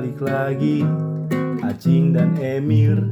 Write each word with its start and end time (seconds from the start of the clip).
Balik 0.00 0.24
lagi. 0.24 0.80
Acing 1.60 2.16
dan 2.16 2.32
Emir 2.40 3.04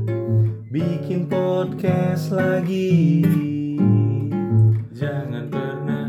Bikin 0.73 1.29
podcast 1.29 2.33
lagi. 2.33 3.21
Jangan 4.97 5.53
pernah 5.53 6.09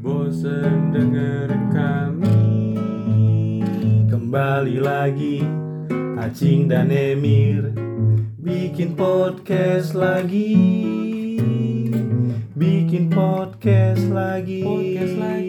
bosen 0.00 0.88
dengerin 0.88 1.68
kami. 1.68 2.40
Kembali 4.08 4.80
lagi 4.80 5.44
Acing 6.16 6.64
dan 6.72 6.88
Emir 6.88 7.68
Bikin 8.40 8.96
podcast 8.96 9.92
lagi. 9.92 10.56
Bikin 12.56 13.12
podcast 13.12 14.00
lagi. 14.08 14.64
Podcast 14.64 15.16
lagi 15.20 15.43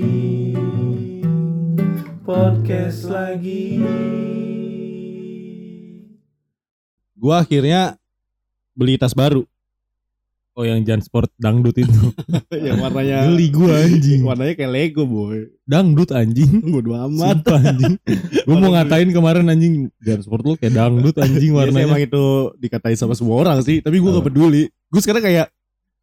Podcast 2.25 3.05
lagi 3.05 3.77
Gua 7.13 7.45
akhirnya 7.45 8.01
beli 8.73 8.97
tas 8.97 9.13
baru 9.13 9.45
Oh 10.55 10.63
yang 10.63 10.87
Jansport 10.87 11.27
dangdut 11.35 11.75
itu. 11.75 11.91
yang 12.65 12.79
warnanya 12.79 13.27
Geli 13.27 13.51
gua 13.51 13.75
anjing. 13.75 14.23
warnanya 14.23 14.55
kayak 14.55 14.71
Lego 14.71 15.03
boy. 15.03 15.51
Dangdut 15.67 16.15
anjing. 16.15 16.63
Bodo 16.73 16.95
amat. 16.95 17.43
Sumpah 17.43 17.59
anjing. 17.59 17.95
Gua 18.47 18.55
mau 18.57 18.71
ngatain 18.71 19.11
kemarin 19.11 19.51
anjing 19.51 19.91
Jansport 19.99 20.47
lu 20.47 20.55
kayak 20.55 20.79
dangdut 20.79 21.11
anjing 21.19 21.51
warnanya. 21.51 21.91
emang 21.91 21.99
itu 21.99 22.23
dikatain 22.55 22.95
sama 22.95 23.19
semua 23.19 23.35
orang 23.37 23.59
sih, 23.61 23.83
tapi 23.83 23.99
gua 23.99 24.15
gak 24.15 24.31
peduli. 24.31 24.71
Gue 24.87 25.01
sekarang 25.03 25.27
kayak 25.27 25.51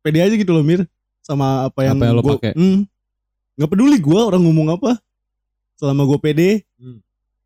pede 0.05 0.21
aja 0.21 0.35
gitu 0.37 0.53
loh 0.53 0.61
Mir 0.61 0.85
sama 1.25 1.65
apa 1.67 1.89
yang, 1.89 1.97
Apa 1.97 2.05
yang 2.05 2.15
lo 2.15 2.23
gua- 2.23 2.37
pakai. 2.37 2.53
Hmm, 2.53 2.85
gak 3.57 3.71
peduli 3.73 3.97
gua 4.05 4.29
orang 4.29 4.45
ngomong 4.45 4.69
apa. 4.77 5.01
Selama 5.83 6.07
gue 6.07 6.19
pede, 6.21 6.51
Hmm. 6.77 7.03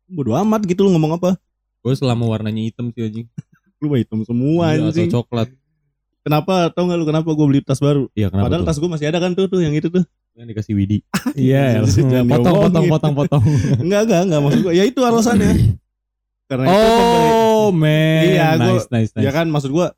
bodo 0.07 0.37
amat 0.37 0.61
gitu 0.63 0.85
lo 0.85 0.93
ngomong 0.93 1.17
apa. 1.17 1.41
Gue 1.79 1.93
selama 1.93 2.23
warnanya 2.27 2.61
hitam 2.61 2.91
sih 2.91 3.01
anjing. 3.01 3.25
Lu 3.81 3.87
mah 3.87 3.97
hitam 3.97 4.21
semua 4.21 4.71
Iya, 4.71 4.85
anjing. 4.85 5.09
Atau 5.09 5.25
coklat. 5.25 5.49
Kenapa? 6.21 6.69
Tau 6.69 6.85
gak 6.85 6.97
lu 6.97 7.05
kenapa 7.05 7.29
gue 7.29 7.45
beli 7.45 7.61
tas 7.61 7.79
baru? 7.79 8.11
Iya 8.11 8.27
kenapa 8.27 8.45
Padahal 8.45 8.61
tuh? 8.61 8.67
tas 8.67 8.77
gue 8.77 8.89
masih 8.89 9.05
ada 9.05 9.17
kan 9.17 9.31
tuh 9.31 9.47
tuh 9.47 9.57
yang 9.57 9.71
itu 9.71 9.87
tuh. 9.87 10.03
Yang 10.33 10.47
dikasih 10.53 10.73
Widi. 10.73 10.97
Iya. 11.39 11.81
Potong, 12.29 12.55
potong, 12.61 12.85
potong, 12.85 13.13
potong. 13.15 13.41
Enggak, 13.79 14.05
enggak, 14.05 14.21
enggak 14.23 14.41
maksud 14.43 14.59
gue. 14.61 14.73
Ya 14.73 14.83
itu 14.83 14.99
alasannya. 15.01 15.51
Karena 16.45 16.63
itu 16.63 16.77
pembeli- 16.93 17.31
Oh 17.57 17.67
man. 17.69 18.21
Iya, 18.23 18.47
gua- 18.53 18.63
nice, 18.75 18.87
nice, 18.87 19.11
nice. 19.13 19.23
Ya 19.23 19.31
kan 19.31 19.47
maksud 19.47 19.71
gua 19.71 19.97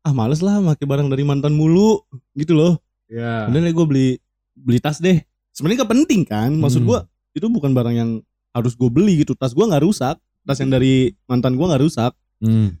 ah 0.00 0.12
males 0.12 0.38
lah 0.38 0.62
pakai 0.62 0.86
barang 0.86 1.08
dari 1.08 1.24
mantan 1.24 1.50
mulu 1.50 1.98
gitu 2.32 2.52
loh. 2.52 2.78
Iya. 3.06 3.48
Kemudian 3.48 3.74
gue 3.74 3.86
beli 3.86 4.08
beli 4.54 4.78
tas 4.78 4.96
deh. 4.98 5.18
Sebenarnya 5.50 5.82
gak 5.82 5.92
penting 5.92 6.20
kan. 6.22 6.52
Maksud 6.52 6.80
Hmm. 6.80 6.88
gua 6.88 6.98
itu 7.36 7.46
bukan 7.46 7.76
barang 7.76 7.92
yang 7.92 8.10
harus 8.56 8.72
gue 8.72 8.88
beli 8.88 9.20
gitu. 9.20 9.36
Tas 9.36 9.52
gua 9.52 9.68
nggak 9.68 9.84
rusak. 9.84 10.16
Tas 10.42 10.56
yang 10.56 10.72
dari 10.72 11.12
mantan 11.28 11.54
gua 11.54 11.76
nggak 11.76 11.82
rusak. 11.84 12.12
Hmm. 12.40 12.72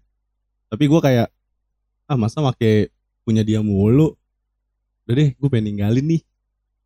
Tapi 0.72 0.84
gua 0.88 1.04
kayak 1.04 1.28
ah 2.08 2.16
masa 2.16 2.40
pakai 2.40 2.88
punya 3.20 3.44
dia 3.44 3.60
mulu. 3.60 4.16
Udah 5.06 5.14
deh, 5.14 5.28
gue 5.38 5.48
pengen 5.52 5.70
ninggalin 5.70 6.18
nih 6.18 6.22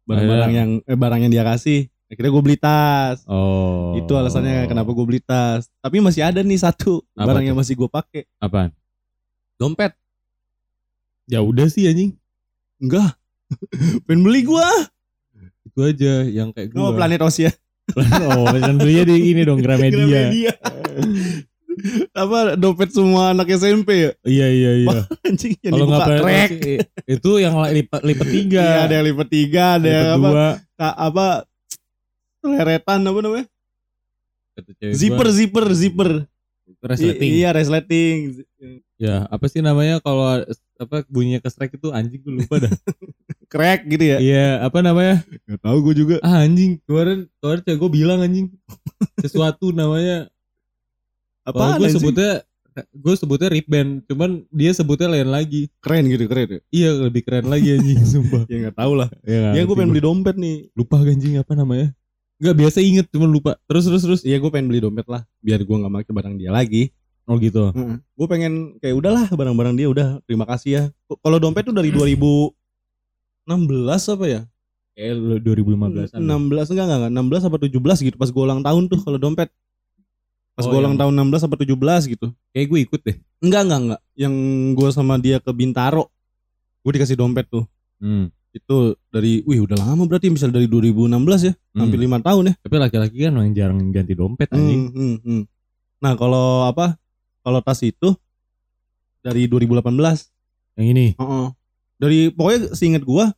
barang-barang 0.04 0.52
Iya. 0.52 0.58
yang 0.60 0.70
eh, 0.82 0.98
barang 0.98 1.20
yang 1.24 1.32
dia 1.32 1.44
kasih. 1.46 1.80
Akhirnya 2.10 2.32
gue 2.34 2.42
beli 2.42 2.58
tas. 2.58 3.22
Oh. 3.30 3.94
Itu 3.94 4.18
alasannya 4.18 4.66
kenapa 4.66 4.90
gue 4.90 5.06
beli 5.06 5.22
tas. 5.22 5.70
Tapi 5.78 6.02
masih 6.02 6.26
ada 6.26 6.42
nih 6.42 6.58
satu 6.58 7.06
Apa 7.14 7.30
barang 7.30 7.44
tuh? 7.44 7.48
yang 7.48 7.56
masih 7.56 7.78
gue 7.78 7.86
pakai. 7.86 8.26
Apaan? 8.42 8.74
Dompet. 9.56 9.94
Ya 11.30 11.38
udah 11.40 11.70
sih 11.70 11.86
anjing. 11.86 12.18
Enggak. 12.82 13.14
pengen 14.10 14.26
beli 14.26 14.42
gua. 14.42 14.66
Itu 15.70 15.80
aja 15.86 16.12
yang 16.26 16.50
kayak 16.50 16.74
gue. 16.74 16.78
Oh, 16.78 16.90
Planet 16.92 17.22
Osia. 17.22 17.54
oh, 17.94 18.46
dan 18.52 18.74
belinya 18.76 19.04
di 19.06 19.16
ini 19.30 19.42
dong 19.42 19.62
Gramedia. 19.62 20.02
Gramedia. 20.02 20.52
Apa 22.12 22.58
dompet 22.58 22.90
semua 22.92 23.30
anak 23.32 23.48
SMP 23.50 23.88
ya? 24.04 24.10
Iya 24.26 24.46
iya 24.50 24.70
iya. 24.84 24.98
Anjing 25.24 25.54
yang 25.62 25.72
Kalau 25.72 25.86
nggak 25.86 26.00
dibuka. 26.02 26.22
Osia, 26.26 26.46
itu 27.08 27.30
yang 27.38 27.54
lipat 27.56 28.00
lipat 28.04 28.28
tiga. 28.28 28.60
Iya, 28.62 28.78
ada 28.84 28.94
yang 28.98 29.06
lipat 29.06 29.28
tiga, 29.30 29.64
ada 29.78 29.88
yang 29.88 30.06
apa? 30.12 30.28
dua. 30.28 30.46
ka- 30.76 30.98
apa? 30.98 31.26
Leretan 32.40 33.00
apa 33.00 33.18
namanya? 33.20 33.46
Zipper, 34.92 35.28
gua, 35.30 35.36
zipper, 35.36 35.66
zipper. 35.72 36.10
resleting. 36.84 37.30
I- 37.32 37.36
iya, 37.40 37.50
resleting. 37.52 38.16
Ya, 39.00 39.24
apa 39.26 39.48
sih 39.48 39.64
namanya 39.64 40.02
kalau 40.04 40.44
apa 40.80 41.04
bunyinya 41.12 41.44
kestrek 41.44 41.76
itu 41.76 41.92
anjing 41.92 42.24
gue 42.24 42.34
lupa 42.40 42.56
dah. 42.56 42.72
Crack 43.52 43.84
gitu 43.90 44.04
ya? 44.06 44.18
Iya, 44.22 44.48
apa 44.64 44.80
namanya? 44.80 45.20
Gak 45.44 45.60
tahu 45.60 45.76
gue 45.90 45.94
juga. 46.06 46.16
Ah 46.24 46.40
anjing, 46.46 46.80
kemarin 46.88 47.28
kemarin 47.42 47.60
cewek 47.66 47.78
gue 47.84 47.90
bilang 47.92 48.18
anjing. 48.24 48.46
Sesuatu 49.20 49.74
namanya. 49.74 50.32
Apa 51.44 51.76
gue 51.76 51.90
sebutnya 51.92 52.46
gue 52.94 53.14
sebutnya 53.18 53.48
rip 53.50 53.66
band, 53.66 54.06
cuman 54.06 54.46
dia 54.48 54.70
sebutnya 54.70 55.10
lain 55.10 55.28
lagi. 55.28 55.66
keren 55.82 56.06
gitu, 56.06 56.24
keren 56.30 56.48
ya? 56.48 56.60
Iya, 56.70 56.90
lebih 57.10 57.22
keren 57.26 57.50
lagi 57.50 57.76
anjing, 57.76 58.00
sumpah. 58.06 58.46
Ya 58.50 58.70
gak 58.70 58.76
tahu 58.78 58.92
lah. 58.94 59.10
Ya, 59.26 59.52
Ya 59.58 59.62
gue 59.66 59.74
pengen 59.74 59.90
beli 59.92 60.02
dompet 60.06 60.38
nih. 60.38 60.70
lupa 60.78 61.02
anjing 61.02 61.36
apa 61.36 61.52
namanya? 61.58 61.92
Enggak 62.40 62.56
biasa 62.56 62.78
inget 62.80 63.06
cuman 63.12 63.28
lupa. 63.28 63.52
Terus 63.68 63.84
terus 63.84 64.02
terus. 64.06 64.20
Iya 64.24 64.40
gue 64.40 64.48
pengen 64.48 64.72
beli 64.72 64.80
dompet 64.80 65.04
lah. 65.10 65.26
Biar 65.44 65.60
gue 65.60 65.76
gak 65.76 65.92
pakai 65.92 66.12
barang 66.14 66.34
dia 66.40 66.50
lagi. 66.54 66.88
Oh 67.30 67.38
gitu. 67.38 67.70
Gue 68.18 68.26
pengen 68.26 68.74
kayak 68.82 68.98
udahlah 68.98 69.30
barang-barang 69.30 69.78
dia 69.78 69.86
udah 69.86 70.18
terima 70.26 70.42
kasih 70.50 70.70
ya. 70.74 70.82
Kalau 71.22 71.38
dompet 71.38 71.62
tuh 71.62 71.70
dari 71.70 71.94
2016 71.94 72.50
apa 74.10 74.24
ya? 74.26 74.40
Kayak 74.98 75.14
2015 75.46 76.10
16 76.18 76.74
enggak 76.74 76.84
enggak 76.90 76.98
enggak 77.06 77.12
16 77.38 77.46
apa 77.46 77.56
17 77.62 78.06
gitu 78.10 78.16
pas 78.18 78.28
gue 78.28 78.42
ulang 78.42 78.66
tahun 78.66 78.82
tuh 78.90 78.98
kalau 78.98 79.18
dompet. 79.22 79.46
Pas 80.58 80.66
Oh, 80.66 80.74
gue 80.74 80.78
ulang 80.82 80.98
yang- 80.98 81.06
tahun 81.06 81.14
16 81.30 81.46
apa 81.46 81.54
17 81.54 82.02
gitu. 82.10 82.26
Kayak 82.50 82.66
gue 82.66 82.78
ikut 82.82 83.00
deh. 83.06 83.16
Enggak 83.38 83.62
enggak 83.62 83.80
enggak. 83.80 84.00
Yang 84.18 84.34
gue 84.74 84.88
sama 84.90 85.14
dia 85.16 85.38
ke 85.38 85.50
Bintaro. 85.54 86.10
Gue 86.82 86.98
dikasih 86.98 87.14
dompet 87.14 87.46
tuh. 87.46 87.62
Hmm. 88.02 88.34
Itu 88.50 88.98
dari 89.14 89.46
wih 89.46 89.62
udah 89.62 89.78
lama 89.78 90.02
berarti 90.10 90.26
misal 90.26 90.50
dari 90.50 90.66
2016 90.66 91.46
ya. 91.46 91.54
Hmm. 91.54 91.86
Hampir 91.86 91.98
5 92.02 92.18
tahun 92.18 92.42
ya. 92.50 92.54
Tapi 92.58 92.74
laki-laki 92.76 93.16
kan 93.22 93.38
yang 93.38 93.54
jarang 93.54 93.78
ganti 93.94 94.18
dompet 94.18 94.50
anjing. 94.50 94.90
Hmm, 94.90 94.98
hmm, 94.98 95.16
hmm. 95.22 95.42
Nah, 96.00 96.12
kalau 96.18 96.66
apa? 96.66 96.98
Kalau 97.40 97.60
tas 97.64 97.80
itu 97.80 98.14
dari 99.24 99.48
2018. 99.48 100.28
Yang 100.76 100.86
ini. 100.92 101.06
Heeh. 101.16 101.46
Dari 102.00 102.18
pokoknya 102.32 102.72
seinget 102.72 103.04
gua 103.04 103.32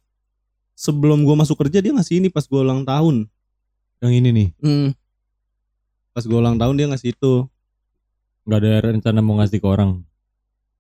sebelum 0.79 1.27
gua 1.27 1.35
masuk 1.43 1.59
kerja 1.59 1.83
dia 1.83 1.91
ngasih 1.95 2.23
ini 2.23 2.29
pas 2.31 2.47
gua 2.47 2.63
ulang 2.63 2.87
tahun. 2.87 3.27
Yang 4.03 4.13
ini 4.19 4.29
nih. 4.31 4.49
Pas 6.15 6.25
gua 6.27 6.39
ulang 6.43 6.59
tahun 6.59 6.75
dia 6.79 6.87
ngasih 6.91 7.15
itu. 7.15 7.47
Gak 8.47 8.59
ada 8.59 8.73
rencana 8.91 9.19
mau 9.23 9.39
ngasih 9.39 9.59
ke 9.63 9.67
orang. 9.67 10.03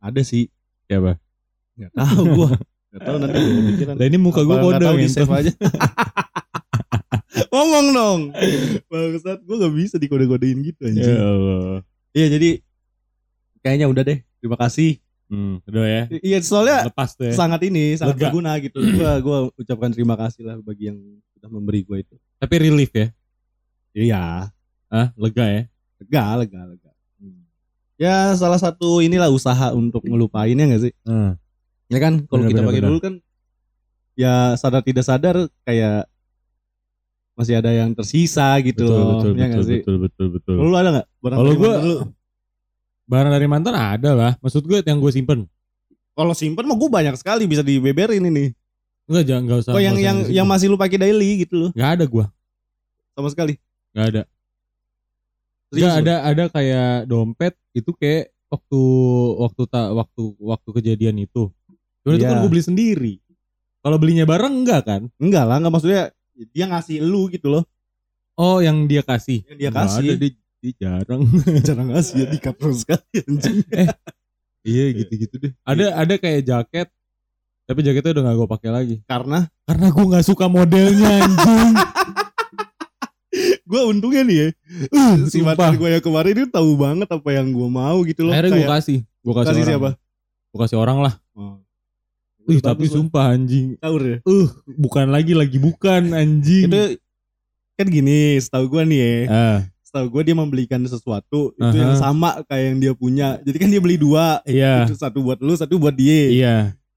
Ada 0.02 0.22
sih. 0.26 0.50
Siapa? 0.90 1.18
Enggak 1.78 1.92
tahu 1.94 2.22
gua. 2.34 2.50
Enggak 2.90 3.02
tahu 3.06 3.16
nanti 3.22 3.38
gua 3.38 3.62
pikiran. 3.70 3.94
Lah 3.98 4.06
ini 4.06 4.18
muka 4.18 4.40
nggak 4.42 4.58
kode 4.62 4.82
tahu 4.82 4.96
di 4.98 5.06
gitu. 5.06 5.14
save 5.14 5.32
aja. 5.34 5.52
Ngomong 7.52 7.86
dong. 7.92 8.20
Bangsat, 8.88 9.38
gua 9.44 9.56
gak 9.66 9.74
bisa 9.76 9.96
dikode-kodein 9.96 10.58
gitu 10.62 10.84
Ya 10.84 10.88
anjing. 10.90 11.16
Allah. 11.16 11.76
Iya, 12.12 12.26
jadi 12.38 12.50
kayaknya 13.62 13.86
udah 13.86 14.02
deh. 14.02 14.18
Terima 14.38 14.58
kasih. 14.58 14.98
Hmm, 15.26 15.64
udah 15.64 15.86
ya. 15.86 16.02
Iya, 16.20 16.38
soalnya 16.44 16.92
Lepas 16.92 17.16
tuh 17.16 17.24
ya. 17.24 17.32
sangat 17.32 17.64
ini, 17.64 17.96
sangat 17.96 18.20
Lega. 18.20 18.28
berguna 18.28 18.52
gitu. 18.60 18.78
Gua 19.00 19.12
gua 19.22 19.38
ucapkan 19.54 19.88
terima 19.88 20.12
kasih 20.14 20.44
lah 20.44 20.56
bagi 20.60 20.92
yang 20.92 20.98
sudah 21.32 21.48
memberi 21.48 21.80
gua 21.82 21.98
itu. 21.98 22.14
Tapi 22.36 22.54
relief 22.58 22.92
ya. 22.92 23.08
Iya, 23.92 24.22
Ah, 24.86 25.08
lega 25.16 25.46
ya. 25.46 25.62
lega, 25.98 26.24
lega, 26.36 26.60
lega. 26.68 26.90
Ya 27.96 28.34
salah 28.34 28.58
satu 28.58 28.98
inilah 28.98 29.30
usaha 29.30 29.70
untuk 29.72 30.02
ngelupain 30.02 30.52
ya 30.52 30.66
gak 30.68 30.82
sih? 30.84 30.92
Hmm. 31.06 31.38
Ya 31.88 31.96
kan 31.96 32.24
kalau 32.26 32.44
kita 32.44 32.60
pakai 32.60 32.82
dulu 32.82 32.98
kan 32.98 33.14
ya 34.12 34.52
sadar 34.58 34.82
tidak 34.82 35.04
sadar 35.06 35.36
kayak 35.62 36.04
masih 37.32 37.56
ada 37.56 37.72
yang 37.72 37.96
tersisa 37.96 38.52
gitu 38.60 38.84
Betul, 38.84 38.96
loh. 38.96 39.08
betul, 39.16 39.30
ya 39.32 39.32
betul, 39.32 39.48
nggak 39.48 39.64
sih? 39.64 39.78
betul, 39.80 39.96
betul, 40.02 40.26
betul. 40.36 40.54
Lu 40.60 40.76
ada 40.76 40.90
gak? 41.00 41.06
Barang 41.22 41.38
Kalau 41.40 41.52
lu? 41.56 41.94
Barang 43.12 43.28
dari 43.28 43.44
mantan 43.44 43.76
ada 43.76 44.16
lah. 44.16 44.32
Maksud 44.40 44.64
gue 44.64 44.80
yang 44.80 44.96
gue 44.96 45.12
simpen. 45.12 45.44
Kalau 46.16 46.32
simpen 46.32 46.64
mah 46.64 46.76
gue 46.80 46.88
banyak 46.88 47.12
sekali 47.20 47.44
bisa 47.44 47.60
dibeberin 47.60 48.24
ini. 48.24 48.56
Enggak, 49.04 49.24
jangan 49.28 49.42
enggak 49.44 49.58
usah. 49.68 49.72
Oh 49.76 49.82
yang 49.82 49.96
yang 50.00 50.24
yang 50.32 50.48
masih 50.48 50.72
lu 50.72 50.80
pakai 50.80 50.96
daily 50.96 51.44
gitu 51.44 51.68
loh. 51.68 51.70
Nggak 51.76 51.90
ada 52.00 52.04
gua. 52.08 52.24
Sama 53.12 53.28
sekali. 53.28 53.60
Nggak 53.92 54.06
ada. 54.08 54.22
Lu? 55.72 55.84
ada 55.84 56.14
ada 56.24 56.44
kayak 56.48 57.08
dompet 57.08 57.52
itu 57.76 57.92
kayak 57.96 58.32
waktu 58.48 58.80
waktu 59.40 59.62
tak 59.68 59.86
waktu 59.92 60.22
waktu 60.40 60.68
kejadian 60.80 61.16
itu. 61.20 61.52
Cuman 62.04 62.16
itu 62.16 62.24
Iya. 62.24 62.30
kan 62.32 62.40
gue 62.40 62.50
beli 62.52 62.64
sendiri. 62.64 63.14
Kalau 63.84 63.96
belinya 64.00 64.24
bareng 64.24 64.64
enggak 64.64 64.88
kan? 64.88 65.02
Enggak 65.20 65.44
lah, 65.44 65.60
enggak 65.60 65.72
maksudnya 65.76 66.02
dia 66.56 66.64
ngasih 66.70 67.04
lu 67.04 67.28
gitu 67.28 67.52
loh. 67.52 67.64
Oh, 68.40 68.64
yang 68.64 68.88
dia 68.88 69.04
kasih. 69.04 69.44
Yang 69.44 69.58
dia 69.58 69.70
kasih. 69.74 70.08
Ada, 70.08 70.14
dia, 70.16 70.30
dia 70.62 70.72
jarang. 70.78 71.26
Jarang 71.66 71.88
ngasih 71.90 72.14
ya 72.22 72.26
dikat 72.30 72.54
terus 72.54 72.86
sekali 72.86 73.18
anjing. 73.26 73.66
iya 74.62 74.84
gitu-gitu 74.94 75.34
deh. 75.42 75.52
Ada 75.66 75.98
ada 75.98 76.14
kayak 76.14 76.42
jaket. 76.46 76.88
Tapi 77.66 77.78
jaketnya 77.82 78.10
udah 78.14 78.22
gak 78.30 78.36
gue 78.38 78.48
pakai 78.58 78.70
lagi. 78.70 78.96
Karena 79.06 79.50
Karena 79.66 79.86
gue 79.90 80.04
nggak 80.06 80.26
suka 80.26 80.46
modelnya 80.46 81.26
anjing. 81.26 81.74
gue 83.70 83.82
untungnya 83.88 84.22
nih 84.22 84.36
ya. 84.38 84.48
Uh, 84.92 85.14
si 85.26 85.42
mantan 85.42 85.74
gue 85.80 85.88
yang 85.98 86.04
kemarin 86.04 86.32
itu 86.36 86.48
tahu 86.52 86.78
banget 86.78 87.08
apa 87.10 87.28
yang 87.34 87.50
gue 87.50 87.68
mau 87.68 87.98
gitu 88.06 88.30
loh. 88.30 88.32
Akhirnya 88.34 88.54
gue 88.54 88.68
kasih. 88.70 88.98
Gue 89.02 89.34
kasih, 89.34 89.46
kasih 89.50 89.62
orang. 89.62 89.70
siapa? 89.74 89.90
Gue 90.52 90.58
kasih 90.62 90.78
orang 90.78 90.98
lah. 91.02 91.14
Oh. 91.34 91.58
Ih, 92.50 92.58
tapi 92.58 92.90
lah. 92.90 92.92
sumpah 92.98 93.24
anjing. 93.34 93.78
Taur 93.78 94.02
ya. 94.02 94.18
Uh, 94.26 94.50
bukan 94.66 95.06
lagi 95.10 95.32
lagi 95.34 95.58
bukan 95.58 96.14
anjing. 96.14 96.70
Itu 96.70 96.98
kan 97.78 97.86
gini, 97.88 98.38
setahu 98.38 98.66
gue 98.78 98.82
nih 98.86 98.98
ya. 98.98 99.14
Ah, 99.30 99.58
Setahu 99.92 100.08
gue 100.08 100.22
dia 100.24 100.32
membelikan 100.32 100.80
sesuatu 100.88 101.52
itu 101.52 101.60
Aha. 101.60 101.76
yang 101.76 101.92
sama 102.00 102.40
kayak 102.48 102.64
yang 102.64 102.78
dia 102.80 102.92
punya. 102.96 103.36
Jadi 103.44 103.56
kan 103.60 103.68
dia 103.68 103.76
beli 103.76 104.00
dua. 104.00 104.40
iya. 104.48 104.88
Itu 104.88 104.96
satu 104.96 105.20
buat 105.20 105.36
lu, 105.36 105.52
satu 105.52 105.76
buat 105.76 105.92
dia. 105.92 106.32
Iya. 106.32 106.54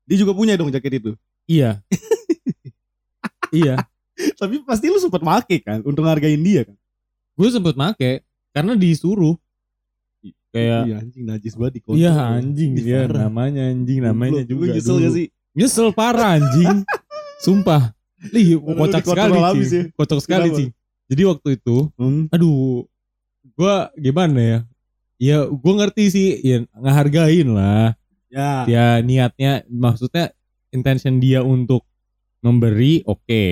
Dia 0.07 0.15
juga 0.15 0.31
punya 0.31 0.55
dong 0.55 0.71
jaket 0.71 1.03
itu. 1.03 1.11
Iya. 1.43 1.83
iya. 3.51 3.75
Tapi 4.39 4.63
pasti 4.63 4.87
lu 4.87 4.95
sempat 4.95 5.19
make 5.19 5.59
kan 5.59 5.83
untuk 5.83 6.07
hargain 6.07 6.39
dia 6.39 6.63
kan. 6.63 6.79
Gue 7.35 7.51
sempet 7.51 7.75
make 7.75 8.23
karena 8.55 8.79
disuruh. 8.79 9.35
Kayak 10.55 10.87
Iya 10.87 10.95
anjing 11.03 11.23
najis 11.27 11.53
banget 11.59 11.73
di 11.75 11.81
kontrol. 11.83 11.99
Iya 11.99 12.13
anjing 12.15 12.71
dia 12.79 12.99
parah. 13.11 13.27
namanya 13.27 13.61
anjing 13.75 13.99
namanya 13.99 14.39
Lu- 14.39 14.47
juga 14.47 14.63
Lu 14.63 14.71
nyesel 14.71 14.95
dulu. 14.95 15.03
gak 15.03 15.13
sih? 15.19 15.27
Nyesel 15.51 15.87
parah 15.91 16.39
anjing. 16.39 16.77
Sumpah. 17.43 17.91
Ih, 18.31 18.55
Lu 18.55 18.71
kocak 18.71 19.03
sekali 19.03 19.35
sih. 19.67 19.83
ya. 19.83 19.91
Kocak 19.99 20.19
sekali 20.23 20.47
sih. 20.55 20.67
Jadi 21.05 21.21
waktu 21.23 21.47
itu, 21.61 21.93
Hmm. 21.95 22.25
aduh, 22.33 22.89
gua 23.53 23.93
gimana 23.93 24.39
ya? 24.41 24.59
Ya, 25.15 25.37
gua 25.47 25.73
ngerti 25.85 26.03
sih, 26.09 26.27
ya 26.41 26.65
ngehargain 26.73 27.47
lah. 27.53 27.93
Ya. 28.27 28.65
Ya 28.67 28.85
niatnya, 28.99 29.63
maksudnya 29.69 30.33
intention 30.73 31.21
dia 31.21 31.45
untuk 31.45 31.85
memberi, 32.41 33.05
oke, 33.05 33.43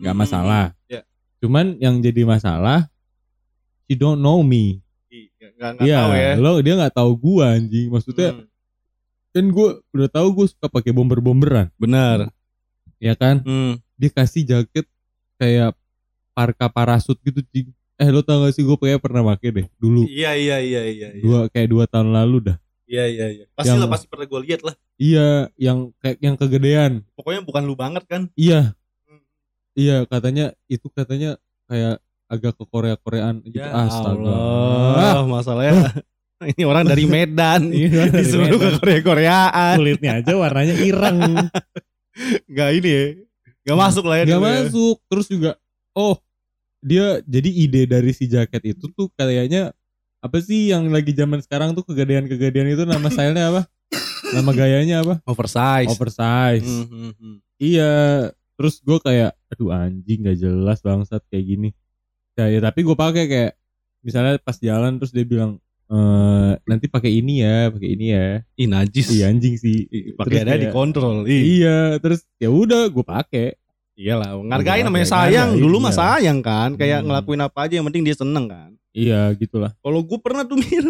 nggak 0.00 0.14
Hmm. 0.16 0.22
masalah. 0.24 0.64
Ya. 0.88 1.04
Cuman 1.38 1.76
yang 1.78 2.00
jadi 2.00 2.24
masalah, 2.24 2.88
she 3.86 3.94
don't 3.94 4.18
know 4.18 4.40
me. 4.40 4.80
Iya, 5.54 5.78
tahu 5.78 6.12
ya. 6.18 6.30
lo 6.34 6.58
dia 6.58 6.74
nggak 6.74 6.94
tahu 6.98 7.10
gua 7.14 7.54
anjing. 7.54 7.92
Maksudnya 7.92 8.34
Hmm. 8.34 8.48
kan 9.30 9.44
gua 9.52 9.68
udah 9.92 10.08
tahu 10.10 10.28
gua 10.34 10.46
suka 10.50 10.66
pakai 10.66 10.90
bomber-bomberan, 10.90 11.68
Benar. 11.76 12.32
ya 12.98 13.12
kan? 13.14 13.44
Hmm. 13.44 13.76
dia 13.94 14.10
kasih 14.10 14.42
jaket 14.42 14.90
kayak 15.38 15.78
parka 16.34 16.66
parasut 16.66 17.16
gitu 17.20 17.40
cing. 17.46 17.70
Eh 17.94 18.10
lo 18.10 18.20
tau 18.20 18.42
gak 18.42 18.52
sih 18.52 18.60
gue 18.60 18.74
kayak 18.74 18.98
pernah 18.98 19.22
pakai 19.24 19.54
deh 19.54 19.66
dulu 19.76 20.02
Iya 20.04 20.34
iya 20.34 20.56
iya 20.58 20.82
iya. 20.82 21.08
iya. 21.10 21.22
dua 21.22 21.46
kayak 21.46 21.68
dua 21.68 21.84
tahun 21.86 22.10
lalu 22.10 22.50
dah. 22.50 22.56
Iya 22.84 23.04
iya 23.06 23.26
iya. 23.32 23.44
Pasti 23.54 23.70
Yang- 23.70 23.80
lah 23.80 23.88
pasti 23.88 24.06
pernah 24.06 24.26
gue 24.26 24.40
lihat 24.42 24.60
lah. 24.60 24.74
Iya 24.94 25.28
yang 25.56 25.78
kayak 25.98 26.18
yang 26.18 26.34
kegedean. 26.34 26.92
Pokoknya 27.14 27.40
bukan 27.40 27.62
lu 27.62 27.74
banget 27.74 28.02
kan. 28.04 28.26
Iya 28.34 28.74
Hmm. 29.06 29.22
iya 29.72 29.96
katanya 30.04 30.52
itu 30.66 30.90
katanya 30.90 31.38
kayak 31.64 32.02
agak 32.26 32.52
ke 32.52 32.64
Korea 32.66 32.96
Koreaan 32.96 33.40
gitu. 33.42 33.56
Ya 33.56 33.70
Astaga. 33.70 34.26
Allah, 34.26 35.22
masalahnya 35.24 35.72
ini 36.50 36.62
orang 36.62 36.84
dari 36.84 37.06
Medan. 37.06 37.70
Iya, 37.72 38.10
Disuruh 38.10 38.58
ke. 38.58 38.68
Korea 38.82 39.00
Koreaan. 39.00 39.76
Kulitnya 39.78 40.18
aja 40.18 40.32
warnanya 40.34 40.74
ireng. 40.76 41.18
Enggak 42.50 42.70
ini 42.74 42.90
ya. 42.90 43.04
Enggak 43.64 43.78
masuk 43.78 44.04
lah 44.04 44.16
ya. 44.18 44.24
Gak 44.24 44.30
dulu 44.30 44.42
ya. 44.42 44.50
masuk. 44.66 44.96
Terus 45.06 45.26
juga 45.26 45.50
oh 45.94 46.18
dia 46.84 47.24
jadi 47.24 47.48
ide 47.48 47.82
dari 47.88 48.12
si 48.12 48.28
jaket 48.28 48.76
itu 48.76 48.92
tuh 48.92 49.08
kayaknya 49.16 49.72
apa 50.20 50.36
sih 50.40 50.68
yang 50.68 50.92
lagi 50.92 51.12
zaman 51.12 51.40
sekarang 51.40 51.72
tuh 51.72 51.84
kegedean-kegedean 51.84 52.68
itu 52.68 52.84
nama 52.84 53.08
stylenya 53.12 53.48
apa? 53.48 53.62
Nama 54.24 54.50
gayanya 54.52 54.96
apa? 55.00 55.14
Oversize. 55.24 55.88
Oversize. 55.88 56.64
Hmm, 56.64 57.12
hmm. 57.12 57.36
Iya. 57.56 57.92
Terus 58.54 58.78
gue 58.80 58.98
kayak, 58.98 59.34
aduh 59.50 59.68
anjing 59.68 60.24
gak 60.24 60.38
jelas 60.38 60.78
bangsat 60.80 61.24
kayak 61.28 61.44
gini. 61.44 61.68
Ya, 62.34 62.48
ya 62.48 62.60
tapi 62.60 62.82
gue 62.82 62.94
pakai 62.94 63.24
kayak 63.26 63.52
misalnya 64.00 64.36
pas 64.40 64.56
jalan 64.58 65.00
terus 65.00 65.10
dia 65.10 65.24
bilang 65.24 65.56
eh 65.84 66.52
nanti 66.64 66.88
pakai 66.88 67.12
ini 67.12 67.44
ya, 67.44 67.68
pakai 67.68 67.88
ini 67.92 68.06
ya. 68.10 68.40
Ih 68.56 68.66
najis. 68.66 69.06
Iya 69.12 69.28
anjing 69.28 69.54
sih. 69.54 69.86
Pakai 70.16 70.40
ada 70.42 70.56
kayak- 70.56 70.72
dikontrol. 70.72 71.28
Ih. 71.28 71.60
Iya, 71.60 72.00
terus 72.00 72.24
ya 72.40 72.48
udah 72.48 72.88
gue 72.88 73.04
pakai. 73.04 73.60
Iyalah, 73.94 74.34
ngargain 74.42 74.82
Iya, 74.82 74.86
namanya 74.90 75.06
ngargain, 75.06 75.30
sayang. 75.30 75.50
Dulu 75.54 75.76
mah 75.78 75.94
iya. 75.94 75.98
sayang 76.02 76.38
kan, 76.42 76.70
kayak 76.74 76.98
Hmm. 77.00 77.06
ngelakuin 77.06 77.42
apa 77.46 77.58
aja 77.62 77.74
yang 77.78 77.86
penting 77.86 78.02
dia 78.02 78.16
seneng 78.18 78.50
kan. 78.50 78.70
Iya 78.90 79.30
gitulah. 79.34 79.70
Kalau 79.78 80.02
gue 80.02 80.18
pernah 80.18 80.42
tuh 80.42 80.58
mir 80.62 80.82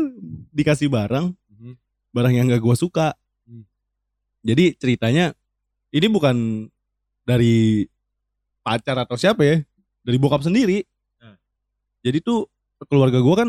dikasih 0.50 0.88
barang, 0.88 1.32
Mhm. 1.52 1.72
barang 2.12 2.32
yang 2.32 2.46
gak 2.48 2.64
gue 2.64 2.76
suka. 2.76 3.12
Hmm. 3.44 3.64
Jadi 4.40 4.76
ceritanya 4.76 5.36
ini 5.92 6.06
bukan 6.08 6.66
dari 7.24 7.84
pacar 8.60 8.96
atau 8.96 9.16
siapa 9.16 9.44
ya, 9.44 9.56
dari 10.00 10.16
bokap 10.16 10.40
sendiri. 10.40 10.84
Hmm. 11.20 11.36
Jadi 12.00 12.24
tuh 12.24 12.48
keluarga 12.88 13.20
gue 13.20 13.36
kan 13.36 13.48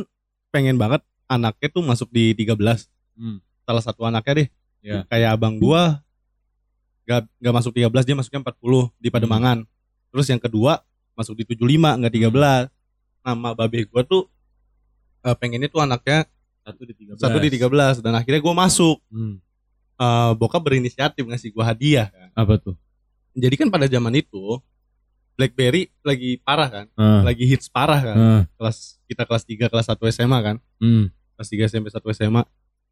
pengen 0.52 0.76
banget 0.76 1.00
anaknya 1.28 1.68
tuh 1.72 1.84
masuk 1.84 2.12
di 2.12 2.36
13. 2.36 2.88
Hmm. 3.16 3.40
Salah 3.64 3.84
satu 3.84 4.04
anaknya 4.04 4.44
deh. 4.44 4.48
Ya. 4.86 5.02
Kayak 5.10 5.40
abang 5.40 5.58
gua 5.58 6.05
gak, 7.06 7.30
gak 7.40 7.54
masuk 7.54 7.72
13 7.72 7.90
dia 8.04 8.16
masuknya 8.16 8.42
40 8.44 8.90
di 8.98 9.10
Pademangan. 9.10 9.58
Terus 10.10 10.26
yang 10.28 10.42
kedua 10.42 10.82
masuk 11.14 11.34
di 11.36 11.44
75 11.48 11.96
nggak 12.02 12.14
13. 12.14 12.68
Nama 13.22 13.50
babe 13.54 13.80
gua 13.88 14.02
tuh 14.02 14.28
eh, 15.22 15.36
pengennya 15.36 15.68
tuh 15.68 15.82
anaknya 15.82 16.26
Satu 16.62 16.82
di 16.82 16.98
tiga 16.98 17.14
satu 17.14 17.38
di 17.38 17.50
13 17.54 18.02
dan 18.02 18.14
akhirnya 18.18 18.42
gua 18.42 18.58
masuk. 18.58 18.98
Hmm. 19.14 19.38
Eh, 19.96 20.32
bokap 20.36 20.60
berinisiatif 20.60 21.22
ngasih 21.22 21.54
gua 21.54 21.70
hadiah 21.70 22.10
kan. 22.10 22.30
Apa 22.34 22.58
tuh? 22.58 22.76
Jadi 23.36 23.54
kan 23.56 23.68
pada 23.70 23.86
zaman 23.86 24.16
itu 24.16 24.58
BlackBerry 25.36 25.92
lagi 26.00 26.40
parah 26.40 26.72
kan, 26.72 26.86
Ah, 26.96 27.20
lagi 27.22 27.44
hits 27.44 27.68
parah 27.68 28.00
kan. 28.00 28.16
ah, 28.16 28.42
Kelas 28.56 28.96
kita 29.04 29.28
kelas 29.28 29.44
3 29.44 29.68
kelas 29.68 29.86
1 29.86 30.00
SMA 30.10 30.40
kan. 30.42 30.56
hmm. 30.80 31.12
Kelas 31.36 31.50
3 31.52 31.68
SMP 31.68 31.88
1 31.92 32.00
SMA. 32.16 32.44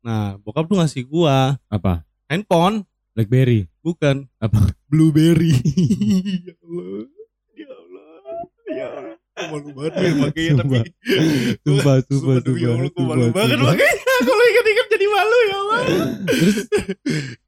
Nah, 0.04 0.36
bokap 0.44 0.68
tuh 0.68 0.75
ngasih 0.75 1.07
gua 1.07 1.56
Apa? 1.71 2.04
handphone 2.27 2.83
Blackberry. 3.15 3.71
Bukan. 3.84 4.32
Apa? 4.40 4.72
Blueberry. 4.92 5.52
ya 6.48 6.56
Allah. 6.64 7.04
Ya 7.54 7.70
Allah. 7.70 8.08
Ya 8.72 8.88
Allah. 8.90 9.16
Kok 9.34 9.48
malu 9.50 9.70
banget 9.74 9.92
gue 9.98 10.14
makanya 10.22 10.52
tapi 10.62 10.78
Sumpah, 11.66 11.96
sumpah, 12.06 12.06
Sumpah 12.06 12.38
sumpah, 12.46 12.70
Allah 12.70 12.90
gue 12.94 13.02
malu 13.02 13.26
banget 13.34 13.58
makanya 13.58 13.96
kalau 14.30 14.44
ingat-ingat 14.46 14.88
jadi 14.94 15.08
malu 15.10 15.38
ya 15.42 15.56
Allah. 15.58 15.82
Terus 16.30 16.58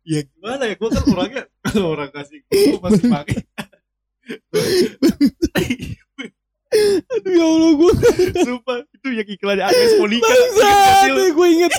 Ya 0.05 0.19
gimana 0.25 0.63
ya 0.65 0.75
gue 0.75 0.89
kan 0.89 1.03
orangnya 1.13 1.43
kalau 1.61 1.87
orang 1.93 2.09
kasih 2.09 2.41
gue 2.49 2.79
pasti 2.81 3.05
pakai. 3.05 3.37
Aduh 7.05 7.31
ya 7.31 7.45
Allah 7.45 7.71
gue 7.73 7.91
Sumpah 8.37 8.77
itu 8.85 9.07
yang 9.11 9.27
iklannya 9.27 9.63
Agnes 9.63 9.93
Monica. 9.95 10.25
bangsat, 10.25 11.05
Kecil. 11.05 11.15
gue 11.31 11.47
inget. 11.49 11.71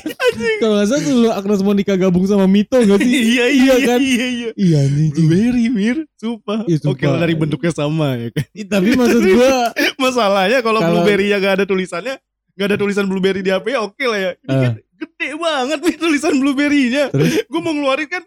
Kalau 0.59 0.75
nggak 0.75 0.87
salah 0.87 1.03
tuh 1.03 1.17
Agnes 1.31 1.61
Monica 1.61 1.93
gabung 1.95 2.25
sama 2.25 2.47
Mito 2.47 2.77
gak 2.77 2.99
sih? 2.99 3.07
Iya 3.07 3.47
iya 3.47 3.47
Iya 3.47 3.75
iya 3.75 3.75
kan? 3.85 3.99
iya 3.99 4.27
iya. 4.27 4.49
Iya 4.53 4.77
anjing. 4.83 5.09
Cing. 5.09 5.27
Blueberry 5.27 5.65
mir, 5.69 5.97
sumpah. 6.15 6.59
Sumpah. 6.65 6.91
Oke 6.91 7.05
lah 7.05 7.19
dari 7.19 7.35
bentuknya 7.35 7.71
sama 7.71 8.17
ya 8.17 8.29
kan. 8.31 8.45
Tapi 8.47 8.89
maksud 8.95 9.23
gue 9.23 9.51
Masalahnya 10.05 10.59
kalau 10.61 10.81
blueberry 10.83 11.27
yang 11.29 11.41
gak 11.41 11.55
ada 11.57 11.65
tulisannya, 11.65 12.15
gak 12.55 12.67
ada 12.67 12.77
tulisan 12.77 13.05
blueberry 13.05 13.41
di 13.41 13.51
HP, 13.51 13.75
oke 13.75 14.03
lah 14.03 14.19
ya. 14.19 14.31
Ini 14.39 14.55
kan 14.57 14.73
gede 14.97 15.29
banget 15.35 15.79
nih 15.83 15.97
tulisan 15.99 16.35
blueberry-nya. 16.35 17.05
Gue 17.47 17.61
mau 17.61 17.71
ngeluarin 17.71 18.07
kan, 18.07 18.23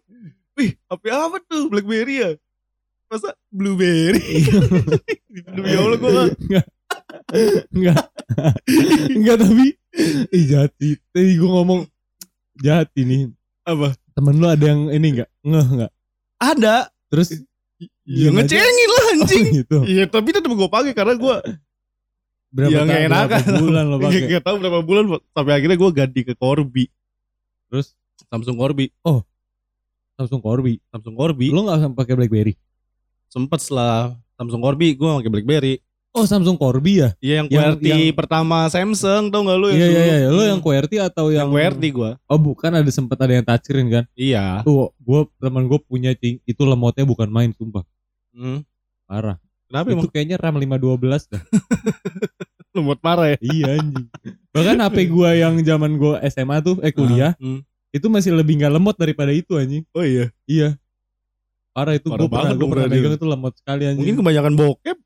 wih 0.54 0.76
HP 0.84 1.04
apa 1.08 1.38
tuh 1.42 1.66
Blackberry 1.68 2.16
ya? 2.20 2.30
Masa 3.10 3.34
blueberry? 3.50 4.22
Demi 5.58 5.74
Allah 5.74 5.98
gue 5.98 6.12
gak. 6.46 6.66
Enggak 7.74 8.02
Enggak 9.10 9.36
tapi 9.42 9.66
Ih 10.30 10.46
jati 10.46 10.98
Tadi 11.10 11.34
gue 11.38 11.50
ngomong 11.50 11.86
Jati 12.58 13.02
nih 13.06 13.22
Apa? 13.66 13.94
Temen 14.14 14.38
lu 14.38 14.46
ada 14.46 14.62
yang 14.62 14.94
ini 14.94 15.18
enggak 15.18 15.30
Ngeh 15.42 15.66
enggak 15.74 15.92
Ada. 16.38 16.90
Terus 17.10 17.34
Ya 18.10 18.30
ngecengin 18.34 18.90
lah 18.90 19.06
anjing. 19.14 19.46
Oh 19.46 19.54
gitu 19.58 19.78
Iya 19.86 20.04
tapi 20.06 20.30
tetep 20.34 20.50
gue 20.50 20.70
pakai 20.70 20.94
karena 20.94 21.18
gue 21.18 21.36
Berapa, 22.50 22.70
ya 22.74 22.82
ta- 22.82 22.90
gak 22.90 23.02
enak 23.06 23.26
berapa 23.30 23.62
bulan 23.62 23.84
lo 23.86 23.98
pakai 24.02 24.22
Gak 24.26 24.44
tau 24.46 24.56
berapa 24.58 24.80
bulan 24.82 25.04
sampai 25.34 25.54
akhirnya 25.54 25.78
gue 25.78 25.90
ganti 25.94 26.22
ke 26.26 26.34
Corby. 26.34 26.90
Terus 27.70 27.94
Samsung 28.30 28.58
Corby. 28.58 28.90
Samsung 30.18 30.42
Corby 30.42 30.82
Samsung 30.90 31.14
Corby. 31.18 31.54
Lo 31.54 31.70
gak 31.70 31.94
pakai 31.94 32.14
Blackberry 32.18 32.54
Sempet 33.30 33.60
setelah 33.60 34.12
Samsung 34.34 34.60
Corby 34.60 34.94
gue 34.94 35.06
pakai 35.08 35.32
Blackberry. 35.32 35.76
Oh 36.10 36.26
Samsung 36.26 36.58
Corby 36.58 36.98
ya 36.98 37.14
Iya 37.20 37.34
yang 37.36 37.48
Yang- 37.48 37.78
QWERTY 37.78 37.90
yang- 38.10 38.18
pertama 38.18 38.66
Samsung 38.66 39.30
tau 39.30 39.46
gak 39.46 39.56
lu 39.56 39.70
yang 39.70 39.78
Iya 39.78 39.88
iya 39.88 40.02
iya 40.18 40.28
Hmm. 40.28 40.42
yang 40.48 40.60
QWERTY 40.60 40.98
atau 41.00 41.26
yang 41.30 41.46
yang 41.46 41.50
QWERTY 41.50 41.90
gua. 41.92 42.12
Oh 42.26 42.36
bukan 42.36 42.72
ada 42.74 42.90
sempet 42.90 43.14
ada 43.16 43.30
yang 43.32 43.46
touchscreen 43.46 43.88
kan 43.88 44.04
Iya. 44.14 44.66
Tuh 44.66 44.90
gue 44.96 45.20
teman 45.38 45.64
gue 45.64 45.78
punya 45.80 46.12
cing 46.14 46.42
Itu 46.44 46.66
lemotnya 46.66 47.06
bukan 47.06 47.30
main 47.30 47.54
sumpah 47.54 47.86
Hmm. 48.32 48.66
Parah 49.06 49.38
Kenapa 49.66 49.86
Itu 49.86 49.96
emang 49.96 50.10
kayaknya 50.10 50.38
RAM 50.38 50.58
512 50.58 51.30
dah 51.30 51.42
lemot 52.72 52.98
parah 52.98 53.30
ya? 53.30 53.38
Iya 53.40 53.68
anjing 53.76 54.06
Bahkan 54.50 54.78
HP 54.80 54.98
gue 55.08 55.30
yang 55.36 55.54
zaman 55.60 55.92
gue 55.94 56.14
SMA 56.26 56.58
tuh 56.60 56.82
Eh 56.82 56.90
kuliah 56.90 57.38
Hmm. 57.38 57.62
itu 57.90 58.06
masih 58.08 58.34
lebih 58.34 58.58
nggak 58.58 58.70
lemot 58.72 58.96
daripada 58.96 59.30
itu 59.30 59.54
anjing. 59.56 59.86
Oh 59.92 60.02
iya. 60.02 60.34
Iya. 60.46 60.78
Parah 61.72 61.94
itu 61.94 62.08
gue 62.08 62.18
pernah 62.18 62.30
banget 62.30 62.56
gue 62.56 62.68
pernah 62.68 62.88
megang 62.88 63.14
itu 63.14 63.26
lemot 63.26 63.54
sekali 63.56 63.84
anjing. 63.86 64.00
Mungkin 64.02 64.16
kebanyakan 64.20 64.54
bokep. 64.56 64.98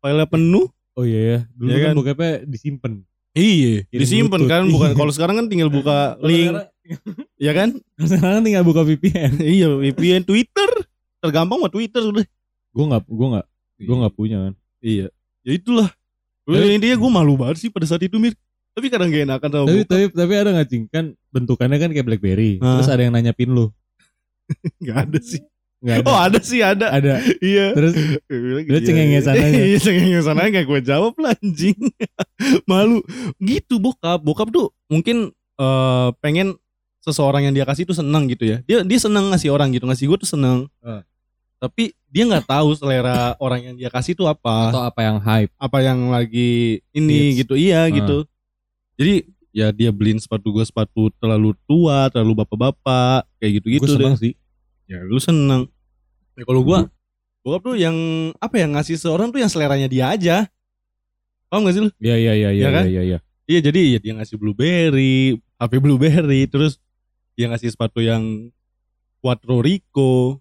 Filenya 0.00 0.26
penuh. 0.26 0.66
Oh 0.92 1.04
iya 1.04 1.20
ya. 1.20 1.38
Dulu 1.52 1.68
Iya 1.68 1.76
kan 1.76 1.84
kan? 1.84 1.94
bokapnya 1.96 2.32
disimpan. 2.44 2.92
Iya, 3.30 3.86
disimpan 3.88 4.42
kan 4.44 4.62
bukan 4.66 4.90
Iya. 4.90 4.98
kalau 4.98 5.12
sekarang 5.14 5.34
kan 5.38 5.46
tinggal 5.46 5.70
buka 5.70 6.18
link, 6.18 6.50
ya 7.38 7.54
kan? 7.54 7.78
Sekarang 7.96 8.42
tinggal 8.42 8.66
buka 8.66 8.82
VPN. 8.82 9.38
iya, 9.54 9.70
VPN 9.70 10.26
Twitter. 10.26 10.66
Tergampang 11.20 11.58
mah 11.58 11.70
Twitter 11.70 12.02
udah. 12.02 12.26
gue 12.70 12.84
nggak 12.86 13.02
gue 13.04 13.28
nggak 13.30 13.46
gue 13.80 13.96
nggak 13.96 14.14
punya 14.14 14.36
kan. 14.40 14.54
Iya. 14.82 15.06
Ya 15.40 15.52
itulah. 15.52 15.88
Tapi- 16.42 16.74
intinya 16.74 16.96
gue 16.96 17.10
malu 17.12 17.34
banget 17.34 17.56
sih 17.58 17.70
pada 17.70 17.86
saat 17.86 18.02
itu 18.02 18.18
Mir. 18.18 18.34
Tapi 18.70 18.86
kadang 18.86 19.10
gak 19.10 19.26
enakan 19.26 19.50
sama 19.50 19.66
Tapi 19.66 19.82
tapi 19.82 20.04
tapi 20.10 20.32
ada 20.34 20.50
nggak 20.54 20.68
cing 20.70 20.84
kan 20.86 21.04
bentukannya 21.28 21.78
kan 21.78 21.90
kayak 21.90 22.06
BlackBerry. 22.06 22.58
Hah? 22.58 22.78
Terus 22.78 22.88
ada 22.88 23.02
yang 23.02 23.14
nanya 23.14 23.30
pin 23.30 23.50
lu. 23.50 23.70
Gak 24.86 25.06
ada 25.06 25.18
sih. 25.18 25.42
Ada. 25.80 26.04
Oh 26.04 26.12
ada 26.12 26.38
sih 26.40 26.60
ada. 26.60 26.92
Ada. 26.92 27.24
Iya. 27.40 27.72
Terus 27.72 27.94
Lu 28.68 28.78
cengengesan 28.84 29.32
aja. 29.34 29.60
Iya 29.64 29.78
cengengesan 29.80 30.36
aja 30.36 30.48
gak 30.60 30.66
gue 30.68 30.80
jawab 30.84 31.14
lah 31.16 31.32
anjing. 31.40 31.76
Malu. 32.70 33.00
Gitu 33.40 33.80
bokap. 33.80 34.20
Bokap 34.20 34.52
tuh 34.52 34.68
mungkin 34.86 35.32
eh, 35.56 36.08
pengen 36.20 36.60
seseorang 37.00 37.48
yang 37.48 37.56
dia 37.56 37.64
kasih 37.64 37.88
tuh 37.88 37.96
seneng 37.96 38.28
gitu 38.28 38.44
ya. 38.44 38.60
Dia 38.68 38.84
dia 38.84 38.98
seneng 39.00 39.32
ngasih 39.32 39.48
orang 39.48 39.72
gitu. 39.72 39.88
Ngasih 39.88 40.04
gue 40.04 40.18
tuh 40.20 40.28
seneng. 40.28 40.68
Eh. 40.84 41.00
Tapi 41.56 41.92
dia 42.08 42.24
nggak 42.24 42.44
tahu 42.44 42.72
selera 42.72 43.36
orang 43.36 43.60
yang 43.62 43.74
dia 43.76 43.88
kasih 43.88 44.12
tuh 44.12 44.28
apa. 44.28 44.72
atau 44.72 44.84
apa 44.84 45.00
yang 45.00 45.16
hype. 45.16 45.52
apa 45.56 45.78
yang 45.80 46.08
lagi 46.08 46.80
ini 46.92 47.32
Hits. 47.32 47.36
gitu. 47.44 47.54
Iya 47.56 47.84
Ah. 47.84 47.92
gitu. 47.92 48.16
Jadi 48.96 49.14
ya 49.50 49.68
dia 49.72 49.90
beliin 49.90 50.20
sepatu 50.20 50.52
gue 50.52 50.64
sepatu 50.64 51.08
terlalu 51.16 51.56
tua, 51.64 52.08
terlalu 52.08 52.44
bapak-bapak 52.44 53.24
kayak 53.36 53.52
gitu-gitu 53.60 53.84
gue 53.84 53.88
deh. 53.88 53.96
seneng 53.96 54.16
sih. 54.16 54.32
Ya 54.90 54.98
lu 55.06 55.22
seneng. 55.22 55.70
Ya 56.34 56.42
kalau 56.42 56.66
gua 56.66 56.90
bokap 57.40 57.62
tuh 57.62 57.76
yang 57.78 57.94
apa 58.42 58.58
ya 58.58 58.66
ngasih 58.66 58.98
seorang 58.98 59.30
tuh 59.30 59.38
yang 59.38 59.46
seleranya 59.46 59.86
dia 59.86 60.10
aja. 60.10 60.36
Paham 61.46 61.66
gak 61.66 61.74
sih 61.78 61.82
lu? 61.86 61.90
Iya 61.98 62.14
iya 62.18 62.32
iya 62.34 62.50
iya 62.50 62.62
Iya 62.62 62.68
kan? 62.70 62.84
iya 62.86 63.02
iya. 63.06 63.18
Iya 63.46 63.60
jadi 63.70 63.80
ya 63.94 63.98
dia 63.98 64.12
ngasih 64.14 64.36
blueberry, 64.38 65.34
HP 65.58 65.72
blueberry, 65.78 66.46
terus 66.46 66.78
dia 67.34 67.46
ngasih 67.46 67.70
sepatu 67.70 67.98
yang 67.98 68.50
Quattro 69.18 69.58
Rico. 69.58 70.38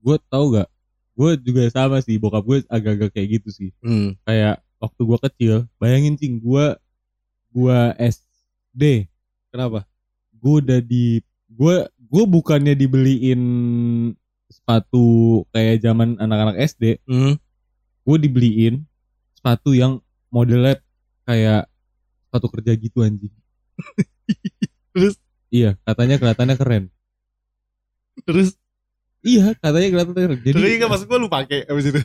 Gue 0.00 0.16
tau 0.28 0.52
gak? 0.52 0.68
Gue 1.12 1.36
juga 1.36 1.68
sama 1.68 2.00
sih 2.00 2.16
bokap 2.16 2.44
gue 2.44 2.58
agak-agak 2.68 3.12
kayak 3.12 3.40
gitu 3.40 3.48
sih. 3.52 3.70
Hmm. 3.84 4.16
Kayak 4.24 4.60
waktu 4.80 5.00
gue 5.04 5.18
kecil, 5.28 5.54
bayangin 5.76 6.16
cing 6.16 6.40
gue 6.40 6.76
gue 7.50 7.78
SD, 7.98 9.10
Kenapa? 9.52 9.84
gue 10.32 10.54
udah 10.64 10.80
di 10.80 11.20
gue 11.50 11.76
gue 12.10 12.24
bukannya 12.26 12.74
dibeliin 12.74 13.42
sepatu 14.50 15.42
kayak 15.54 15.78
zaman 15.78 16.18
anak-anak 16.18 16.58
SD, 16.58 16.98
Hmm. 17.06 17.38
gue 18.02 18.16
dibeliin 18.18 18.82
sepatu 19.38 19.72
yang 19.72 20.02
modelnya 20.28 20.82
kayak 21.22 21.70
sepatu 22.26 22.46
kerja 22.50 22.72
gitu 22.74 23.06
anjing. 23.06 23.34
Terus? 24.94 25.14
Iya, 25.50 25.78
katanya 25.86 26.18
kelihatannya 26.18 26.56
keren. 26.58 26.84
Terus 28.26 28.58
Iya, 29.20 29.52
katanya 29.60 29.88
kelihatannya 29.92 30.26
keren. 30.32 30.40
Jadi 30.40 30.54
terus 30.56 30.72
enggak 30.80 30.90
maksud 30.90 31.06
gua 31.06 31.18
lu 31.20 31.28
pakai 31.28 31.68
abis 31.68 31.92
itu. 31.92 32.00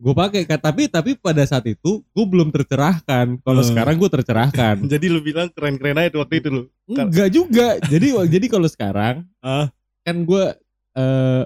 Gue 0.00 0.14
pakai 0.16 0.42
Kak. 0.42 0.60
tapi 0.62 0.88
tapi 0.88 1.12
pada 1.14 1.44
saat 1.44 1.62
itu 1.64 2.00
gue 2.00 2.24
belum 2.24 2.48
tercerahkan. 2.48 3.36
Kalau 3.38 3.60
Hmm. 3.60 3.68
sekarang 3.68 3.94
gue 3.94 4.10
tercerahkan. 4.10 4.74
Jadi 4.92 5.06
lu 5.06 5.20
bilang 5.20 5.52
keren-keren 5.52 6.00
aja 6.00 6.16
waktu 6.16 6.40
itu 6.40 6.48
lu. 6.48 6.62
Enggak 6.86 7.28
juga. 7.28 7.76
Jadi 7.82 8.06
jadi 8.32 8.46
kalau 8.48 8.64
sekarang 8.64 9.28
Ah. 9.38 9.68
kan 10.00 10.24
gue 10.24 10.44
eh 10.90 11.42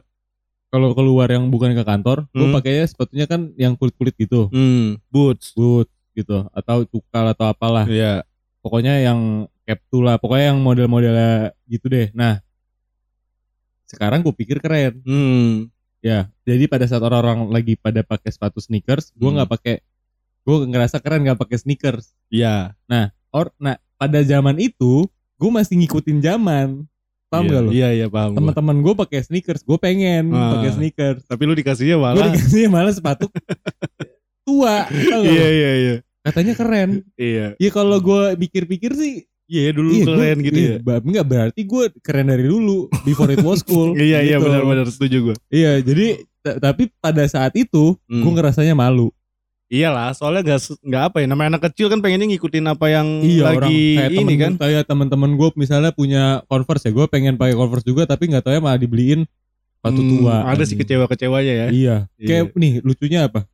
kalau 0.70 0.90
keluar 0.90 1.26
yang 1.26 1.50
bukan 1.50 1.70
ke 1.70 1.82
kantor, 1.82 2.26
gue 2.30 2.46
Hmm. 2.46 2.54
pakainya 2.54 2.82
sepatunya 2.84 3.26
kan 3.26 3.50
yang 3.54 3.75
kulit-kulit 3.75 4.14
gitu, 4.14 4.50
Hmm, 4.50 4.99
boots. 5.06 5.54
boot 5.54 5.87
gitu 6.14 6.46
atau 6.50 6.82
cukal 6.84 7.30
atau 7.30 7.46
apalah. 7.46 7.87
Iya. 7.87 8.23
Pokoknya 8.58 8.99
yang 8.99 9.20
Capsule 9.62 10.04
lah, 10.04 10.16
pokoknya 10.16 10.50
yang 10.50 10.61
model-modelnya 10.61 11.32
gitu 11.64 11.87
deh. 11.87 12.11
Nah, 12.12 12.42
sekarang 13.84 14.20
gue 14.20 14.32
pikir 14.32 14.58
keren. 14.58 15.00
Hmm. 15.02 15.70
Ya, 16.04 16.28
jadi 16.44 16.68
pada 16.68 16.84
saat 16.84 17.00
orang-orang 17.00 17.49
lagi 17.49 17.75
pada 17.75 18.04
pakai 18.04 18.28
sepatu 18.28 18.61
sneakers, 18.61 19.08
gue 19.16 19.25
Hmm. 19.25 19.40
nggak 19.40 19.50
pakai, 19.50 19.75
gue 20.44 20.56
ngerasa 20.68 21.00
keren 21.00 21.25
nggak 21.25 21.40
pakai 21.40 21.56
sneakers. 21.56 22.12
Iya. 22.28 22.76
Or, 23.32 23.49
nah 23.56 23.80
pada 23.96 24.20
zaman 24.20 24.61
itu, 24.61 25.08
gue 25.34 25.50
masih 25.50 25.80
ngikutin 25.80 26.20
zaman, 26.20 26.84
paham 27.26 27.44
Iya, 27.44 27.50
gak 27.50 27.62
lo? 27.64 27.70
Iya, 27.73 27.88
iya 27.90 28.06
paham. 28.06 28.37
Teman-teman 28.37 28.76
gue 28.78 28.94
pakai 28.94 29.25
sneakers, 29.25 29.64
gue 29.64 29.78
pengen 29.80 30.28
Ah. 30.30 30.61
pakai 30.61 30.70
sneakers. 30.76 31.25
Tapi 31.25 31.42
lu 31.42 31.56
dikasihnya 31.56 31.96
Gue 31.96 32.04
malah. 32.04 32.28
dikasih 32.30 32.64
malah 32.68 32.92
sepatu 32.92 33.26
tua, 34.44 34.84
Iya, 35.25 35.46
iya, 35.49 35.70
iya. 35.75 35.94
katanya 36.20 36.52
keren. 36.52 36.90
Iya. 37.16 37.56
Ya 37.56 37.70
kalau 37.70 37.96
gue 37.99 38.37
pikir-pikir 38.38 38.92
sih, 38.92 39.25
Iya, 39.44 39.70
dulu 39.70 39.90
iya, 39.92 40.04
keren 40.04 40.16
gua- 40.34 40.46
gitu 40.46 40.58
iya, 40.58 40.74
ya. 40.78 40.96
Enggak 40.98 41.26
berarti 41.26 41.60
gue 41.62 41.84
keren 42.00 42.26
dari 42.26 42.44
dulu, 42.44 42.78
before 43.02 43.28
it 43.28 43.40
was 43.40 43.60
cool. 43.60 43.92
Iya, 43.98 44.18
iya 44.20 44.36
gitu. 44.36 44.44
benar-benar 44.44 44.88
setuju 44.88 45.16
gua. 45.22 45.36
Iya, 45.48 45.78
jadi 45.78 46.06
tapi 46.58 46.88
pada 46.98 47.20
saat 47.24 47.52
itu 47.54 47.96
Hmm. 48.04 48.20
gue 48.20 48.32
ngerasanya 48.32 48.72
malu. 48.72 49.12
Iyalah, 49.66 50.12
soalnya 50.12 50.44
gak, 50.46 50.60
se- 50.60 50.78
nggak 50.78 51.02
apa 51.02 51.16
ya, 51.18 51.26
namanya 51.26 51.56
anak 51.56 51.68
kecil 51.68 51.88
kan 51.88 51.98
pengennya 51.98 52.28
ngikutin 52.30 52.66
apa 52.66 52.86
yang 52.86 53.06
Iya 53.20 53.42
orang 53.50 53.64
lagi 53.64 53.80
kayak 53.96 54.10
ini 54.12 54.20
temen, 54.22 54.36
kan. 54.38 54.52
kayak 54.60 54.82
teman-teman 54.84 55.30
gue 55.34 55.48
misalnya 55.54 55.90
punya 55.90 56.22
Converse 56.46 56.84
ya, 56.84 56.92
gue 56.92 57.06
pengen 57.06 57.34
pakai 57.34 57.52
Converse 57.52 57.82
juga 57.82 58.04
tapi 58.04 58.28
nggak 58.28 58.44
tahu 58.44 58.54
ya 58.54 58.60
malah 58.60 58.76
dibeliin 58.76 59.24
sepatu 59.74 59.98
Hmm, 59.98 60.10
tua. 60.14 60.36
Ada 60.46 60.62
sih 60.62 60.76
kecewa-kecewanya 60.76 61.52
ya. 61.54 61.66
Iya. 61.68 61.96
Iya. 62.14 62.24
Kayak 62.24 62.44
nih 62.54 62.72
lucunya 62.80 63.20
apa? 63.24 63.48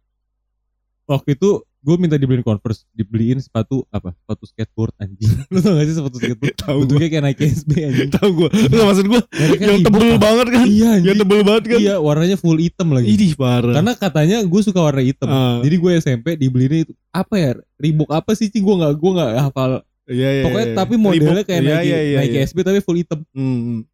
Waktu 1.05 1.35
itu 1.35 1.63
gue 1.81 1.97
minta 1.97 2.21
dibeliin 2.21 2.45
Converse, 2.45 2.85
dibeliin 2.93 3.41
sepatu 3.41 3.89
apa? 3.89 4.13
Sepatu 4.13 4.45
skateboard 4.45 4.93
anjing. 5.01 5.33
Lu 5.53 5.65
tau 5.65 5.73
gak 5.73 5.87
sih 5.89 5.97
sepatu 5.97 6.17
skateboard? 6.21 6.53
Tahu. 6.61 6.79
Bentuknya 6.85 7.09
kayak 7.09 7.25
Nike 7.25 7.45
SB 7.57 7.73
anjing. 7.89 8.11
Tahu 8.13 8.29
gua. 8.37 8.49
Enggak 8.53 8.85
maksud 8.85 9.07
gua 9.09 9.21
Mereka 9.25 9.63
yang 9.65 9.81
tebel 9.81 10.03
ah. 10.05 10.21
banget 10.21 10.47
kan. 10.53 10.65
Iya 10.69 10.77
Yang 10.77 10.93
anjing. 10.93 11.19
tebel 11.25 11.41
banget 11.41 11.65
kan. 11.65 11.81
Iya, 11.81 11.95
warnanya 11.97 12.37
full 12.37 12.59
hitam 12.61 12.89
lagi. 12.93 13.07
Idih 13.09 13.33
parah. 13.33 13.75
Karena 13.81 13.93
katanya 13.97 14.37
gue 14.45 14.61
suka 14.61 14.81
warna 14.85 15.01
hitam. 15.01 15.29
Ah. 15.33 15.65
Jadi 15.65 15.77
gue 15.81 15.91
SMP 15.97 16.27
dibeliin 16.37 16.85
itu 16.85 16.93
apa 17.11 17.35
ya? 17.41 17.51
Reebok 17.81 18.13
apa 18.13 18.31
sih 18.37 18.53
sih 18.53 18.61
gue 18.61 18.75
nggak 18.77 18.93
gue 19.01 19.11
nggak 19.17 19.31
hafal. 19.49 19.81
Iya, 20.11 20.29
iya, 20.29 20.43
Pokoknya 20.45 20.67
iya. 20.69 20.77
tapi 20.77 20.95
modelnya 20.99 21.45
kayak 21.47 21.63
Iya, 21.63 21.71
Nike, 21.81 21.87
iya, 21.87 21.99
iya, 22.03 22.19
Nike 22.21 22.37
iya. 22.37 22.45
SB 22.45 22.59
tapi 22.61 22.79
full 22.85 22.99
hitam. 22.99 23.25
Hmm. 23.33 23.89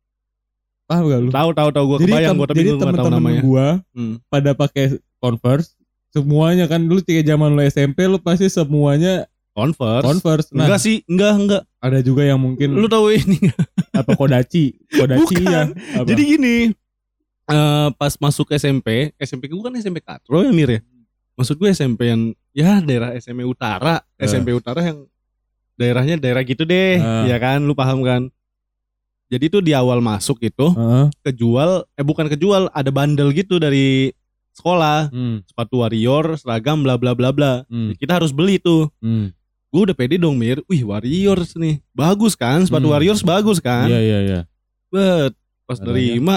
Paham 0.87 1.03
gak 1.07 1.21
lu? 1.23 1.31
Tahu 1.31 1.51
tahu 1.51 1.69
tahu 1.71 1.85
gua 1.87 1.99
jadi 1.99 2.13
kebayang 2.15 2.35
gua 2.35 2.47
tapi 2.47 2.59
jadi 2.59 2.67
gua 2.67 2.75
enggak 2.75 2.87
tahu 2.87 2.97
temen-temen 3.07 3.35
gua 3.43 3.67
Hmm. 3.95 4.15
pada 4.27 4.51
pakai 4.55 4.85
Converse 5.19 5.75
semuanya 6.11 6.67
kan 6.67 6.83
dulu 6.83 7.01
kayak 7.01 7.25
zaman 7.25 7.53
lu 7.53 7.63
SMP 7.63 8.07
lu 8.07 8.19
pasti 8.19 8.47
semuanya 8.47 9.27
Converse. 9.57 10.05
Converse. 10.05 10.49
Nah, 10.53 10.69
enggak 10.69 10.81
sih, 10.85 11.01
enggak 11.09 11.33
enggak. 11.33 11.63
ada 11.81 12.05
juga 12.05 12.29
yang 12.29 12.37
mungkin 12.37 12.77
Lu 12.77 12.93
tahu 12.93 13.09
ini 13.09 13.41
apa 13.97 14.13
Kodachi. 14.13 14.77
Kodachi 14.85 15.33
Bukan. 15.33 15.49
ya. 15.49 15.63
Apa? 15.97 16.05
Jadi 16.05 16.23
gini, 16.29 16.57
eh 17.47 17.89
pas 17.97 18.13
masuk 18.21 18.53
SMP, 18.53 19.17
SMP 19.17 19.49
gue 19.49 19.57
kan 19.57 19.73
SMP 19.75 20.05
Katro 20.05 20.45
ya 20.45 20.53
Mir 20.53 20.69
ya. 20.69 20.81
Maksud 21.41 21.57
gue 21.57 21.73
SMP 21.73 22.13
yang 22.13 22.37
ya 22.53 22.85
daerah 22.85 23.17
SMP 23.17 23.49
Utara, 23.49 24.05
Eh. 24.21 24.29
SMP 24.29 24.53
Utara 24.53 24.85
yang 24.85 25.09
daerahnya 25.75 26.21
daerah 26.21 26.45
gitu 26.45 26.69
deh, 26.69 27.01
Eh. 27.01 27.25
ya 27.25 27.41
kan, 27.41 27.65
lu 27.65 27.73
paham 27.73 28.05
kan? 28.05 28.29
Jadi 29.27 29.49
tuh 29.49 29.65
di 29.65 29.73
awal 29.73 30.05
masuk 30.05 30.37
itu 30.39 30.69
Heeh. 30.69 31.09
kejual, 31.25 31.89
eh 31.93 32.05
bukan 32.05 32.29
kejual, 32.29 32.69
ada 32.71 32.91
bandel 32.93 33.33
gitu 33.33 33.57
dari 33.57 34.13
sekolah, 34.57 35.13
Hmm, 35.13 35.45
sepatu 35.45 35.85
warrior, 35.85 36.35
seragam, 36.35 36.81
bla 36.81 36.97
bla 36.97 37.13
bla 37.13 37.29
bla. 37.29 37.53
hmm, 37.67 37.93
Kita 37.95 38.17
harus 38.17 38.33
beli 38.33 38.57
tuh. 38.57 38.89
hmm. 38.99 39.37
Gue 39.69 39.85
udah 39.85 39.93
pede 39.93 40.17
dong 40.17 40.35
Mir, 40.35 40.65
wih 40.65 40.83
warriors 40.83 41.53
nih, 41.53 41.85
bagus 41.93 42.33
kan, 42.33 42.65
sepatu 42.65 42.89
Hmm. 42.89 42.97
warriors 42.97 43.21
bagus 43.21 43.61
kan? 43.61 43.85
Iya 43.85 44.01
iya 44.01 44.19
iya. 44.23 44.41
Bet, 44.89 45.37
pas 45.65 45.77
Adanya. 45.77 45.93
nerima 45.93 46.37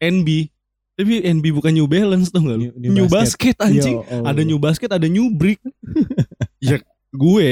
NB. 0.00 0.48
Tapi 0.94 1.26
NB 1.26 1.44
bukan 1.52 1.74
New 1.74 1.84
Balance 1.84 2.30
tau 2.30 2.40
gak 2.40 2.54
lu? 2.54 2.70
New- 2.70 2.76
New 2.78 2.92
New, 2.94 3.06
Basket. 3.10 3.52
Basket, 3.52 3.56
anjing. 3.60 3.96
Ya 3.98 4.06
Allah. 4.14 4.30
Ada 4.30 4.42
New 4.42 4.56
Basket, 4.56 4.90
ada 4.90 5.06
New 5.06 5.26
Brick. 5.28 5.58
ya 6.62 6.78
gue 7.10 7.48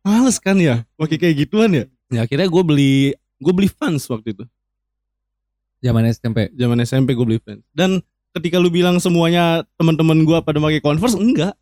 males 0.00 0.36
kan 0.38 0.56
ya 0.56 0.84
pakai 0.94 1.16
kayak 1.16 1.36
gituan 1.40 1.72
ya. 1.72 1.84
Ya 2.08 2.20
akhirnya 2.22 2.44
gue 2.44 2.62
beli 2.62 2.94
gue 3.40 3.52
beli 3.52 3.72
Vans 3.72 4.04
waktu 4.06 4.32
itu. 4.32 4.44
zaman 5.80 6.04
SMP. 6.06 6.48
Zaman 6.54 6.78
SMP 6.80 7.12
gue 7.12 7.24
beli 7.24 7.40
Vans. 7.40 7.64
Dan 7.70 8.04
ketika 8.34 8.56
lu 8.56 8.68
bilang 8.68 8.98
semuanya 8.98 9.62
teman-teman 9.74 10.20
gue 10.20 10.38
pada 10.40 10.58
pakai 10.58 10.80
Converse, 10.80 11.14
enggak. 11.14 11.54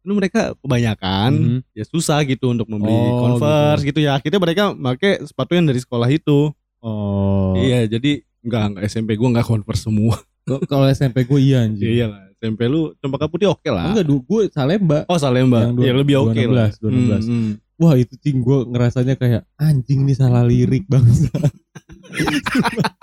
Lu 0.00 0.14
mereka 0.14 0.56
kebanyakan 0.56 1.30
Mhm. 1.30 1.58
ya 1.72 1.84
susah 1.84 2.22
gitu 2.22 2.48
untuk 2.48 2.64
membeli 2.66 2.88
Oh, 2.88 3.20
Converse 3.28 3.82
gitu. 3.82 3.98
ya. 3.98 4.14
Akhirnya 4.14 4.38
mereka 4.38 4.72
pakai 4.72 5.20
sepatu 5.22 5.52
yang 5.52 5.66
dari 5.66 5.76
sekolah 5.76 6.08
itu. 6.08 6.48
Oh. 6.80 7.52
Iya, 7.52 7.84
jadi 7.86 8.22
enggak 8.40 8.62
enggak 8.70 8.82
SMP 8.86 9.12
gue 9.12 9.28
enggak 9.28 9.44
Converse 9.44 9.84
semua. 9.84 10.16
Kalau 10.64 10.88
SMP 10.88 11.22
gue 11.22 11.38
iya 11.38 11.62
anjing. 11.62 11.84
Iya 11.84 12.06
lah, 12.08 12.22
SMP 12.34 12.64
lu 12.64 12.96
cempaka 12.96 13.26
putih 13.26 13.52
oke 13.52 13.66
lah. 13.66 13.92
Enggak, 13.92 14.06
du- 14.06 14.24
gue 14.24 14.48
Salemba. 14.48 15.04
Oh 15.04 15.14
Salemba, 15.14 15.62
Yang 15.62 15.74
dua- 15.74 15.84
ya 15.84 15.92
lebih 15.92 16.16
oke 16.18 16.42
lah. 16.48 16.68
2016, 16.72 16.80
2016. 16.80 17.20
Hmm, 17.20 17.20
hmm. 17.28 17.52
Wah 17.76 17.94
itu 17.96 18.12
cing 18.16 18.38
gue 18.38 18.58
ngerasanya 18.66 19.14
kayak 19.14 19.42
anjing 19.56 20.04
nih 20.04 20.12
salah 20.14 20.40
lirik 20.42 20.84
bangsa. 20.86 21.32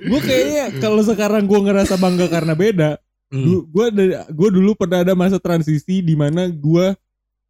gue 0.00 0.20
kayaknya 0.20 0.64
kalau 0.80 1.02
sekarang 1.04 1.44
gue 1.44 1.60
ngerasa 1.60 1.94
bangga 1.96 2.26
karena 2.26 2.54
beda. 2.56 2.90
Hmm. 3.30 3.62
Gua 3.70 3.94
dari 3.94 4.10
gua 4.34 4.48
dulu 4.50 4.74
pernah 4.74 5.06
ada 5.06 5.14
masa 5.14 5.38
transisi 5.38 6.02
di 6.02 6.18
mana 6.18 6.50
gua 6.50 6.98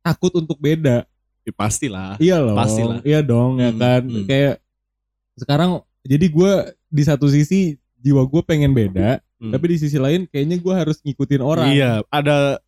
takut 0.05 0.29
untuk 0.37 0.61
beda. 0.61 1.09
Ya, 1.40 1.52
pastilah. 1.57 2.21
Iya 2.21 2.37
loh. 2.37 2.52
Pastilah. 2.52 3.00
Iya 3.00 3.25
dong 3.25 3.64
ya 3.64 3.73
Hmm, 3.73 3.81
kan. 3.81 4.02
hmm. 4.05 4.26
Kayak 4.29 4.61
sekarang 5.40 5.81
jadi 6.05 6.26
gua 6.29 6.52
di 6.85 7.00
satu 7.00 7.33
sisi 7.33 7.81
jiwa 7.97 8.29
gue 8.29 8.43
pengen 8.45 8.76
beda, 8.76 9.25
Hmm. 9.40 9.57
tapi 9.57 9.73
di 9.73 9.76
sisi 9.81 9.97
lain 9.97 10.29
kayaknya 10.29 10.61
gua 10.61 10.85
harus 10.85 11.00
ngikutin 11.00 11.40
orang. 11.40 11.73
Iya, 11.73 12.05
ada 12.12 12.61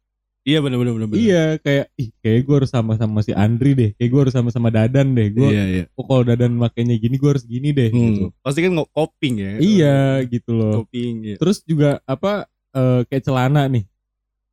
Iya 0.43 0.59
benar 0.59 0.79
benar 0.83 0.93
benar. 0.99 1.15
Iya 1.15 1.45
kayak 1.63 1.87
ih 1.95 2.11
kayak 2.19 2.41
gue 2.43 2.55
harus 2.59 2.71
sama 2.75 2.99
sama 2.99 3.23
si 3.23 3.31
Andri 3.31 3.79
deh, 3.79 3.91
kayak 3.95 4.11
gue 4.11 4.21
harus 4.27 4.35
sama 4.35 4.51
sama 4.51 4.75
Dadan 4.75 5.15
deh. 5.15 5.31
Gue 5.31 5.55
Iya, 5.55 5.65
iya. 5.71 5.85
oh 5.95 6.03
kalau 6.03 6.27
Dadan 6.27 6.59
makainya 6.59 6.99
gini 6.99 7.15
gue 7.15 7.31
harus 7.31 7.47
gini 7.47 7.71
deh 7.71 7.95
gitu. 7.95 8.35
Hmm. 8.35 8.43
Pasti 8.43 8.59
kan 8.67 8.75
nggak 8.75 8.91
coping 8.91 9.35
ya. 9.39 9.53
Iya 9.63 9.99
gitu 10.27 10.51
loh. 10.51 10.83
Coping 10.83 11.15
ya. 11.23 11.37
Terus 11.39 11.63
juga 11.63 12.03
apa 12.11 12.51
eh, 12.75 13.01
kayak 13.07 13.23
celana 13.23 13.71
nih. 13.71 13.87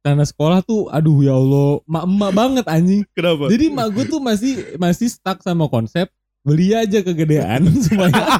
Celana 0.05 0.23
sekolah 0.29 0.61
tuh 0.61 0.93
aduh 0.93 1.25
ya 1.25 1.33
Allah, 1.33 1.81
mak-mak 1.89 2.31
banget 2.37 2.65
anjing. 2.69 3.01
Kenapa? 3.17 3.49
Jadi 3.49 3.65
mak 3.73 3.87
gue 3.89 4.05
tuh 4.05 4.21
masih 4.21 4.53
masih 4.77 5.09
stuck 5.09 5.41
sama 5.41 5.65
konsep 5.67 6.05
beli 6.39 6.71
aja 6.71 7.03
kegedean 7.03 7.67
supaya 7.85 8.07
itu 8.07 8.33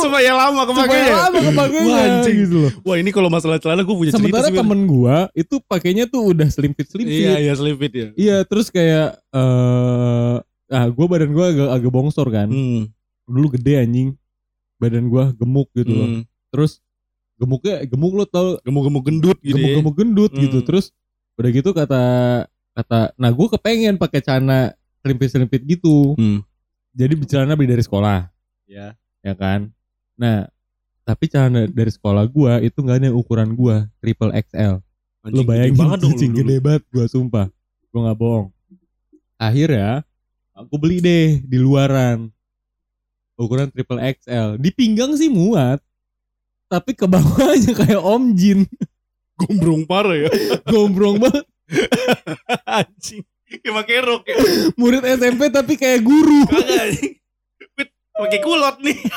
supaya 0.00 0.30
lama 0.32 0.62
supaya 0.62 0.68
kepakainya. 0.68 1.14
lama 1.14 1.38
kepakainya 1.42 1.88
Wah, 1.90 2.04
anjing. 2.20 2.36
gitu 2.40 2.56
loh. 2.58 2.72
Wah 2.82 2.96
ini 2.96 3.10
kalau 3.10 3.28
masalah 3.28 3.56
celana 3.56 3.82
gue 3.82 3.92
punya 3.92 4.10
cerita 4.10 4.20
Sementara 4.20 4.46
sih. 4.46 4.54
Bir. 4.54 4.60
temen 4.60 4.80
gua 4.84 5.16
itu 5.32 5.54
pakainya 5.62 6.04
tuh 6.04 6.32
udah 6.32 6.48
slim 6.48 6.72
fit 6.72 6.86
slim 6.86 7.06
fit. 7.06 7.24
Iya 7.24 7.34
iya 7.40 7.52
slim 7.54 7.76
fit 7.76 7.92
ya. 7.92 8.08
Iya, 8.14 8.36
terus 8.44 8.68
kayak 8.68 9.18
eh 9.30 10.34
ah 10.70 10.86
gua 10.88 11.06
badan 11.08 11.30
gua 11.30 11.46
agak 11.50 11.68
agak 11.72 11.90
bongsor 11.90 12.28
kan. 12.28 12.48
Hmm. 12.48 12.90
Dulu 13.24 13.54
gede 13.54 13.74
anjing. 13.78 14.08
Badan 14.76 15.06
gua 15.06 15.30
gemuk 15.30 15.68
gitu 15.72 15.90
loh. 15.90 16.08
Hmm. 16.10 16.22
Terus 16.50 16.80
gemuknya 17.36 17.84
gemuk 17.84 18.12
lo 18.14 18.24
tau 18.24 18.60
Gemuk-gemuk 18.60 19.02
gendut 19.02 19.38
gitu 19.40 19.54
ya. 19.54 19.72
gemuk-gemuk 19.72 19.94
gendut 19.94 20.32
Hmm. 20.32 20.42
gitu. 20.42 20.58
Terus 20.62 20.92
udah 21.36 21.50
gitu 21.50 21.70
kata 21.72 22.02
kata 22.70 23.16
nah 23.16 23.30
gua 23.30 23.48
kepengen 23.50 23.96
pakai 23.96 24.20
celana 24.20 24.72
selimpit 25.00 25.28
selimpit 25.28 25.62
gitu. 25.64 26.12
Hmm. 26.14 26.44
Jadi 26.90 27.14
celana 27.24 27.54
beli 27.54 27.70
dari 27.70 27.80
sekolah, 27.80 28.26
Ya. 28.66 28.98
Ya 29.20 29.34
kan. 29.36 29.72
Nah, 30.16 30.48
tapi 31.04 31.26
celana 31.26 31.66
dari 31.66 31.90
sekolah 31.92 32.24
gua 32.28 32.60
itu 32.60 32.80
nggak 32.80 32.96
ada 33.00 33.06
yang 33.10 33.18
ukuran 33.18 33.50
gua 33.56 33.88
triple 33.98 34.32
XL. 34.36 34.80
Anjing, 35.20 35.44
bayangin 35.44 35.72
gede 35.76 35.80
banget 35.80 35.98
dong 36.00 36.12
lu 36.16 36.28
gede 36.32 36.56
banget 36.60 36.82
gua 36.88 37.04
sumpah. 37.08 37.46
Gua 37.92 38.00
nggak 38.08 38.18
bohong. 38.20 38.46
Akhirnya 39.40 40.04
aku 40.52 40.74
beli 40.76 41.00
deh 41.00 41.40
di 41.40 41.56
luaran. 41.56 42.28
Ukuran 43.40 43.72
triple 43.72 44.00
XL. 44.20 44.60
Di 44.60 44.70
pinggang 44.72 45.16
sih 45.16 45.32
muat. 45.32 45.80
Tapi 46.68 46.92
ke 46.92 47.08
bawahnya 47.08 47.72
kayak 47.80 47.98
Om 48.04 48.24
Jin. 48.36 48.68
Gombrong 49.40 49.88
parah 49.88 50.14
ya. 50.14 50.30
Gombrong 50.70 51.16
banget. 51.16 51.44
Anjing. 52.78 53.24
Kayak 53.50 53.74
pakai 53.82 53.98
rok 54.06 54.22
ya. 54.30 54.36
Murid 54.78 55.02
SMP 55.02 55.50
tapi 55.50 55.74
kayak 55.74 56.06
guru. 56.06 56.46
Kagak 56.46 56.86
anjing. 56.86 57.19
Pakai 58.20 58.40
kulot 58.40 58.76
nih. 58.80 58.98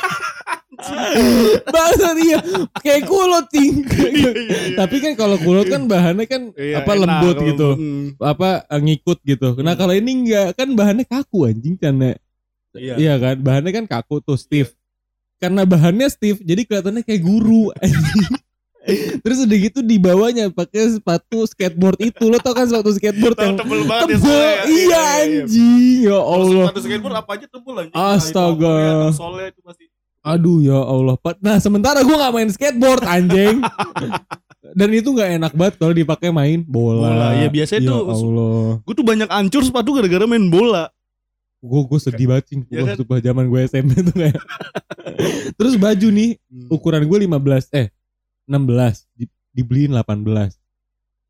Bangsat 1.70 2.16
iya. 2.20 2.40
Kayak 2.82 3.04
kulot 3.06 3.46
ting. 3.48 3.84
Iya, 3.88 4.10
iya, 4.10 4.32
iya. 4.34 4.76
tapi 4.76 5.00
kan 5.00 5.14
kalau 5.14 5.38
kulot 5.38 5.70
kan 5.70 5.86
bahannya 5.86 6.26
kan 6.26 6.52
Iya, 6.54 6.82
apa 6.82 6.92
enak 6.92 7.02
lembut 7.02 7.36
kalau- 7.36 7.48
gitu. 7.48 7.70
Hmm. 7.76 8.06
Apa 8.18 8.50
eh, 8.66 8.82
ngikut 8.82 9.20
gitu. 9.24 9.48
Nah 9.60 9.74
Hmm. 9.74 9.80
kalau 9.80 9.94
ini 9.94 10.12
enggak 10.24 10.48
kan 10.56 10.70
bahannya 10.74 11.06
kaku 11.06 11.48
anjing 11.48 11.76
kan 11.76 11.96
Iya. 12.74 12.96
Iya 12.98 13.14
kan, 13.22 13.36
bahannya 13.38 13.72
kan 13.72 13.86
kaku 13.86 14.18
tuh 14.20 14.34
stiff. 14.34 14.74
Karena 15.38 15.62
bahannya 15.62 16.08
stiff, 16.08 16.42
jadi 16.42 16.64
kelihatannya 16.64 17.04
kayak 17.04 17.22
guru. 17.22 17.70
anjing. 17.78 18.34
Terus 19.24 19.38
udah 19.48 19.58
gitu 19.58 19.80
di 19.80 19.96
bawahnya 19.96 20.52
pakai 20.52 21.00
sepatu 21.00 21.48
skateboard 21.48 22.00
itu. 22.04 22.24
Lo 22.28 22.36
tau 22.44 22.52
kan 22.52 22.68
sepatu 22.68 22.92
skateboard 22.92 23.38
yang 23.40 23.56
tebel 23.56 23.82
banget 23.88 24.08
ya 24.08 24.18
tebel? 24.20 24.28
soalnya 24.28 24.52
ya. 24.52 24.64
Iya 24.68 25.02
anjing, 25.24 25.96
ya 26.04 26.20
Allah. 26.20 26.64
sepatu 26.68 26.82
skateboard 26.84 27.16
apa 27.16 27.32
aja 27.32 27.46
tebel 27.48 27.76
anjing. 27.80 27.96
Astaga. 27.96 28.76
Nah, 29.10 29.48
itu 29.48 29.62
pasti. 29.64 29.84
Aduh 30.24 30.60
ya 30.60 30.80
Allah. 30.80 31.16
Nah 31.40 31.58
sementara 31.60 32.00
gua 32.04 32.16
nggak 32.16 32.34
main 32.36 32.50
skateboard 32.52 33.04
anjing. 33.04 33.64
Dan 34.80 34.90
itu 34.90 35.12
nggak 35.12 35.30
enak 35.38 35.54
banget 35.54 35.74
kalau 35.78 35.94
dipakai 35.94 36.32
main 36.32 36.64
bola. 36.64 37.12
Bola, 37.12 37.28
iya, 37.38 37.48
biasanya 37.52 37.84
ya 37.84 37.90
tuh- 37.94 38.08
Allah. 38.10 38.68
Gue 38.82 38.94
tuh 38.96 39.06
banyak 39.06 39.30
hancur 39.30 39.62
sepatu 39.62 39.94
gara-gara 39.94 40.26
main 40.26 40.48
bola. 40.50 40.90
Gue 41.64 41.82
gue 41.88 42.00
sedih 42.00 42.28
banget. 42.32 42.52
Iya 42.68 42.98
Gua 43.00 43.16
kan? 43.16 43.22
zaman 43.22 43.44
gue 43.48 43.60
SMP 43.64 43.92
tuh 44.02 44.16
kayak. 44.16 44.40
Terus 45.60 45.76
baju 45.78 46.08
nih 46.10 46.30
ukuran 46.68 47.04
gue 47.06 47.18
15 47.28 47.72
eh 47.72 47.88
16 48.46 49.08
di, 49.14 49.26
dibeliin 49.52 49.92
18 49.92 50.56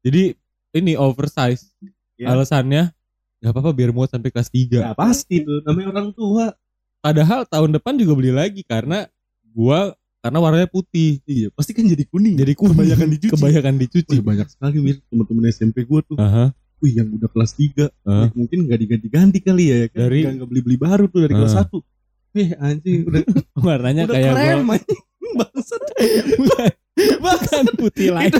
jadi 0.02 0.34
ini 0.74 0.94
oversize 0.96 1.70
Ya. 2.14 2.30
alasannya 2.30 2.94
nggak 3.40 3.52
apa-apa 3.52 3.72
biar 3.72 3.90
muat 3.90 4.08
sampai 4.08 4.30
kelas 4.30 4.48
3 4.48 4.80
Ya 4.80 4.94
pasti 4.94 5.42
tuh 5.42 5.60
namanya 5.62 5.90
orang 5.92 6.10
tua. 6.12 6.54
padahal 7.00 7.44
tahun 7.44 7.74
depan 7.74 7.94
juga 7.96 8.14
beli 8.14 8.30
lagi 8.30 8.62
karena 8.62 9.10
gua 9.46 9.92
karena 10.20 10.40
warnanya 10.40 10.66
putih 10.66 11.20
Iya, 11.24 11.50
pasti 11.50 11.72
kan 11.72 11.84
jadi 11.84 12.06
kuning. 12.06 12.34
jadi 12.34 12.54
kuning 12.54 12.78
Kebanyakan 12.80 13.10
dicuci. 13.10 13.34
kebanyakan 13.34 13.74
dicuci 13.76 14.14
Wih, 14.14 14.24
banyak 14.24 14.48
sekali 14.48 14.78
mir 14.78 14.96
teman-teman 15.04 15.44
SMP 15.48 15.84
gue 15.84 16.00
tuh. 16.02 16.16
Aha, 16.16 16.56
Wih, 16.80 16.94
yang 16.94 17.12
udah 17.12 17.28
kelas 17.28 17.52
3 17.54 17.92
Hah? 18.04 18.32
mungkin 18.32 18.58
nggak 18.64 18.80
diganti-ganti 18.80 19.40
kali 19.40 19.64
ya, 19.68 19.76
ya 19.76 19.88
kan? 19.90 20.00
Dari- 20.08 20.24
Nggak- 20.24 20.48
beli-beli 20.48 20.78
baru 20.78 21.06
tuh 21.08 21.20
dari 21.20 21.34
kelas 21.34 21.54
Hah. 21.54 21.66
1 21.68 21.84
Wih, 22.32 22.50
anjing 22.56 23.00
udah 23.04 23.22
warnanya 23.68 24.02
udah 24.08 24.16
kayak 24.16 24.32
krem 24.32 24.62
gua. 24.64 24.78
Bangsat. 25.44 25.82
bukan, 26.94 27.18
bukan 27.20 27.64
putih 27.76 28.10
lagi 28.10 28.38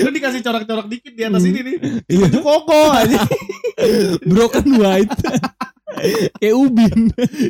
Lu 0.00 0.10
dikasih 0.10 0.40
corak-corak 0.40 0.86
dikit 0.86 1.12
di 1.12 1.22
atas 1.22 1.40
Hmm. 1.40 1.50
ini 1.50 1.60
nih. 1.62 1.76
Iya. 2.06 2.26
Baju 2.26 2.38
koko 2.40 2.80
aja. 2.92 3.20
broken 4.24 4.68
white 4.76 5.14
kayak 6.36 6.54
ubin 6.54 6.98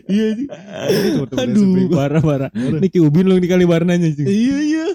Iya 0.04 0.26
sih. 0.36 0.46
aduh 1.32 1.64
parah 1.90 2.20
parah 2.20 2.50
ini 2.52 2.86
kayak 2.86 3.04
ubin 3.04 3.24
loh 3.24 3.36
ini 3.36 3.46
kali 3.46 3.64
warnanya 3.64 4.08
sih 4.10 4.22
Iya 4.22 4.56
iya. 4.60 4.86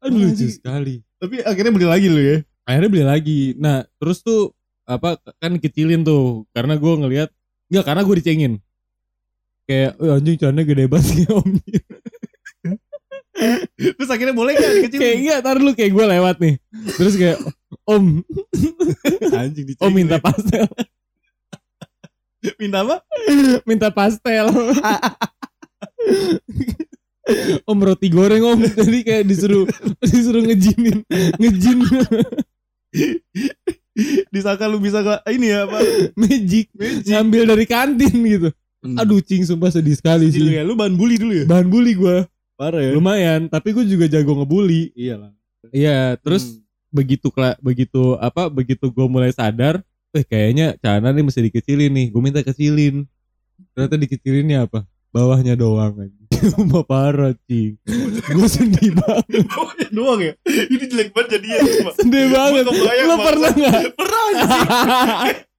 aduh 0.00 0.26
lucu 0.26 0.46
sekali 0.48 1.02
Tapi 1.16 1.38
akhirnya 1.40 1.70
beli 1.70 1.86
lagi 1.86 2.06
lu 2.06 2.18
ya. 2.18 2.36
akhirnya 2.62 2.88
beli 2.88 3.04
lagi 3.04 3.40
nah 3.56 3.82
terus 3.96 4.20
tuh 4.20 4.54
apa 4.84 5.18
kan 5.38 5.54
kecilin 5.56 6.02
tuh 6.02 6.46
karena 6.50 6.74
gue 6.74 6.92
ngelihat 6.96 7.30
nggak 7.68 7.84
karena 7.84 8.02
gue 8.02 8.14
dicengin 8.16 8.52
kayak 9.64 9.94
"Eh, 9.96 10.10
anjing 10.10 10.34
celana 10.34 10.62
gede 10.62 10.84
banget 10.86 11.06
kayak 11.14 11.30
om 11.32 11.50
Terus 13.96 14.10
akhirnya 14.10 14.34
boleh 14.36 14.52
gak 14.56 14.72
dikecilin? 14.76 15.00
kayak 15.00 15.16
enggak 15.20 15.38
tar 15.44 15.56
dulu 15.56 15.72
kayak 15.72 15.92
gue 15.92 16.04
lewat 16.18 16.36
nih. 16.40 16.54
Terus 16.96 17.14
kayak 17.16 17.38
om. 17.88 18.04
Anjing 19.40 19.66
dicengin. 19.68 19.86
om 19.86 19.92
minta 19.92 20.16
pastel. 20.20 20.66
Minta 22.56 22.80
apa? 22.80 23.04
minta 23.68 23.92
pastel. 23.92 24.48
Om 27.68 27.78
roti 27.84 28.08
goreng 28.08 28.40
om. 28.48 28.60
Jadi 28.64 29.04
kayak 29.04 29.28
disuruh 29.28 29.68
disuruh 30.00 30.40
ngejinin 30.48 31.04
ngejin. 31.36 31.84
Disangka 34.32 34.72
lu 34.72 34.80
bisa 34.80 35.04
gak 35.04 35.20
ini 35.28 35.52
ya 35.52 35.68
apa? 35.68 35.84
magic. 36.16 36.72
Ngambil 37.04 37.44
dari 37.44 37.68
kantin 37.68 38.16
gitu. 38.24 38.48
Aduh 38.96 39.20
cing 39.20 39.44
sumpah 39.44 39.68
sedih 39.68 39.92
sekali 39.92 40.32
sih 40.32 40.40
ya, 40.40 40.64
lu 40.64 40.72
bahan 40.72 40.96
bully 40.96 41.20
dulu 41.20 41.36
ya? 41.36 41.44
bahan 41.44 41.68
bully 41.68 41.92
gue 41.92 42.24
Parah 42.60 42.84
ya. 42.84 42.92
lumayan 42.92 43.48
tapi 43.48 43.72
gue 43.72 43.88
juga 43.88 44.04
jago 44.04 44.36
ngebully. 44.36 44.92
Iya 44.92 45.16
lah. 45.16 45.32
iya 45.72 46.20
terus 46.20 46.60
begitu 46.92 47.32
kela- 47.32 47.56
begitu 47.58 48.20
apa 48.20 48.52
begitu 48.52 48.92
gue 48.92 49.06
mulai 49.06 49.32
sadar 49.32 49.80
eh 50.10 50.20
kayaknya 50.20 50.76
celana 50.76 51.08
nih 51.08 51.24
mesti 51.24 51.40
dikecilin 51.40 51.88
nih 51.88 52.06
gue 52.12 52.20
minta 52.20 52.44
kecilin. 52.44 53.08
Ternyata 53.72 53.96
dikecilinnya 53.96 54.68
apa? 54.68 54.84
Bawahnya 55.08 55.56
doang 55.56 55.96
aja 55.96 56.20
Cuma 56.52 56.84
parah 56.84 57.32
cing. 57.48 57.80
Gue 58.28 58.44
sedih 58.46 58.92
banget. 58.92 59.48
Bawahnya 59.48 59.88
doang 59.90 60.20
ya? 60.20 60.32
Ini 60.44 60.84
jelek 60.84 61.16
banget 61.16 61.40
jadinya 61.40 61.58
cuma. 61.64 61.90
sedih 61.96 62.26
banget. 62.28 62.62
lo 63.08 63.16
pernah 63.18 63.50
nggak? 63.50 63.80
Pernah 63.98 64.22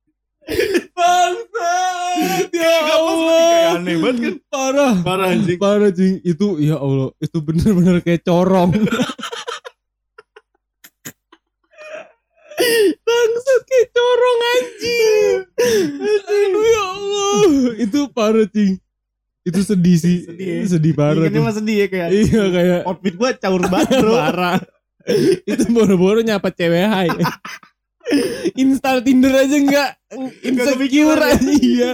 bangsat. 0.92 2.46
Ya 2.52 2.74
Gak 2.82 2.98
Allah 2.98 3.61
aneh 3.74 3.96
banget 3.98 4.22
kan. 4.22 4.36
parah 4.48 4.94
Parah 5.00 5.28
anjing. 5.30 5.58
parah 5.58 5.90
cing 5.90 6.20
itu 6.22 6.48
ya 6.60 6.76
Allah 6.76 7.12
itu 7.18 7.38
bener-bener 7.38 8.00
kayak 8.00 8.22
corong 8.22 8.72
bangsat 13.02 13.62
kayak 13.64 13.88
corong 13.92 14.40
anjing 14.48 15.38
aduh 16.24 16.64
ya 16.64 16.84
Allah 16.88 17.42
itu 17.78 18.00
parah 18.08 18.48
cing 18.48 18.78
itu 19.42 19.60
sedih 19.60 19.98
sih 19.98 20.18
Sedih 20.24 20.48
ya? 20.48 20.60
sedih 20.70 20.94
parah 20.94 21.18
Ingatnya 21.18 21.34
tuh. 21.36 21.44
mah 21.44 21.56
sedih 21.56 21.76
ya 21.76 21.88
kayak. 21.88 22.10
iya 22.14 22.44
kayak 22.48 22.80
Outfit 22.86 23.16
gua 23.16 23.30
caur 23.34 23.64
banget 23.66 23.90
bro. 24.00 24.14
parah 24.14 24.60
itu 25.44 25.64
boro-boro 25.68 26.22
nyapa 26.22 26.50
cewek 26.50 26.86
hai 26.86 27.10
install 28.54 29.02
Tinder 29.02 29.34
aja 29.34 29.56
enggak 29.56 29.89
insecure 30.41 30.76
kepikiran 30.76 31.17
ya. 31.17 31.32
aja 31.32 31.52
iya 31.58 31.91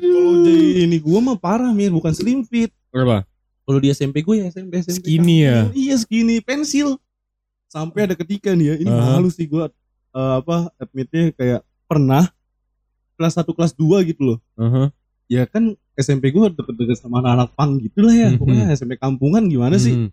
Kalau 0.00 0.34
jadi 0.40 0.84
ini 0.84 0.96
gua 0.98 1.18
mah 1.20 1.36
parah 1.36 1.70
mir 1.70 1.90
bukan 1.90 2.10
slim 2.10 2.42
fit. 2.42 2.70
Berapa? 2.88 3.26
Kalau 3.62 3.78
di 3.78 3.88
SMP 3.88 4.20
gue 4.20 4.34
ya 4.36 4.46
SMP 4.48 4.78
SMP. 4.78 4.98
Skinny 5.00 5.36
ya? 5.42 5.70
Iya 5.70 5.94
skinny 5.96 6.38
pensil. 6.40 6.98
sampai 7.66 8.02
ada 8.02 8.14
ketika 8.14 8.50
nih 8.50 8.66
ya 8.66 8.74
ini 8.78 8.90
Aha. 8.90 9.14
malu 9.14 9.30
sih 9.30 9.46
gua 9.46 9.70
eh, 10.10 10.34
apa 10.36 10.74
admitnya 10.74 11.30
kayak 11.30 11.62
pernah 11.86 12.26
kelas 13.14 13.38
1 13.38 13.46
kelas 13.46 13.72
2 13.72 14.10
gitu 14.10 14.22
loh 14.24 14.38
Aha. 14.56 14.90
ya 15.26 15.46
kan 15.46 15.70
SMP 15.94 16.30
gua 16.30 16.50
deket-deket 16.50 16.98
sama 16.98 17.22
anak-anak 17.22 17.54
pang 17.54 17.78
gitu 17.78 18.02
lah 18.02 18.10
ya 18.12 18.28
Mhm. 18.28 18.38
pokoknya 18.38 18.64
SMP 18.74 18.94
kampungan 18.96 19.46
gimana 19.46 19.78
sih 19.78 19.94
Hmm. 19.94 20.10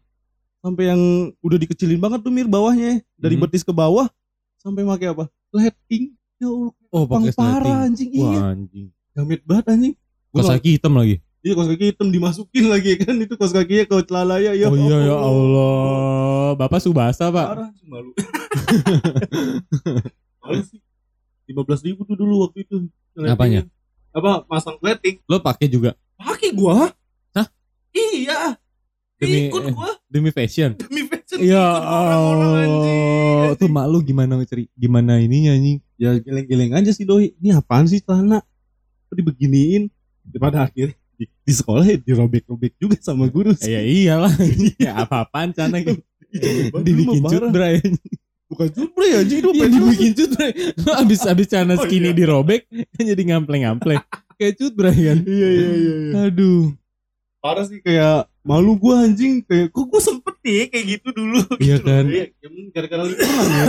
sampai 0.59 0.83
yang 0.87 1.01
udah 1.39 1.57
dikecilin 1.57 1.97
banget 1.97 2.21
tuh 2.21 2.29
mir 2.29 2.45
bawahnya 2.45 3.01
dari 3.15 3.33
Mhm. 3.33 3.41
betis 3.43 3.65
ke 3.65 3.73
bawah 3.73 4.05
sampai 4.57 4.81
pakai 4.83 5.07
apa 5.09 5.23
lighting 5.49 6.13
ya 6.37 6.47
Allah 6.47 6.71
Oh, 6.87 7.03
pakai 7.03 7.31
parah 7.31 7.83
anjing 7.83 8.09
iya 8.09 8.23
Wah, 8.23 8.43
anjing. 8.51 8.87
jamet 9.11 9.41
banget 9.43 9.65
anjing 9.69 9.93
Gua 10.27 10.39
Kos 10.39 10.47
kaki 10.51 10.75
hitam 10.75 10.91
lagi. 10.93 11.15
Iya 11.39 11.51
kos 11.53 11.67
kaki 11.67 11.83
hitam 11.87 12.07
dimasukin 12.07 12.65
lagi 12.67 12.97
kan 12.97 13.15
itu 13.15 13.33
kos 13.33 13.49
kakinya 13.49 13.85
ke 13.85 13.95
celalaya 14.03 14.51
ya. 14.51 14.65
oh 14.65 14.75
iya 14.75 14.97
ya 15.03 15.15
Allah. 15.15 16.51
Bapak 16.53 16.77
Subasa, 16.77 17.27
Pak. 17.27 17.45
Parah 17.47 17.69
sih 17.71 17.85
malu. 17.85 18.11
malu 20.41 20.61
sih. 20.63 20.79
Lima 21.45 21.61
belas 21.63 21.79
ribu 21.79 22.03
tuh 22.03 22.13
dulu 22.13 22.43
waktu 22.43 22.67
itu. 22.67 22.75
Apanya? 23.17 23.63
Apa 24.11 24.43
masang 24.45 24.75
plating? 24.77 25.17
Lo 25.25 25.39
pakai 25.39 25.67
juga 25.67 25.95
Pakai 26.15 26.51
gua. 26.51 26.91
Hah? 27.31 27.47
Iya. 27.91 28.55
Demi- 29.15 29.47
Ikut 29.47 29.63
gua 29.71 29.95
demi 30.05 30.29
fashion. 30.29 30.75
demi 30.77 31.01
fashion 31.03 31.16
Ya 31.37 31.63
ikut 31.63 31.85
orang-orang 31.85 32.53
anjing. 32.65 32.99
Tuh 33.57 33.69
mak 33.69 33.85
lu 33.89 33.99
gimana 34.01 34.33
ceri 34.45 34.69
gimana 34.73 35.21
ininya 35.21 35.53
anjing? 35.53 35.77
Ya 35.97 36.17
geleng-geleng 36.17 36.73
aja 36.73 36.91
sih 36.93 37.05
doi. 37.05 37.33
Ini 37.41 37.57
apaan 37.57 37.85
sih 37.85 38.01
celana? 38.01 38.41
Kok 39.09 39.15
dibeginiin? 39.17 39.89
Pada 40.37 40.67
akhirnya 40.67 40.97
di, 41.17 41.25
di 41.25 41.53
sekolah 41.53 41.83
ya 41.87 41.97
dirobek-robek 41.97 42.77
juga 42.77 42.97
sama 43.01 43.25
guru 43.31 43.57
sih. 43.57 43.73
Ya 43.73 43.81
iyalah. 43.81 44.33
ya 44.83 44.91
apa-apaan 45.05 45.53
cana 45.55 45.81
gitu. 45.81 46.01
Dibikin 46.29 46.83
Dibikin 46.83 47.21
cutbray. 47.25 47.81
Bukan 48.47 48.67
cutbray 48.71 49.11
anjing 49.19 49.39
itu 49.43 49.49
Iya 49.55 49.67
dibikin 49.67 50.11
cutbray. 50.13 50.51
Abis 51.01 51.21
abis 51.25 51.47
cana 51.49 51.73
Oh, 51.75 51.83
skinny 51.83 52.11
iya. 52.11 52.17
dirobek 52.17 52.69
kan 52.69 53.03
jadi 53.03 53.21
ngampleng-ngampleng. 53.33 54.01
Kayak 54.37 54.53
cutbray 54.61 54.93
kan. 54.93 55.17
Iya 55.25 55.49
iya 55.49 55.69
iya. 55.73 55.93
iya. 55.97 56.13
Aduh. 56.29 56.71
Parah 57.41 57.65
sih 57.65 57.79
kayak 57.81 58.29
malu 58.47 58.73
gua 58.73 59.03
anjing 59.03 59.43
kayak 59.43 59.69
kok 59.69 59.85
gua 59.85 59.99
sempet 59.99 60.35
ya 60.41 60.63
kayak 60.71 60.85
gitu 60.95 61.09
dulu. 61.11 61.39
Iya 61.59 61.75
gitu 61.75 61.83
kan? 61.83 62.05
Iya, 62.07 62.23
ya 62.31 62.47
gara-gara 62.71 63.03
lingkungan 63.03 63.47
ya. 63.51 63.65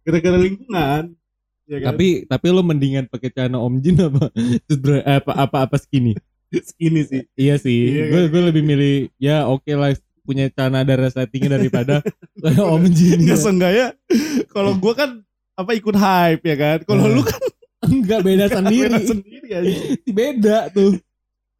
Gara-gara 0.00 0.38
lingkungan. 0.40 1.02
Ya 1.68 1.76
kan? 1.78 1.86
Tapi 1.92 2.08
tapi 2.24 2.46
lo 2.48 2.62
mendingan 2.64 3.04
pakai 3.06 3.28
celana 3.30 3.60
Om 3.60 3.76
Jin 3.78 4.00
apa 4.00 4.32
apa 5.06 5.32
apa 5.36 5.56
apa 5.68 5.76
skinny? 5.76 6.16
skinny 6.50 7.04
sih. 7.04 7.22
Iya 7.36 7.54
sih. 7.56 7.94
Iya 7.94 8.04
Gue 8.10 8.20
kan? 8.26 8.30
gue 8.32 8.42
lebih 8.50 8.62
milih 8.64 8.94
ya 9.16 9.46
oke 9.46 9.70
lah 9.70 9.94
punya 10.20 10.50
celana 10.50 10.82
ada 10.82 10.98
resletingnya 10.98 11.54
daripada 11.54 12.02
kayak 12.36 12.64
Om 12.74 12.84
Jin. 12.90 13.22
Enggak 13.22 13.38
seenggaknya 13.38 13.86
kalau 14.48 14.74
gua 14.74 14.94
kan 14.96 15.10
apa 15.54 15.70
ikut 15.76 15.94
hype 15.94 16.42
ya 16.42 16.56
kan. 16.56 16.78
Kalau 16.82 17.04
Nah, 17.04 17.12
lu 17.12 17.22
kan 17.22 17.38
Enggak 17.80 18.20
beda 18.28 18.46
sendiri. 18.48 18.90
beda 18.90 19.00
sendiri 19.04 19.48
anjing. 19.52 19.82
beda 20.10 20.58
tuh. 20.70 20.98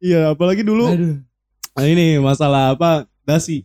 Iya, 0.01 0.33
apalagi 0.33 0.61
dulu 0.61 0.89
Aduh. 0.89 1.17
Nah 1.75 1.85
ini 1.87 2.19
masalah 2.19 2.75
apa? 2.75 3.07
Dasi. 3.23 3.63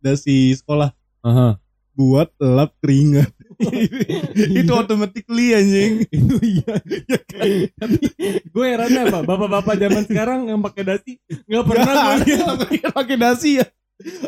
Dasi 0.00 0.52
sekolah 0.52 0.92
Aha. 1.24 1.56
buat 1.96 2.28
lap 2.40 2.76
keringat. 2.80 3.32
itu 4.60 4.72
automatically 4.74 5.54
anjing. 5.54 6.04
itu 6.18 6.36
iya. 6.42 6.74
Tapi 7.78 7.98
gue 8.50 8.64
herannya 8.64 9.02
apa? 9.08 9.18
Bapak-bapak 9.24 9.74
zaman 9.78 10.02
sekarang 10.04 10.40
yang 10.50 10.60
pakai 10.60 10.82
dasi 10.84 11.12
nggak 11.48 11.64
pernah 11.64 11.92
gue 11.92 12.16
lihat. 12.26 12.92
pakai 12.98 13.16
dasi 13.16 13.62
ya. 13.62 13.66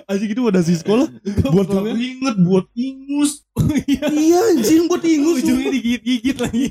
Anjing 0.06 0.30
itu 0.30 0.42
ada 0.46 0.62
dasi 0.62 0.78
sekolah 0.78 1.10
buat 1.50 1.66
keringet, 1.66 2.36
buat 2.38 2.66
ingus. 2.78 3.42
Iya. 3.90 4.06
iya 4.14 4.38
anjing 4.54 4.86
buat 4.86 5.02
ingus. 5.02 5.42
Ujungnya 5.42 5.74
digigit-gigit 5.74 6.38
lagi. 6.38 6.66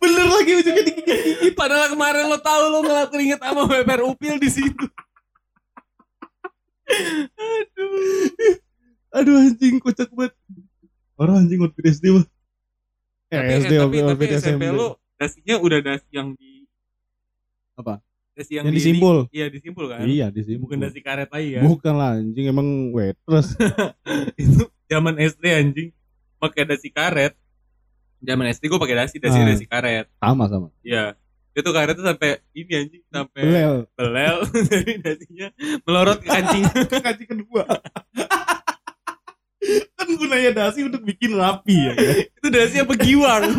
bener 0.00 0.26
lagi 0.26 0.52
ujungnya 0.56 0.84
digigit. 0.88 1.52
Padahal 1.52 1.92
kemarin 1.92 2.32
lo 2.32 2.40
tahu 2.40 2.62
lo 2.72 2.80
ngelap 2.80 3.08
keringet 3.12 3.40
sama 3.44 3.68
Weber 3.68 4.08
Upil 4.08 4.40
di 4.40 4.48
situ. 4.48 4.88
Aduh 9.12 9.36
anjing 9.38 9.78
kocak 9.78 10.10
banget. 10.10 10.34
Orang 11.16 11.42
anjing 11.42 11.58
waktu 11.58 11.80
SD 11.86 12.04
mah. 12.12 12.26
tapi, 13.26 13.48
Eh, 13.48 13.58
SD 13.58 13.72
eh, 13.72 13.80
tapi, 13.80 13.96
tapi 14.04 14.24
SMP 14.30 14.64
lu 14.68 14.86
dasinya 15.14 15.56
udah 15.58 15.78
dasi 15.80 16.08
yang 16.10 16.28
di 16.32 16.68
Apa? 17.74 18.00
Dasi 18.32 18.52
yang, 18.54 18.64
Yang 18.64 18.72
di, 18.72 18.78
disimpul. 18.78 19.16
di- 19.24 19.34
Iya 19.34 19.46
disimpul 19.48 19.84
kan. 19.86 20.04
Iya 20.04 20.26
di 20.28 20.40
sini. 20.42 20.58
Bukan 20.58 20.78
dasi 20.78 21.00
karet 21.00 21.28
lagi 21.28 21.48
kan. 21.56 21.62
Bukan 21.64 21.94
lah 21.94 22.10
anjing 22.16 22.46
emang 22.46 22.68
waitress. 22.90 23.56
itu 24.40 24.60
zaman 24.86 25.16
SD 25.16 25.44
anjing 25.50 25.88
pakai 26.36 26.64
dasi 26.64 26.88
karet. 26.88 27.32
Zaman 28.18 28.48
SD 28.48 28.66
gue 28.66 28.76
pakai 28.76 28.96
dasi, 28.98 29.16
dasi 29.16 29.38
Ah. 29.38 29.46
dasi 29.46 29.64
karet. 29.64 30.06
sama 30.14 30.44
sama. 30.46 30.68
Iya. 30.80 31.16
Itu 31.56 31.72
karetnya 31.72 32.04
sampai 32.04 32.44
ini 32.52 32.72
anjing 32.76 33.04
sampai 33.08 33.40
Belel. 33.40 33.76
belel 33.96 34.38
dari 34.68 34.92
dasinya 35.00 35.48
melorot 35.88 36.20
ke 36.20 36.28
kancing. 36.28 36.64
Kaji 37.08 37.24
kedua. 37.24 37.64
kan 39.96 40.08
gunanya 40.20 40.52
dasi 40.52 40.84
untuk 40.84 41.00
bikin 41.02 41.32
rapi 41.34 41.90
ya 41.90 41.92
kan. 41.96 42.16
itu 42.28 42.48
dasi 42.52 42.76
apa 42.84 42.94
giwang? 43.00 43.56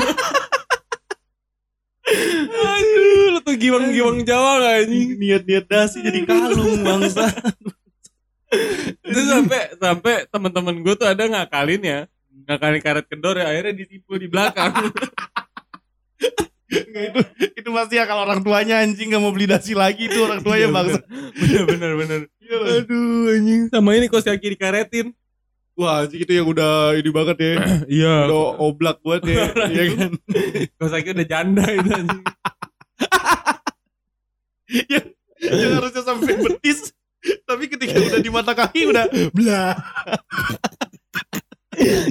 Aduh, 2.47 3.35
lu 3.35 3.39
tuh 3.43 3.57
giwang-giwang 3.59 4.23
Jawa 4.23 4.63
gak 4.63 4.87
anjing? 4.87 5.19
Niat-niat 5.19 5.65
dasi 5.67 5.99
jadi 5.99 6.23
kalung 6.23 6.85
bangsa. 6.85 7.27
Itu 9.03 9.21
sampai 9.27 9.75
sampai 9.75 10.15
teman-teman 10.31 10.79
gue 10.85 10.95
tuh 10.95 11.09
ada 11.09 11.27
ngakalin 11.27 11.83
ya. 11.83 11.99
Ngakalin 12.47 12.79
karet 12.79 13.05
kendor 13.09 13.35
ya 13.35 13.49
akhirnya 13.51 13.73
disimpul 13.83 14.15
di 14.21 14.29
belakang. 14.31 14.71
Nggak, 16.83 17.03
itu 17.09 17.19
itu 17.57 17.69
pasti 17.71 17.93
ya 17.95 18.05
kalau 18.05 18.21
orang 18.23 18.41
tuanya 18.41 18.79
anjing 18.79 19.09
nggak 19.09 19.19
mau 19.19 19.31
beli 19.31 19.45
dasi 19.45 19.73
lagi 19.73 20.05
itu 20.05 20.19
orang 20.19 20.39
tuanya 20.39 20.67
Iya, 20.67 20.75
bangsa. 20.75 20.99
bener 21.35 21.63
bener 21.65 21.91
bener. 21.95 22.19
Aduh 22.47 23.33
anjing. 23.33 23.61
Sama 23.67 23.89
ini 23.93 24.05
kos 24.05 24.23
kaki 24.23 24.53
dikaretin. 24.53 25.11
Wah 25.73 26.01
anjing 26.01 26.21
itu 26.21 26.31
yang 26.31 26.47
udah 26.47 26.93
ini 26.93 27.09
banget 27.09 27.37
ya. 27.37 27.53
Iya. 28.01 28.13
Udah 28.25 28.43
oblak 28.59 28.97
buat 29.01 29.21
ya. 29.21 29.49
Iya 29.67 29.83
kan. 29.93 30.11
Kos 30.75 30.91
kaki 30.91 31.09
udah 31.13 31.25
janda 31.25 31.65
itu 31.67 31.89
anjing. 31.89 32.23
Yang 35.37 35.71
harusnya 35.77 36.03
sampai 36.03 36.33
betis. 36.35 36.91
Tapi 37.43 37.67
ketika 37.67 37.97
udah 37.97 38.19
di 38.19 38.29
mata 38.29 38.51
kaki 38.51 38.87
udah 38.87 39.05
blah. 39.31 39.73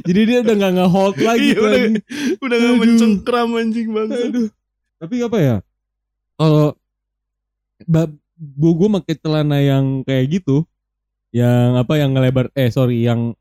Jadi 0.07 0.21
dia 0.23 0.39
udah 0.41 0.55
nggak 0.55 0.73
nge-hold 0.79 1.17
lagi 1.19 1.49
Iya, 1.51 1.59
udah, 1.59 1.81
udah 2.39 2.57
Aduh. 2.57 2.75
mencengkram 2.79 3.51
anjing 3.57 3.89
bangsa. 3.91 4.23
Aduh. 4.31 4.47
Tapi 4.97 5.21
apa 5.21 5.39
ya? 5.39 5.57
Kalau 6.37 6.73
gue 8.37 8.89
pakai 9.01 9.15
celana 9.21 9.59
yang 9.61 10.05
kayak 10.05 10.41
gitu, 10.41 10.65
yang 11.33 11.77
apa 11.77 12.01
yang 12.01 12.17
ngelebar 12.17 12.49
eh 12.57 12.73
sorry 12.73 13.05
yang 13.05 13.37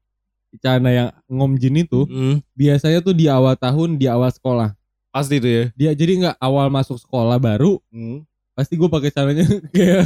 celana 0.59 0.91
yang 0.91 1.09
ngomjin 1.27 1.83
itu 1.83 2.07
Hmm, 2.07 2.39
biasanya 2.55 3.03
tuh 3.03 3.15
di 3.15 3.27
awal 3.27 3.55
tahun 3.55 3.99
di 3.99 4.07
awal 4.07 4.31
sekolah. 4.31 4.75
pasti 5.15 5.39
itu 5.39 5.47
ya. 5.47 5.63
Dia 5.79 5.91
jadi 5.95 6.11
nggak 6.19 6.37
awal 6.43 6.67
masuk 6.67 6.99
sekolah 6.99 7.39
baru 7.39 7.79
Hmm. 7.91 8.27
pasti 8.55 8.75
gue 8.75 8.87
pakai 8.87 9.11
celananya 9.11 9.47
kayak 9.75 10.03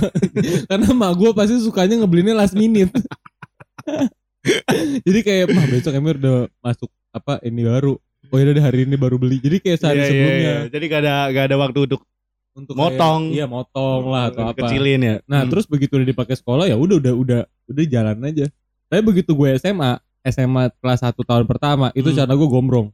karena 0.69 0.89
mak 0.93 1.13
gue 1.17 1.29
pasti 1.33 1.57
sukanya 1.62 2.01
ngebelinnya 2.01 2.38
last 2.38 2.53
minute. 2.57 2.89
jadi 5.05 5.19
kayak 5.25 5.45
mah 5.53 5.65
besok 5.69 5.97
Emir 5.97 6.17
udah 6.17 6.45
masuk 6.62 6.89
apa 7.09 7.41
ini 7.41 7.65
baru. 7.65 7.97
Oh 8.30 8.38
ya 8.38 8.46
udah 8.48 8.63
hari 8.63 8.86
ini 8.86 8.94
baru 8.94 9.15
beli. 9.15 9.38
Jadi 9.38 9.58
kayak 9.58 9.78
sehari 9.78 9.96
Iya, 9.96 10.04
iya, 10.04 10.10
sebelumnya 10.10 10.38
iya. 10.39 10.58
Jadi 10.70 10.84
gak 10.86 11.02
ada 11.02 11.13
gak 11.30 11.46
ada 11.50 11.56
waktu 11.58 11.80
untuk 11.86 12.02
untuk 12.52 12.76
Motong. 12.76 13.22
kayak- 13.26 13.36
iya 13.36 13.46
motong 13.46 14.02
lah 14.06 14.24
atau 14.30 14.42
apa. 14.46 14.58
Kecilin 14.60 15.00
ya. 15.00 15.15
Nah, 15.26 15.42
Hmm. 15.42 15.50
terus 15.50 15.65
begitu 15.65 15.96
udah 15.96 16.06
dipakai 16.06 16.36
sekolah 16.36 16.65
ya 16.65 16.76
udah 16.76 16.98
udah 16.98 17.13
udah 17.15 17.39
udah 17.65 17.84
jalan 17.86 18.18
aja. 18.22 18.46
Tapi 18.86 19.02
begitu 19.02 19.32
gue 19.32 19.50
SMA, 19.56 19.96
SMA 20.22 20.63
kelas 20.76 21.00
1 21.02 21.24
tahun 21.24 21.46
pertama, 21.46 21.89
itu 21.94 22.06
Hmm. 22.06 22.18
cara 22.18 22.32
gue 22.32 22.48
gombrong. 22.48 22.88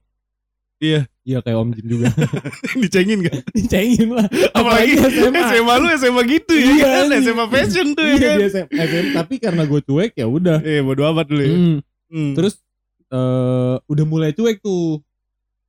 Iya. 0.78 1.08
Iya 1.24 1.40
kayak 1.42 1.58
Om 1.58 1.70
Jin 1.74 1.88
juga. 1.90 2.08
dicengin 2.84 3.20
gak? 3.24 3.42
Dicengin 3.58 4.10
lah. 4.12 4.28
Apalagi 4.52 4.94
SMA. 5.02 5.40
SMA 5.50 5.74
lu 5.76 5.88
SMA 5.90 6.22
gitu 6.30 6.54
ya 6.54 6.68
Iya, 6.70 6.86
kan? 6.86 7.06
SMA 7.18 7.46
fashion 7.50 7.88
tuh 7.92 8.04
ya 8.04 8.14
Iya 8.14 8.20
kan? 8.22 8.38
di 8.38 8.46
SMA, 8.46 8.70
SMA, 8.78 9.12
tapi 9.16 9.34
karena 9.40 9.64
gue 9.64 9.82
cuek 9.82 10.14
ya 10.14 10.28
udah. 10.28 10.60
Eh 10.62 10.80
bodo 10.80 11.02
amat 11.08 11.26
dulu 11.26 11.42
ya. 11.42 11.50
Hmm. 11.50 11.78
Hmm. 12.08 12.32
Terus 12.34 12.62
eh 13.08 13.76
udah 13.84 14.06
mulai 14.06 14.32
cuek 14.32 14.60
tuh. 14.60 15.02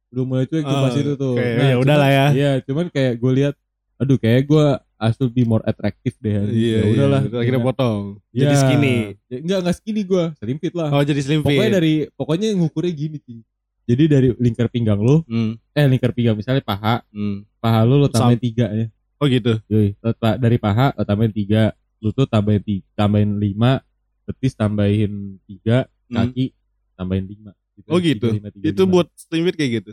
Udah 0.09 0.25
mulai 0.25 0.45
cuek 0.45 0.62
tuh 0.62 0.71
Ah, 0.73 0.83
pas 0.83 0.95
itu 0.95 1.12
tuh. 1.14 1.35
kayak, 1.35 1.53
ya 1.53 1.61
cuman- 1.69 1.83
udahlah 1.83 2.09
ya. 2.09 2.27
Iya, 2.33 2.53
cuman 2.62 2.87
kayak 2.88 3.14
gue 3.16 3.33
lihat 3.35 3.55
aduh 3.97 4.16
kayak 4.16 4.42
gue 4.45 4.66
I 4.97 5.12
should 5.12 5.29
be 5.31 5.42
more 5.42 5.61
attractive 5.62 6.16
deh. 6.19 6.49
Iya, 6.49 6.79
ya 6.79 6.83
udahlah. 6.88 7.21
iya. 7.23 7.37
Akhirnya 7.37 7.61
potong. 7.62 8.03
Ya. 8.31 8.40
Jadi 8.42 8.55
skinny. 8.57 8.97
Ya, 9.27 9.37
enggak 9.38 9.59
enggak 9.61 9.77
skinny 9.77 10.03
gue, 10.03 10.25
slim 10.35 10.57
fit 10.57 10.73
lah. 10.73 10.88
Oh 10.90 11.03
jadi 11.03 11.21
slim 11.21 11.40
fit. 11.40 11.53
Pokoknya 11.53 11.73
dari 11.75 11.95
pokoknya 12.11 12.49
ngukurnya 12.55 12.92
gini 12.92 13.19
sih. 13.21 13.40
Jadi 13.85 14.03
dari 14.05 14.29
lingkar 14.35 14.66
pinggang 14.66 14.99
lu, 14.99 15.23
Hmm, 15.23 15.55
eh 15.71 15.87
lingkar 15.87 16.11
pinggang 16.11 16.35
misalnya 16.35 16.59
paha, 16.61 17.07
hmm. 17.09 17.47
paha 17.61 17.85
lu 17.85 17.99
lu 17.99 18.09
tambahin 18.09 18.40
tiga 18.40 18.66
ya. 18.69 18.87
Oh 19.16 19.27
gitu. 19.27 19.61
Yoi, 19.66 19.95
Lo 19.97 20.11
dari 20.35 20.57
paha 20.57 20.90
lo 20.92 21.03
tambahin 21.03 21.31
tiga, 21.31 21.71
lutut 21.99 22.27
tambahin 22.27 22.61
tiga, 22.61 22.87
tambahin 22.97 23.37
lima, 23.37 23.85
betis 24.25 24.53
tambahin 24.53 25.38
tiga, 25.45 25.87
Hmm. 26.07 26.25
kaki 26.25 26.51
tambahin 26.95 27.27
5 27.27 27.53
gitu. 27.77 27.89
Oh 27.93 27.99
gitu. 28.01 28.29
35, 28.33 28.65
35. 28.65 28.73
Itu 28.73 28.83
buat 28.89 29.07
slim 29.15 29.43
fit 29.47 29.57
kayak 29.57 29.73
gitu. 29.83 29.93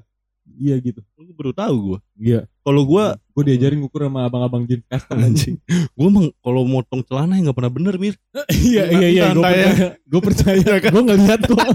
iya 0.60 0.76
gitu. 0.80 1.00
Lu 1.20 1.32
baru 1.36 1.52
tahu 1.56 1.76
gua. 1.80 2.00
Iya. 2.20 2.48
Kalau 2.64 2.84
gua 2.84 3.16
Gue 3.34 3.50
diajarin 3.50 3.82
ngukur 3.82 4.06
sama 4.06 4.30
abang-abang 4.30 4.62
jeans 4.70 4.86
custom 4.86 5.18
anjing, 5.18 5.58
gua 5.98 6.06
emang 6.06 6.30
kalau 6.38 6.62
motong 6.70 7.02
celana 7.02 7.34
yang 7.34 7.50
nggak 7.50 7.58
pernah 7.58 7.74
bener 7.74 7.98
mir. 7.98 8.14
iya 8.54 8.86
iya 8.94 9.08
iya 9.10 9.24
gue 9.34 9.42
Entah 9.42 9.50
ya. 9.50 9.66
percaya 9.74 9.90
gue 10.06 10.22
percaya 10.22 10.76
gue 10.78 11.02
ngeliat 11.02 11.42
kok 11.42 11.58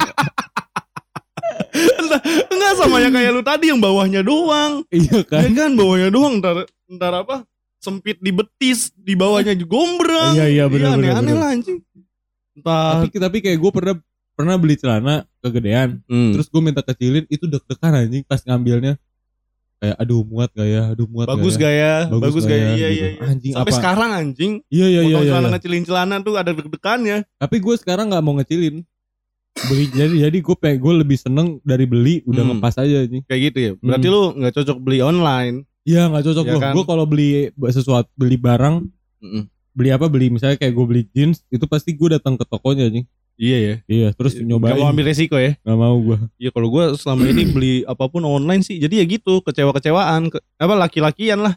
Enggak 2.49 2.73
sama 2.79 2.97
yang 3.03 3.11
kayak 3.11 3.31
lu 3.35 3.43
tadi 3.43 3.75
yang 3.75 3.81
bawahnya 3.83 4.23
doang. 4.23 4.87
iya 4.95 5.19
Ya 5.19 5.27
kan 5.27 5.51
kan 5.51 5.71
bawahnya 5.75 6.09
doang 6.15 6.39
ntar 6.39 6.63
ntar 6.87 7.13
apa? 7.27 7.43
Sempit 7.79 8.19
di 8.23 8.31
betis, 8.35 8.91
di 8.95 9.15
bawahnya 9.15 9.55
gombrang. 9.63 10.35
Iya, 10.35 10.47
iya, 10.51 10.65
bener, 10.67 10.99
bener, 10.99 11.15
aneh 11.15 11.31
bener. 11.31 11.39
lah 11.39 11.49
anjing. 11.55 11.79
Entah 12.59 13.07
tapi 13.07 13.19
tapi 13.19 13.39
kayak 13.43 13.59
gue 13.59 13.71
pernah 13.75 13.95
pernah 14.39 14.55
beli 14.55 14.75
celana 14.75 15.27
kegedean 15.41 15.99
Hmm. 16.07 16.31
terus 16.31 16.47
gue 16.47 16.63
minta 16.63 16.79
kecilin 16.81 17.27
itu 17.27 17.45
deg-degan 17.45 17.91
anjing 17.97 18.23
pas 18.23 18.39
ngambilnya 18.39 18.95
kayak 19.77 19.95
aduh 19.97 20.23
muat 20.23 20.51
gak 20.53 20.65
ya 20.65 20.83
aduh 20.89 21.07
muat 21.07 21.27
bagus 21.27 21.55
gak 21.55 21.71
ya 21.71 22.07
gak 22.07 22.11
ya? 22.11 22.19
Bagus, 22.19 22.45
gak 22.45 22.51
gak 22.51 22.57
ya? 22.57 22.63
ya? 22.63 22.71
Iya, 22.73 22.89
Gitu. 22.89 22.95
iya, 22.97 23.09
iya. 23.09 23.23
anjing 23.25 23.53
Sampai 23.53 23.67
apa 23.67 23.77
sekarang 23.77 24.11
anjing. 24.13 24.53
iya 24.69 24.87
iya 24.87 25.01
iya 25.03 25.17
iya, 25.17 25.29
celana 25.29 25.43
iya. 25.45 25.53
ngecilin 25.53 25.85
celana 25.85 26.15
tuh 26.21 26.35
ada 26.35 26.51
deg-degannya. 26.53 27.19
tapi 27.35 27.57
gue 27.59 27.75
sekarang 27.77 28.07
nggak 28.09 28.23
mau 28.23 28.35
ngecilin 28.37 28.77
beli 29.61 29.85
jadi 29.89 30.15
jadi 30.25 30.39
gue 30.39 30.57
pe 30.57 30.71
gue 30.73 30.95
lebih 30.97 31.15
seneng 31.17 31.59
dari 31.63 31.83
beli 31.83 32.23
udah 32.25 32.43
Hmm. 32.43 32.51
ngepas 32.55 32.75
aja 32.77 32.97
anjing 33.03 33.23
Kayak 33.25 33.41
gitu 33.45 33.59
ya. 33.59 33.73
Berarti 33.77 34.07
lu 34.07 34.23
nggak 34.33 34.55
cocok 34.55 34.79
beli 34.79 34.99
online. 35.01 35.57
iya 35.83 36.07
nggak 36.07 36.25
cocok 36.25 36.45
Iya 36.45 36.53
gue 36.53 36.61
kan? 36.61 36.73
gue 36.73 36.85
kalau 36.85 37.05
beli 37.05 37.29
sesuatu 37.69 38.07
beli 38.13 38.37
barang 38.37 38.77
beli 39.73 39.91
apa 39.91 40.07
beli 40.07 40.27
misalnya 40.29 40.55
kayak 40.57 40.71
gue 40.73 40.87
beli 40.87 41.03
jeans 41.09 41.43
itu 41.49 41.63
pasti 41.65 41.91
gue 41.93 42.09
datang 42.13 42.35
ke 42.35 42.43
tokonya 42.45 42.87
anjing 42.87 43.07
Iya 43.39 43.57
ya. 43.57 43.75
iya 43.87 44.09
terus 44.13 44.35
Gak 44.35 44.45
nyobain 44.45 44.75
mau 44.75 44.91
ambil 44.91 45.07
resiko 45.07 45.39
ya. 45.39 45.55
nggak 45.57 45.79
mau 45.79 45.95
gue 45.97 46.19
Iya 46.37 46.51
kalau 46.51 46.69
gua 46.69 46.91
selama 46.93 47.23
ini 47.25 47.43
beli 47.47 47.75
apa 47.85 48.05
pun 48.05 48.21
online 48.21 48.61
sih. 48.61 48.77
Jadi 48.77 48.99
ya 48.99 49.05
gitu 49.07 49.39
kecewa-kecewaan. 49.41 50.27
Ke- 50.29 50.43
apa 50.57 50.75
laki-lakian 50.77 51.39
lah. 51.41 51.55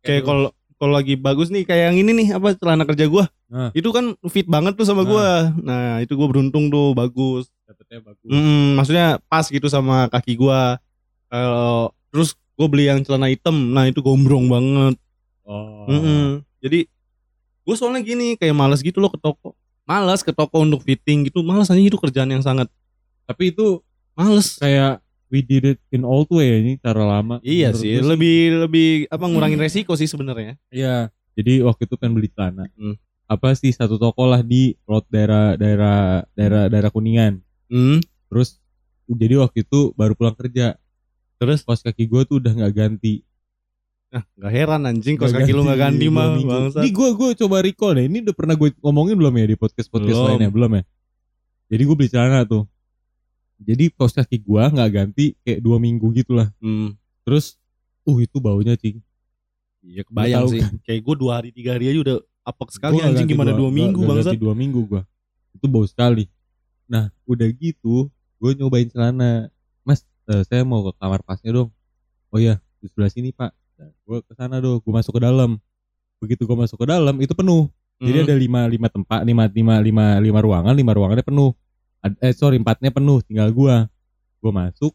Kayak 0.00 0.24
kalau 0.24 0.48
kalau 0.74 0.92
lagi 0.92 1.14
bagus 1.14 1.46
nih 1.46 1.62
kayak 1.62 1.92
yang 1.92 2.00
ini 2.00 2.10
nih 2.16 2.28
apa 2.32 2.56
celana 2.56 2.82
kerja 2.82 3.06
gua. 3.06 3.28
Nah. 3.46 3.68
Itu 3.70 3.92
kan 3.92 4.16
fit 4.26 4.44
banget 4.44 4.72
tuh 4.72 4.82
sama 4.82 5.04
Nah. 5.04 5.06
gua. 5.06 5.28
Nah, 5.54 6.00
itu 6.00 6.12
gua 6.12 6.26
beruntung 6.26 6.66
tuh 6.66 6.90
bagus. 6.92 7.46
dapetnya 7.62 8.02
bagus 8.02 8.26
Mm, 8.26 8.76
maksudnya 8.76 9.06
pas 9.26 9.46
gitu 9.46 9.64
sama 9.66 10.04
kaki 10.06 10.34
gua. 10.34 10.76
Kalau 11.26 11.92
terus 12.08 12.32
gua 12.52 12.66
beli 12.66 12.84
yang 12.84 13.00
celana 13.00 13.28
hitam. 13.28 13.54
Nah, 13.70 13.84
itu 13.84 14.00
gombrong 14.00 14.48
banget. 14.48 14.96
oh 15.42 15.84
Mm-mm. 15.86 16.40
Jadi 16.58 16.88
gue 17.62 17.74
soalnya 17.74 18.00
gini 18.00 18.34
kayak 18.34 18.52
males 18.52 18.80
gitu 18.80 18.96
loh 18.96 19.06
ke 19.06 19.16
toko. 19.16 19.54
Males 19.82 20.22
ke 20.22 20.30
toko 20.30 20.62
untuk 20.62 20.82
fitting 20.86 21.26
gitu. 21.26 21.42
Males 21.42 21.68
aja 21.68 21.80
itu 21.80 21.98
kerjaan 21.98 22.30
yang 22.30 22.44
sangat 22.44 22.70
tapi 23.26 23.54
itu 23.54 23.80
males. 24.12 24.58
kayak 24.58 25.00
we 25.32 25.40
did 25.40 25.64
it 25.64 25.78
in 25.88 26.04
old 26.04 26.28
way 26.28 26.60
ini 26.60 26.72
cara 26.76 27.00
lama 27.00 27.40
Iya 27.40 27.72
sih, 27.72 27.96
gue 27.96 28.04
lebih 28.04 28.68
lebih 28.68 28.88
apa 29.08 29.24
ngurangin 29.24 29.56
resiko 29.56 29.96
sih 29.96 30.10
sebenarnya. 30.10 30.58
Iya. 30.68 31.08
Jadi 31.32 31.64
waktu 31.64 31.88
itu 31.88 31.96
kan 31.96 32.12
beli 32.12 32.28
celana. 32.28 32.68
Hmm. 32.76 33.00
Apa 33.24 33.56
sih 33.56 33.72
satu 33.72 33.96
toko 33.96 34.28
lah 34.28 34.44
di 34.44 34.76
road 34.84 35.08
daerah 35.08 35.56
daerah 35.56 36.28
daerah 36.36 36.68
daerah 36.68 36.90
kuningan. 36.92 37.40
Hmm. 37.72 38.04
Terus 38.28 38.60
jadi 39.08 39.40
waktu 39.40 39.64
itu 39.64 39.96
baru 39.96 40.12
pulang 40.12 40.36
kerja. 40.36 40.76
Terus 41.40 41.64
Kos 41.64 41.80
kaki 41.80 42.04
gue 42.04 42.22
tuh 42.28 42.36
udah 42.36 42.52
nggak 42.52 42.74
ganti. 42.76 43.24
Nah, 44.12 44.22
gak 44.36 44.52
heran 44.52 44.80
anjing 44.84 45.16
kos 45.16 45.32
Nggak 45.32 45.48
kaki 45.48 45.52
lu 45.56 45.62
gak 45.64 45.80
ganti 45.80 46.06
mah 46.12 46.36
bangsa. 46.36 46.78
Ini 46.84 46.90
gue 46.92 47.08
gue 47.16 47.28
coba 47.40 47.56
recall 47.64 47.92
deh. 47.96 48.04
Ini 48.06 48.18
udah 48.28 48.34
pernah 48.36 48.54
gue 48.54 48.68
ngomongin 48.84 49.16
belum 49.16 49.34
ya 49.40 49.46
di 49.48 49.56
podcast 49.56 49.88
podcast 49.88 50.12
Belum. 50.12 50.28
lainnya 50.28 50.50
belum 50.52 50.70
ya. 50.76 50.82
Jadi 51.72 51.82
gue 51.88 51.96
beli 51.96 52.10
celana 52.12 52.44
tuh. 52.44 52.68
Jadi 53.56 53.84
kos 53.96 54.12
kaki 54.12 54.36
gue 54.44 54.62
nggak 54.62 54.90
ganti 54.92 55.32
kayak 55.40 55.64
dua 55.64 55.80
minggu 55.80 56.06
gitu 56.12 56.36
lah. 56.36 56.52
Hmm. 56.60 56.92
Terus, 57.24 57.56
uh 58.04 58.18
itu 58.20 58.36
baunya 58.38 58.76
cing. 58.76 59.00
Iya 59.80 60.04
kebayang 60.04 60.46
sih. 60.52 60.60
Kayak 60.84 61.00
gue 61.08 61.14
dua 61.16 61.32
hari 61.40 61.48
tiga 61.50 61.74
hari 61.74 61.88
aja 61.88 61.98
udah 62.04 62.16
apek 62.42 62.68
sekali 62.74 62.98
Gua 62.98 63.06
anjing 63.06 63.28
gimana 63.30 63.54
dua, 63.54 63.70
minggu 63.70 63.98
nggak 64.02 64.16
bangsa. 64.18 64.30
ganti 64.34 64.42
dua 64.42 64.54
minggu 64.54 64.80
gua 64.86 65.02
itu 65.54 65.66
bau 65.70 65.86
sekali 65.86 66.26
nah 66.90 67.08
udah 67.24 67.48
gitu 67.54 68.10
gue 68.42 68.50
nyobain 68.58 68.90
celana 68.90 69.48
mas 69.86 70.02
eh, 70.28 70.42
saya 70.50 70.66
mau 70.66 70.82
ke 70.90 70.92
kamar 70.98 71.22
pasnya 71.22 71.62
dong 71.62 71.70
oh 72.34 72.38
iya 72.38 72.58
di 72.82 72.90
sebelah 72.90 73.10
sini 73.10 73.30
pak 73.30 73.54
gue 73.84 74.18
ke 74.22 74.32
sana 74.34 74.58
dong 74.58 74.78
gue 74.78 74.92
masuk 74.92 75.16
ke 75.16 75.22
dalam. 75.22 75.56
Begitu 76.18 76.42
gue 76.42 76.56
masuk 76.56 76.78
ke 76.78 76.86
dalam 76.86 77.14
itu 77.18 77.32
penuh. 77.32 77.66
Jadi 77.98 78.18
Hmm. 78.18 78.26
ada 78.26 78.34
lima 78.34 78.60
lima 78.66 78.88
tempat 78.88 79.20
lima 79.22 79.44
lima 79.46 79.74
lima 79.78 80.06
lima 80.18 80.38
ruangan 80.38 80.74
lima 80.74 80.92
ruangannya 80.92 81.22
penuh. 81.22 81.50
Ad- 81.98 82.18
eh 82.18 82.34
sorry 82.34 82.58
empatnya 82.58 82.90
penuh 82.90 83.22
tinggal 83.22 83.50
gua. 83.50 83.86
Gue 84.38 84.50
masuk. 84.50 84.90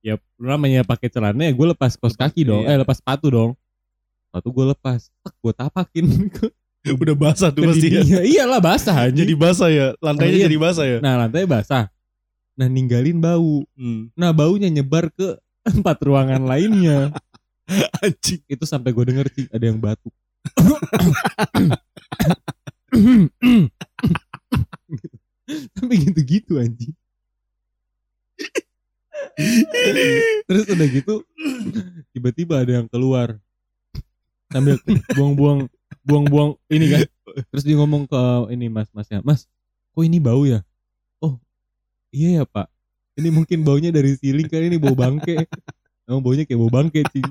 Ya 0.00 0.16
namanya 0.34 0.82
pakai 0.82 1.06
celana 1.06 1.46
ya 1.46 1.52
gue 1.52 1.66
lepas 1.70 1.94
kos 1.94 2.14
kaki 2.14 2.42
dong. 2.42 2.64
iya. 2.64 2.74
eh 2.74 2.78
lepas 2.78 2.98
sepatu 2.98 3.28
dong. 3.28 3.50
Sepatu 4.26 4.48
gue 4.50 4.66
lepas. 4.70 5.10
Tak 5.20 5.34
gue 5.36 5.52
tapakin. 5.52 6.04
Udah 6.96 7.12
basah 7.12 7.52
tuh 7.52 7.68
pasti 7.68 7.92
ya. 7.92 8.24
iyalah 8.24 8.56
basah 8.56 8.96
aja 8.96 9.12
Jadi 9.20 9.36
basah 9.36 9.68
ya, 9.68 9.92
lantainya 10.00 10.32
Iya. 10.40 10.44
jadi 10.48 10.56
basah 10.56 10.86
ya. 10.88 10.98
nah 11.04 11.20
lantai 11.20 11.44
basah. 11.44 11.92
Nah 12.56 12.66
ninggalin 12.66 13.20
bau. 13.20 13.68
Hmm. 13.76 14.08
nah 14.16 14.32
baunya 14.32 14.66
nyebar 14.66 15.12
ke 15.12 15.36
empat 15.76 16.00
ruangan 16.00 16.40
lainnya 16.40 17.12
Anjing. 18.04 18.42
itu 18.50 18.64
sampai 18.66 18.90
gue 18.90 19.04
denger 19.06 19.26
sih 19.30 19.46
ada 19.50 19.64
yang 19.64 19.78
batuk. 19.78 20.12
Sampai 25.74 25.96
gitu-gitu 26.02 26.58
anjing. 26.58 26.94
Terus 30.46 30.64
udah 30.66 30.86
gitu 30.90 31.14
tiba-tiba 32.10 32.62
ada 32.62 32.82
yang 32.82 32.88
keluar. 32.90 33.38
Sambil 34.50 34.82
buang-buang 35.14 35.70
buang-buang 36.02 36.50
ini 36.70 36.86
kan. 36.90 37.00
Terus 37.54 37.62
dia 37.62 37.76
ngomong 37.78 38.10
ke 38.10 38.22
ini 38.50 38.66
mas 38.66 38.90
masnya 38.90 39.22
mas 39.22 39.46
kok 39.94 40.02
ini 40.02 40.18
bau 40.18 40.42
ya? 40.42 40.66
Oh 41.22 41.38
iya 42.10 42.42
ya 42.42 42.44
pak. 42.46 42.66
Ini 43.14 43.28
mungkin 43.30 43.62
baunya 43.62 43.94
dari 43.94 44.16
siling 44.18 44.48
kan 44.48 44.64
ini 44.64 44.80
bau 44.80 44.96
bangke 44.96 45.46
emang 46.10 46.20
baunya 46.20 46.42
kayak 46.42 46.58
bau 46.58 46.68
bangke 46.68 47.06
cing 47.08 47.30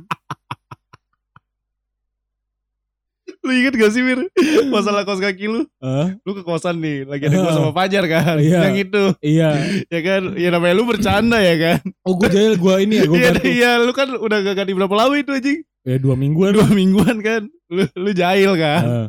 Lu 3.39 3.55
inget 3.55 3.71
gak 3.71 3.95
sih 3.95 4.03
Mir? 4.03 4.19
Masalah 4.67 5.07
kos 5.07 5.17
kaki 5.17 5.47
lu? 5.47 5.63
ah 5.79 6.11
Lu 6.21 6.35
ke 6.35 6.43
kosan 6.43 6.77
nih, 6.77 7.07
lagi 7.07 7.23
ada 7.25 7.39
gua 7.39 7.53
sama 7.55 7.71
Fajar 7.71 8.03
kan. 8.05 8.35
Iya. 8.37 8.67
Yang 8.67 8.77
itu. 8.85 9.03
iya 9.23 9.49
Ya 9.93 9.99
kan, 10.03 10.21
ya 10.35 10.49
namanya 10.51 10.75
lu 10.75 10.83
bercanda 10.85 11.39
ya 11.39 11.55
kan. 11.55 11.79
oh 12.03 12.13
gue 12.13 12.29
jahil 12.29 12.59
gue 12.59 12.75
ini 12.83 12.95
ya 12.99 13.05
gue 13.07 13.15
Iya, 13.17 13.31
iya, 13.47 13.71
lu 13.79 13.89
kan 13.89 14.11
udah 14.11 14.37
gak 14.43 14.55
ganti 14.59 14.73
berapa 14.75 14.91
lama 14.91 15.15
itu 15.15 15.31
anjing? 15.31 15.59
ya 15.87 15.95
dua 15.97 16.13
mingguan 16.19 16.51
Dua 16.51 16.67
mingguan 16.69 17.17
kan. 17.23 17.41
Lu 17.71 17.87
lu 17.87 18.11
jahil 18.11 18.53
kan. 18.53 18.83
Ah, 18.83 19.07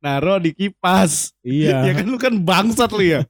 Naro 0.00 0.38
di 0.38 0.54
kipas. 0.54 1.34
iya 1.42 1.82
Ya 1.84 1.92
kan 1.98 2.06
lu 2.06 2.16
kan 2.16 2.34
bangsat 2.40 2.88
lu 2.94 3.02
ya. 3.04 3.20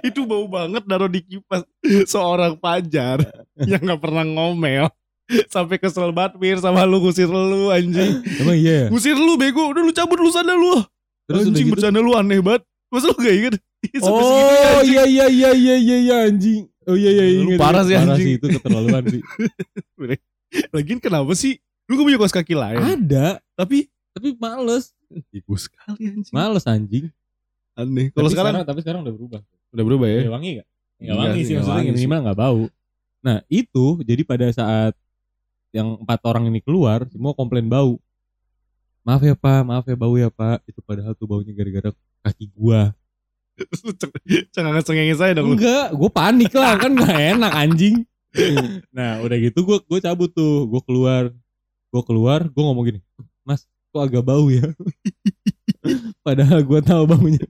Itu 0.00 0.24
bau 0.24 0.46
banget 0.46 0.86
naro 0.86 1.10
di 1.10 1.20
kipas 1.20 1.66
seorang 2.06 2.54
Fajar 2.56 3.18
yang 3.68 3.82
gak 3.82 4.00
pernah 4.00 4.22
ngomel. 4.24 4.88
Sampai 5.54 5.76
kesel 5.76 6.08
banget 6.10 6.36
Mir 6.36 6.56
sama 6.58 6.82
lu 6.82 6.98
ngusir 6.98 7.26
lu 7.26 7.68
anjing. 7.68 8.24
emang 8.38 8.56
iya 8.56 8.74
ya 8.74 8.86
Ngusir 8.88 9.12
lu 9.12 9.34
bego, 9.34 9.68
udah 9.68 9.80
lu 9.80 9.92
cabut 9.92 10.16
lu 10.16 10.28
sana 10.28 10.52
lu. 10.52 10.80
terus 11.24 11.44
anjing 11.44 11.64
gitu 11.64 11.76
bercanda 11.76 12.00
lu 12.00 12.12
aneh 12.12 12.40
banget. 12.40 12.64
Masa 12.88 13.06
lu 13.06 13.16
gak 13.16 13.34
inget? 13.34 13.54
Oh 14.02 14.82
iya 14.82 15.04
iya 15.04 15.26
iya 15.28 15.50
iya 15.52 15.74
iya 15.76 15.96
iya 16.00 16.16
anjing 16.26 16.66
oh 16.82 16.96
iya 16.96 17.10
iya 17.14 17.24
Lu 17.38 17.52
ingat, 17.52 17.60
parah 17.60 17.84
sih, 17.84 17.94
parah 17.94 18.10
anjing. 18.10 18.26
sih 18.26 18.32
itu 18.34 18.46
keterlaluan 18.50 19.04
sih 19.06 19.22
Lagian 20.74 20.98
kenapa 20.98 21.32
sih? 21.32 21.60
Lu 21.86 21.94
gak 21.94 22.04
punya 22.04 22.18
kos 22.18 22.34
kaki 22.34 22.54
lain. 22.54 22.80
ada 22.80 23.38
Tapi 23.54 23.86
tapi 24.10 24.34
males 24.34 24.90
Ibu 25.30 25.54
sekali 25.54 26.10
anjing. 26.10 26.34
males 26.34 26.64
anjing 26.64 27.06
Aneh. 27.72 28.10
Kalau 28.10 28.26
Tapi 28.26 28.34
sekarang, 28.34 28.52
tapi 28.66 28.80
sekarang 28.82 29.00
udah 29.06 29.14
berubah 29.14 29.40
udah 29.68 29.84
berubah 29.84 30.06
ya. 30.08 30.20
ya 30.26 30.30
wangi 30.32 30.50
gak? 30.58 30.66
Nggak 30.66 30.98
Enggak 30.98 31.16
wangi 31.22 31.40
sih, 31.44 31.54
maksudnya 31.54 31.92
minimal 31.94 32.18
nggak 32.24 32.38
bau. 32.40 32.62
Nah 33.20 33.36
itu 33.46 33.86
jadi 34.02 34.22
pada 34.24 34.46
saat 34.50 34.92
yang 35.72 36.00
empat 36.00 36.20
orang 36.24 36.48
ini 36.48 36.60
keluar 36.64 37.04
semua 37.12 37.36
komplain 37.36 37.68
bau. 37.68 38.00
Maaf 39.04 39.24
ya 39.24 39.32
pak, 39.32 39.64
maaf 39.64 39.84
ya 39.88 39.96
bau 39.96 40.14
ya 40.16 40.28
pak. 40.28 40.64
Itu 40.68 40.84
padahal 40.84 41.16
tuh 41.16 41.28
baunya 41.28 41.52
gara-gara 41.56 41.90
kaki 42.24 42.52
gua. 42.52 42.92
Terus 43.58 43.80
lu 43.82 43.92
ceng- 43.96 44.14
cengenges 44.52 44.84
cengengin 44.86 45.16
saya 45.18 45.32
dong. 45.36 45.56
Enggak, 45.56 45.96
gua 45.96 46.10
panik 46.12 46.52
lah 46.52 46.76
kan 46.76 46.92
nggak 46.92 47.18
enak 47.36 47.52
anjing. 47.52 48.04
Nah 48.92 49.24
udah 49.24 49.36
gitu 49.40 49.64
gua 49.64 49.78
gua 49.82 49.98
cabut 49.98 50.30
tuh, 50.30 50.68
gua 50.68 50.82
keluar, 50.84 51.24
gua 51.88 52.02
keluar, 52.04 52.40
gua 52.52 52.62
ngomong 52.70 52.84
gini, 52.92 53.00
Mas, 53.42 53.64
kok 53.90 54.04
agak 54.04 54.22
bau 54.22 54.46
ya? 54.52 54.68
padahal 56.26 56.60
gua 56.62 56.80
tahu 56.84 57.08
baunya. 57.08 57.44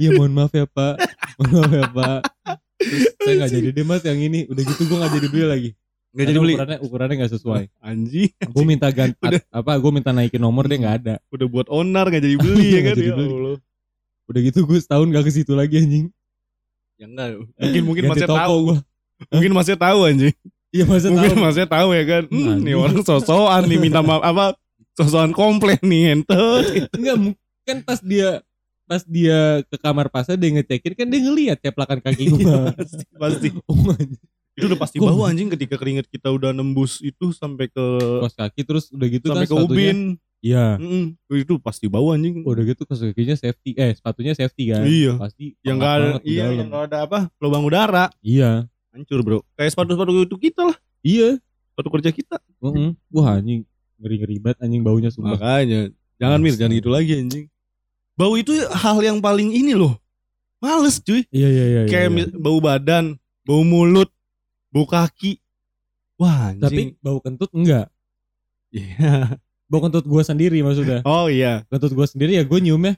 Iya 0.00 0.16
mohon 0.16 0.32
maaf 0.32 0.54
ya 0.56 0.64
pak, 0.64 0.96
mohon 1.36 1.52
maaf 1.60 1.72
ya 1.74 1.86
pak. 1.92 2.20
Terus 2.80 3.04
saya 3.20 3.34
nggak 3.42 3.52
jadi 3.52 3.68
deh 3.74 3.84
mas 3.84 4.02
yang 4.06 4.20
ini, 4.22 4.48
udah 4.48 4.62
gitu 4.64 4.82
gua 4.88 4.96
nggak 5.04 5.12
jadi 5.20 5.26
beli 5.28 5.44
lagi. 5.44 5.70
Gak 6.12 6.26
jadi 6.28 6.38
beli. 6.38 6.54
Ukurannya 6.54 6.78
ukurannya 6.80 7.14
nggak 7.18 7.32
sesuai. 7.32 7.64
Anjing. 7.88 8.30
Gue 8.46 8.64
minta 8.64 8.88
ganti 8.88 9.16
apa? 9.48 9.72
Gue 9.76 9.90
minta 9.90 10.10
naikin 10.10 10.38
nomor 10.38 10.64
dia 10.64 10.76
nggak 10.76 10.96
ada. 11.00 11.14
Udah 11.28 11.46
buat 11.46 11.66
onar 11.66 12.06
gak 12.06 12.20
jadi 12.20 12.36
beli 12.36 12.66
ya 12.68 12.80
Nggak 12.80 12.84
kan. 12.84 12.96
jadi 12.96 13.08
Ya 13.08 13.16
beli. 13.16 13.28
Allah. 13.30 13.56
Udah 14.22 14.40
gitu 14.40 14.58
gue 14.62 14.78
setahun 14.78 15.06
gak 15.08 15.24
ke 15.24 15.32
situ 15.32 15.52
lagi 15.52 15.74
anjing. 15.76 16.06
Ya 16.94 17.06
enggak. 17.06 17.28
Mungkin 17.56 17.82
mungkin 17.82 18.02
Ganti 18.06 18.12
masih 18.14 18.28
tahu. 18.28 18.56
gua. 18.62 18.76
Mungkin 19.28 19.52
masih 19.52 19.76
tahu 19.76 19.98
anjing. 20.04 20.34
Iya 20.70 20.84
Mungkin 20.84 21.12
tahu. 21.34 21.44
masih 21.44 21.64
tahu 21.66 21.88
ya 21.90 22.04
kan. 22.06 22.22
Hmm, 22.28 22.38
nih 22.38 22.48
Anjing. 22.52 22.76
orang 22.78 22.96
sosokan 23.02 23.62
nih 23.66 23.78
minta 23.78 24.00
maaf 24.00 24.22
apa? 24.22 24.44
Sosokan 24.92 25.32
komplain 25.32 25.80
nih 25.80 26.02
ente. 26.14 26.36
Enggak 26.96 27.16
mu- 27.16 27.38
kan 27.62 27.78
pas 27.80 27.98
dia 27.98 28.40
pas 28.82 29.00
dia 29.02 29.38
ke 29.64 29.76
kamar 29.78 30.08
pasnya 30.08 30.34
dia 30.34 30.50
ngecekin 30.52 30.92
kan 30.92 31.06
dia 31.08 31.20
ngeliat 31.22 31.58
ceplakan 31.58 31.98
kaki 31.98 32.24
gua. 32.30 32.74
pasti, 32.74 33.04
pasti. 33.14 33.48
oh, 33.70 33.88
anjing. 33.90 34.20
Itu 34.52 34.68
udah 34.68 34.80
pasti 34.80 35.00
bau 35.00 35.24
anjing 35.24 35.48
ketika 35.48 35.80
keringat 35.80 36.06
kita 36.12 36.28
udah 36.28 36.52
nembus 36.52 37.00
itu 37.00 37.32
sampai 37.32 37.72
ke 37.72 37.84
Kos 38.20 38.36
kaki 38.36 38.60
terus 38.68 38.92
udah 38.92 39.08
gitu 39.08 39.32
sampai 39.32 39.44
kan 39.44 39.48
ke 39.48 39.54
sepatunya. 39.56 39.72
ubin. 39.72 39.98
Iya. 40.42 40.66
Mm-mm. 40.76 41.04
Itu 41.38 41.54
pasti 41.62 41.86
bau 41.88 42.12
anjing. 42.12 42.44
Udah 42.44 42.62
gitu 42.66 42.82
kos 42.84 43.00
kakinya 43.00 43.38
safety 43.38 43.72
eh 43.78 43.96
sepatunya 43.96 44.36
safety 44.36 44.74
kan. 44.74 44.84
Iya. 44.84 45.12
Pasti 45.16 45.56
yang 45.64 45.80
enggak 45.80 45.92
ada 45.96 46.08
iya 46.26 46.44
yang 46.52 46.68
enggak 46.68 46.84
ada 46.92 46.98
apa? 47.08 47.18
Lubang 47.40 47.64
udara. 47.64 48.12
Iya. 48.20 48.68
Hancur, 48.92 49.24
Bro. 49.24 49.38
Kayak 49.56 49.72
sepatu-sepatu 49.72 50.12
itu 50.28 50.36
kita 50.36 50.68
lah. 50.68 50.76
Iya. 51.00 51.40
Sepatu 51.72 51.88
kerja 51.88 52.10
kita. 52.12 52.36
Heeh. 52.60 52.92
Wah 53.08 53.40
anjing 53.40 53.64
ngeri-ngeri 54.02 54.36
banget 54.42 54.58
anjing 54.60 54.82
baunya 54.84 55.08
sumpah. 55.08 55.38
Makanya 55.38 55.88
jangan 56.20 56.38
mir 56.44 56.54
jangan 56.58 56.72
gitu 56.76 56.90
lagi 56.92 57.12
anjing. 57.16 57.46
Bau 58.18 58.36
itu 58.36 58.52
hal 58.68 59.00
yang 59.00 59.22
paling 59.24 59.48
ini 59.48 59.72
loh. 59.72 59.96
Males 60.60 61.00
cuy. 61.00 61.24
Iya 61.32 61.48
iya 61.48 61.64
iya. 61.64 61.80
Kayak 61.88 62.08
iya. 62.12 62.26
bau 62.36 62.58
badan, 62.60 63.16
bau 63.46 63.64
mulut, 63.64 64.12
bau 64.72 64.88
kaki. 64.88 65.38
Wah 66.16 66.56
tapi 66.56 66.96
anjing. 66.96 67.04
bau 67.04 67.20
kentut 67.20 67.52
enggak. 67.52 67.86
Iya. 68.72 69.36
Bau 69.68 69.80
kentut 69.84 70.08
gua 70.08 70.24
sendiri 70.24 70.64
maksudnya. 70.64 71.04
Oh 71.04 71.28
iya. 71.28 71.62
Kentut 71.68 71.92
gua 71.92 72.08
sendiri 72.08 72.40
ya 72.40 72.44
gua 72.48 72.58
nyiumnya. 72.58 72.96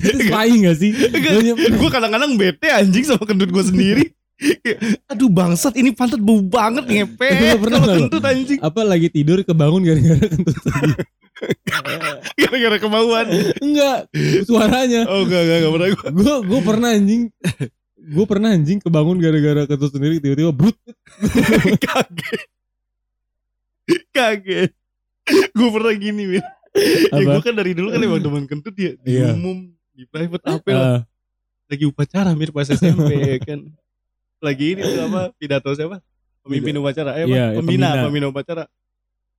Satisfying 0.00 0.60
gak 0.66 0.78
sih? 0.80 0.90
Gue 1.76 1.90
kadang-kadang 1.92 2.38
bete 2.38 2.68
anjing 2.72 3.04
sama 3.04 3.24
kentut 3.28 3.50
gue 3.52 3.64
sendiri. 3.66 4.04
Aduh 5.12 5.32
bangsat 5.32 5.80
ini 5.80 5.96
pantat 5.96 6.20
bau 6.20 6.44
banget 6.44 6.84
ngepet 6.84 7.56
Lu 7.56 7.56
pernah 7.56 7.80
kalau 7.80 7.96
kentut 8.04 8.20
anjing 8.20 8.60
apa 8.60 8.80
lagi 8.84 9.08
tidur 9.08 9.40
kebangun 9.40 9.80
gara-gara 9.80 10.28
kentut 10.28 10.56
sendiri? 10.60 11.04
gara-gara 12.40 12.76
kebauan. 12.80 13.26
Enggak, 13.60 14.08
suaranya. 14.48 15.04
Oh 15.08 15.28
enggak 15.28 15.40
enggak 15.44 15.58
enggak 15.60 15.72
pernah 15.72 15.88
gue. 15.92 16.08
Gue 16.16 16.34
gue 16.44 16.60
pernah 16.64 16.88
anjing. 16.96 17.22
Gue 18.06 18.24
pernah 18.24 18.54
anjing 18.54 18.78
kebangun 18.78 19.18
gara-gara 19.18 19.66
kentut 19.66 19.90
sendiri 19.90 20.22
tiba-tiba 20.22 20.54
brut. 20.54 20.78
Kaget. 21.86 22.42
Kaget. 24.10 24.70
Gue 25.50 25.68
pernah 25.74 25.92
gini 25.92 26.22
Mir. 26.28 26.44
Ya 27.10 27.18
gue 27.18 27.42
kan 27.42 27.54
dari 27.56 27.72
dulu 27.72 27.90
kan 27.90 27.98
emang 27.98 28.22
teman 28.22 28.44
kentut 28.46 28.76
ya 28.76 28.94
di 29.00 29.16
Iya. 29.16 29.32
umum 29.34 29.72
di 29.90 30.04
private 30.06 30.44
apa 30.44 30.70
lah. 30.70 30.84
Ah, 30.86 31.00
lagi 31.66 31.84
upacara 31.84 32.30
Mir 32.32 32.52
pas 32.52 32.68
SMP 32.68 33.10
ya 33.16 33.38
kan. 33.40 33.60
Lagi 34.38 34.76
ini 34.76 34.82
tuh 34.84 35.02
apa 35.08 35.32
pidato 35.34 35.72
siapa? 35.72 35.98
Pemimpin 36.44 36.78
upacara, 36.78 37.18
eh 37.18 37.26
apa? 37.26 37.32
Iya, 37.32 37.44
iya, 37.48 37.58
pembina, 37.58 37.86
pembina. 37.90 38.04
pembina 38.06 38.26
upacara. 38.30 38.64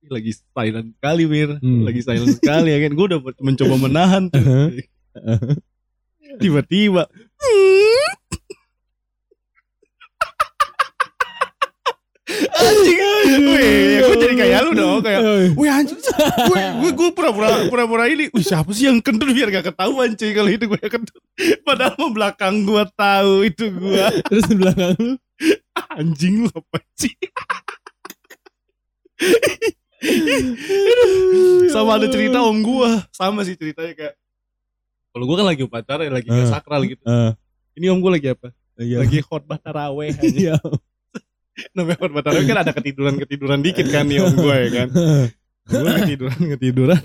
Lagi 0.04 0.32
silent 0.36 0.92
sekali 0.92 1.24
Mir, 1.24 1.50
Hmm. 1.56 1.82
lagi 1.82 2.00
silent 2.02 2.36
sekali 2.36 2.68
ya 2.68 2.78
kan. 2.84 2.92
Gue 2.92 3.06
udah 3.08 3.20
mencoba 3.38 3.74
menahan 3.78 4.22
tuh. 4.28 4.44
Tiba-tiba 6.42 7.08
anjing, 12.38 13.00
weh, 13.48 13.98
gue 14.00 14.16
jadi 14.16 14.34
kayak 14.36 14.58
lu 14.62 14.72
dong, 14.72 14.98
kayak 15.00 15.20
Wih 15.52 15.66
anjing 15.68 15.98
Gue 16.44 16.58
gue 16.78 16.90
gue 16.92 17.08
pura-pura 17.10 17.66
pura-pura 17.66 18.04
ini 18.06 18.30
Wih 18.30 18.42
siapa 18.42 18.70
sih 18.70 18.86
yang 18.86 18.98
kentut 18.98 19.28
biar 19.28 19.50
gak 19.50 19.68
ketahuan 19.68 20.12
cuy 20.12 20.30
Kalau 20.30 20.46
itu 20.48 20.64
gue 20.64 20.80
kentut 20.80 21.18
Padahal 21.62 21.94
mau 21.96 22.10
belakang 22.10 22.62
gue 22.62 22.82
tahu 22.92 23.32
itu 23.42 23.64
gue 23.68 24.04
Terus 24.24 24.44
di 24.46 24.56
belakang 24.56 24.94
lu? 24.94 25.14
Anjing 25.90 26.44
lu 26.44 26.50
apa 26.50 26.78
sih? 26.94 27.14
Sama 31.68 31.96
ada 31.96 32.06
cerita 32.06 32.38
om 32.40 32.58
gue 32.58 32.90
Sama 33.10 33.42
sih 33.42 33.54
ceritanya 33.54 33.92
kayak 33.92 34.14
Kalau 35.10 35.24
gue 35.24 35.36
kan 35.36 35.46
lagi 35.46 35.62
upacara 35.62 36.02
ya 36.02 36.12
Lagi 36.12 36.28
Ah. 36.28 36.46
sakral 36.48 36.82
gitu. 36.84 37.02
Ah, 37.02 37.34
Ini 37.74 37.90
om 37.90 37.98
gue 37.98 38.12
lagi 38.12 38.28
apa. 38.30 38.50
Lagi 38.78 39.18
khotbah 39.20 39.58
taraweh 39.58 40.14
aja. 40.14 40.54
Namanya 41.74 42.22
taraweh 42.22 42.44
kan 42.46 42.58
ada 42.62 42.72
ketiduran-ketiduran 42.74 43.60
dikit 43.62 43.86
kan 43.90 44.06
nih 44.06 44.22
om 44.22 44.34
gue 44.34 44.56
ya 44.56 44.68
kan? 44.72 44.88
Gue 45.68 45.92
ketiduran 46.04 46.40
ketiduran. 46.56 47.02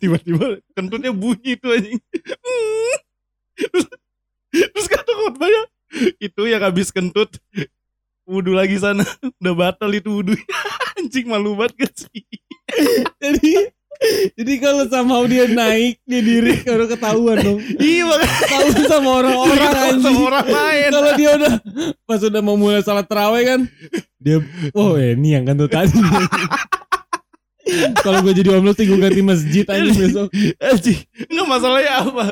Tiba-tiba 0.00 0.46
kentutnya 0.72 1.12
bunyi 1.12 1.56
itu 1.60 1.66
anjing. 1.68 2.00
Terus, 3.52 3.86
terus 4.52 4.86
kata 4.88 5.12
khotbahnya 5.12 5.62
itu 6.20 6.42
yang 6.48 6.62
habis 6.64 6.88
kentut. 6.88 7.36
Wudhu 8.24 8.54
lagi 8.54 8.78
sana. 8.78 9.04
Udah 9.42 9.54
batal 9.54 9.90
itu 9.92 10.08
wudhu 10.08 10.34
anjing 10.96 11.28
malu 11.28 11.58
banget 11.58 11.84
gak 11.84 11.94
sih? 12.06 12.22
Jadi 13.20 13.72
jadi 14.34 14.52
kalau 14.58 14.84
sama 14.90 15.22
dia 15.30 15.46
naik 15.46 16.02
dia 16.02 16.20
diri 16.20 16.58
baru 16.66 16.90
ketahuan 16.90 17.36
dong. 17.38 17.58
iya 17.78 18.02
Ketahuan 18.18 18.84
sama 18.90 19.10
orang-orang 19.22 19.70
anjing. 19.70 20.02
sama 20.02 20.20
orang 20.26 20.46
lain. 20.50 20.90
Kalau 20.90 21.10
dia 21.14 21.30
udah 21.38 21.54
pas 22.02 22.20
udah 22.20 22.42
mau 22.42 22.56
mulai 22.58 22.82
salat 22.82 23.06
terawih 23.06 23.44
kan 23.46 23.60
dia 24.18 24.42
oh 24.74 24.98
eh, 24.98 25.14
ini 25.14 25.38
yang 25.38 25.46
kentut 25.46 25.70
tadi. 25.70 25.94
Kalau 28.02 28.20
gue 28.26 28.34
jadi 28.34 28.58
om 28.58 28.66
lu 28.66 28.74
sih 28.74 28.84
gue 28.84 28.98
ganti 28.98 29.22
masjid 29.22 29.64
anjing. 29.70 29.94
besok. 29.94 30.28
anjing. 30.58 30.98
Nggak 31.30 31.46
masalahnya 31.46 31.92
apa? 32.04 32.24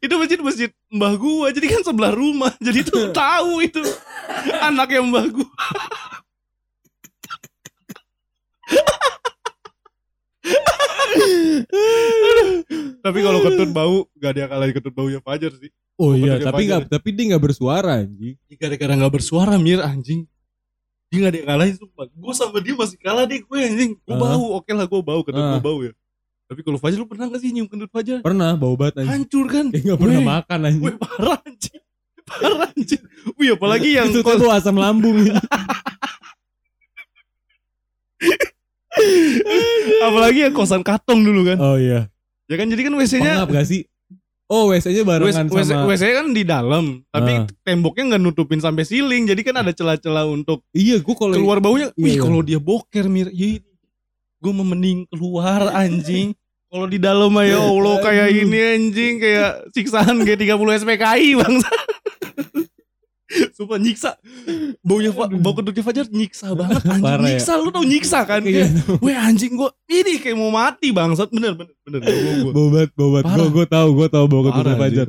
Itu 0.00 0.14
masjid 0.16 0.40
masjid 0.40 0.68
mbah 0.88 1.14
gua. 1.20 1.52
Jadi 1.52 1.66
kan 1.68 1.84
sebelah 1.84 2.10
rumah. 2.16 2.50
Jadi 2.58 2.88
tuh 2.88 3.12
tahu 3.20 3.60
itu. 3.60 3.84
Anaknya 4.64 5.04
mbah 5.04 5.28
gua 5.28 5.46
tapi 13.00 13.18
kalau 13.18 13.40
kentut 13.40 13.70
bau 13.70 13.96
gak 14.14 14.30
ada 14.30 14.40
yang 14.40 14.50
kalahin 14.50 14.72
kentut 14.72 14.92
baunya 14.92 15.20
Fajar 15.20 15.52
sih 15.54 15.70
Oh 15.96 16.16
iya, 16.16 16.40
tapi 16.40 16.64
nggak 16.64 16.88
tapi 16.88 17.12
dia 17.12 17.28
nggak 17.28 17.44
bersuara 17.44 18.00
anjing. 18.00 18.32
Gara-gara 18.56 18.96
gak 18.96 19.12
bersuara 19.12 19.54
Mir 19.56 19.80
anjing 19.80 20.24
dia 21.06 21.18
gak 21.18 21.28
ada 21.28 21.38
yang 21.38 21.48
kalahin 21.50 21.74
sumpah 21.74 22.06
gue 22.06 22.32
sama 22.32 22.58
dia 22.58 22.72
masih 22.72 22.96
kalah 22.96 23.24
deh 23.24 23.36
gue 23.38 23.58
anjing 23.58 23.90
gue 23.94 24.08
Ah. 24.08 24.16
bau 24.16 24.46
oke 24.56 24.70
lah 24.70 24.86
gue 24.86 25.00
bau 25.02 25.20
kentut 25.20 25.42
Ah. 25.42 25.52
gue 25.52 25.60
bau 25.60 25.78
ya 25.80 25.92
tapi 26.46 26.60
kalau 26.62 26.78
Fajar 26.78 26.96
lu 26.96 27.04
pernah 27.04 27.26
gak 27.26 27.38
sih 27.38 27.50
nyium 27.50 27.66
kentut 27.66 27.90
Fajar 27.90 28.18
Pernah 28.20 28.54
bau 28.54 28.74
banget 28.74 29.02
anjing. 29.02 29.12
hancur 29.12 29.46
kan 29.46 29.66
Dia 29.68 29.80
nggak 29.82 29.98
pernah 29.98 30.16
Weh. 30.16 30.28
makan 30.30 30.58
anjing. 30.62 30.82
Wih 30.82 30.96
parah 30.96 31.36
anjing 31.42 31.80
Parah 32.22 32.58
anjing 32.64 33.02
Wih 33.34 33.50
apalagi 33.52 33.88
yang 33.92 34.08
itu 34.08 34.22
tuh 34.22 34.48
asam 34.48 34.74
lambung. 34.74 35.18
Apalagi 40.06 40.38
yang 40.44 40.54
kosan 40.54 40.82
katong 40.82 41.20
dulu 41.20 41.46
kan 41.46 41.58
oh 41.58 41.76
iya. 41.76 42.06
Ya 42.50 42.54
kan 42.54 42.66
jadi 42.66 42.90
kan 42.90 42.94
WC-nya 42.94 43.32
Pengap 43.38 43.50
gak 43.52 43.66
sih? 43.66 43.86
Oh 44.50 44.66
WC-nya 44.68 45.06
barengan 45.06 45.46
WC, 45.46 45.62
sama 45.64 45.86
WC 45.86 46.02
kan 46.10 46.26
di 46.30 46.42
dalam 46.42 47.06
Tapi 47.06 47.32
Ah. 47.32 47.46
temboknya 47.62 48.04
nggak 48.10 48.22
nutupin 48.22 48.58
sampai 48.58 48.82
ceiling 48.82 49.30
Jadi 49.30 49.46
kan 49.46 49.54
ada 49.56 49.70
celah-celah 49.70 50.26
untuk 50.26 50.66
Iya 50.74 50.98
gue 50.98 51.14
kalau 51.14 51.30
keluar 51.32 51.62
baunya 51.62 51.94
Wih 51.94 52.10
Iya, 52.10 52.14
iya. 52.18 52.22
kalau 52.22 52.40
dia 52.42 52.58
boker 52.58 53.06
Mir 53.06 53.30
ya 53.30 53.62
Gue 54.40 54.52
mending 54.52 55.06
keluar 55.06 55.70
anjing 55.70 56.34
Kalau 56.66 56.90
di 56.90 56.98
dalam 56.98 57.30
ya 57.38 57.62
Allah 57.70 57.96
kayak 58.02 58.28
ini 58.32 58.58
anjing 58.74 59.14
Kayak 59.22 59.70
siksaan 59.70 60.26
G30 60.26 60.50
SPKI 60.82 61.38
bang 61.38 61.54
Sumpah 63.54 63.78
nyiksa 63.78 64.18
Baunya 64.82 65.14
bau 65.14 65.54
kentutnya 65.54 65.86
Fajar 65.86 66.06
nyiksa 66.10 66.50
banget 66.52 66.82
anjing 66.82 67.04
Parah 67.04 67.26
ya. 67.30 67.38
Nyiksa 67.38 67.52
lu 67.62 67.70
tau 67.70 67.86
nyiksa 67.86 68.18
kan 68.26 68.42
Iya. 68.42 68.66
Kayak, 68.66 68.70
Weh 69.06 69.16
anjing 69.16 69.52
gua 69.54 69.70
ini 69.86 70.18
kayak 70.18 70.36
mau 70.36 70.50
mati 70.50 70.90
bangsat 70.90 71.30
bener 71.30 71.54
bener 71.54 71.74
bener 71.86 72.00
gua, 72.02 72.12
gua. 72.42 72.52
bau 72.52 72.68
banget, 72.74 72.90
bau 72.98 73.10
banget. 73.14 73.24
Gue 73.30 73.46
gue 73.54 73.66
tahu, 73.70 73.88
gue 73.94 74.08
tahu 74.10 74.24
bau 74.26 74.42
kentut 74.48 74.64
Parah, 74.66 74.76
Fajar. 74.78 75.08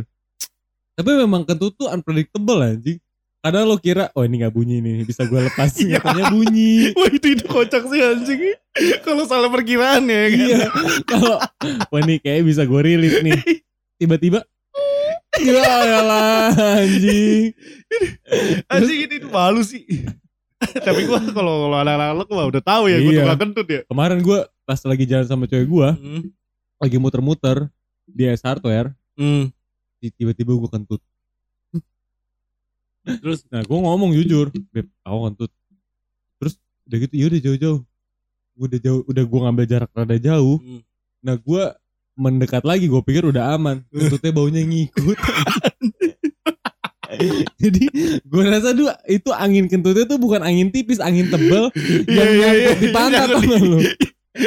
Tapi 0.94 1.10
memang 1.18 1.42
kentut 1.48 1.74
tuh 1.74 1.90
unpredictable 1.90 2.62
anjing. 2.62 3.00
Kadang 3.42 3.66
lo 3.66 3.82
kira, 3.82 4.14
oh 4.14 4.22
ini 4.22 4.46
gak 4.46 4.54
bunyi 4.54 4.86
nih, 4.86 5.02
bisa 5.02 5.26
gue 5.26 5.42
lepas. 5.42 5.74
Iya. 5.82 5.98
Katanya 5.98 6.30
bunyi. 6.30 6.74
Wah 7.00 7.10
itu 7.10 7.28
itu 7.34 7.46
kocak 7.50 7.90
sih 7.90 7.98
anjing. 7.98 8.40
Kalau 9.02 9.26
salah 9.26 9.50
perkiraan 9.50 10.06
ya 10.06 10.30
kan. 10.30 10.38
iya. 10.38 10.60
Kalau, 11.10 11.42
wah 11.90 12.00
ini 12.06 12.22
kayak 12.22 12.46
bisa 12.46 12.70
gue 12.70 12.82
rilis 12.86 13.18
nih. 13.26 13.34
Tiba-tiba, 13.98 14.46
ya 15.40 15.64
elah 16.02 16.52
anjing. 16.82 17.56
Anjing 18.68 19.00
itu 19.08 19.28
malu 19.32 19.64
sih. 19.64 19.86
Tapi 20.62 21.10
gua 21.10 21.18
kalau 21.32 21.66
kalau 21.66 21.78
anak-anak 21.82 22.28
mah 22.28 22.46
udah 22.46 22.62
tahu 22.62 22.84
ya 22.92 23.02
gua 23.02 23.12
Iya. 23.12 23.22
tukang 23.26 23.40
kentut 23.50 23.68
ya. 23.68 23.82
Kemarin 23.88 24.20
gue 24.22 24.40
pas 24.62 24.80
lagi 24.86 25.06
jalan 25.10 25.26
sama 25.26 25.50
cewek 25.50 25.66
gue, 25.66 25.90
Hmm. 25.98 26.22
lagi 26.78 26.98
muter-muter 27.02 27.66
di 28.06 28.30
S 28.30 28.46
Hardware, 28.46 28.94
Hmm. 29.18 29.50
tiba-tiba 30.00 30.54
gue 30.54 30.70
kentut. 30.70 31.02
Terus 33.02 33.42
Nah 33.50 33.66
gue 33.66 33.74
ngomong 33.74 34.14
jujur, 34.14 34.54
beb, 34.70 34.86
aku 35.02 35.18
kentut. 35.34 35.52
Terus 36.38 36.54
udah 36.86 36.98
gitu, 37.02 37.14
ya 37.18 37.26
udah 37.26 37.42
jauh-jauh. 37.42 37.82
Udah 38.62 38.78
jauh, 38.78 39.02
udah 39.10 39.24
gue 39.26 39.40
ngambil 39.42 39.66
jarak 39.66 39.90
rada 39.92 40.18
jauh. 40.22 40.62
Hmm. 40.62 40.82
Nah 41.26 41.34
gue 41.34 41.64
mendekat 42.16 42.64
lagi, 42.68 42.88
gue 42.88 43.02
pikir 43.04 43.24
udah 43.28 43.56
aman. 43.56 43.84
Kentutnya 43.92 44.32
baunya 44.32 44.62
ngikut. 44.64 45.20
Jadi 47.60 47.92
gue 48.24 48.44
rasa 48.48 48.72
tuh 48.72 48.88
itu 49.12 49.30
angin 49.36 49.68
kentutnya 49.68 50.08
tuh 50.08 50.16
bukan 50.16 50.40
angin 50.42 50.72
tipis, 50.72 51.04
angin 51.04 51.28
tebel 51.28 51.68
yang 52.08 52.08
Iya, 52.08 52.24
iya, 52.24 52.40
nyangkut 52.40 52.72
iya. 52.72 52.80
di 52.80 52.88
pantat 52.96 53.30
gak 53.36 53.62
lu? 53.62 53.80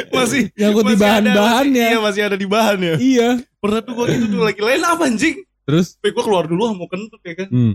masih 0.09 0.49
Nyangkut 0.57 0.85
di 0.89 0.97
bahan-bahannya. 0.97 1.87
Iya 1.93 1.99
masih 2.01 2.21
ada 2.25 2.37
di 2.37 2.47
bahannya. 2.49 2.93
Iya. 2.97 3.29
Pernah 3.61 3.79
tuh 3.85 3.93
gua 3.93 4.05
gitu 4.09 4.25
tuh 4.33 4.41
lagi 4.41 4.61
lain 4.65 4.81
apa 4.81 5.03
anjing? 5.05 5.45
Terus 5.69 6.01
Tapi 6.01 6.09
gua 6.17 6.23
keluar 6.25 6.45
dulu 6.49 6.73
mau 6.73 6.89
kentut 6.89 7.21
ya 7.21 7.33
kan. 7.37 7.47
Hmm. 7.53 7.73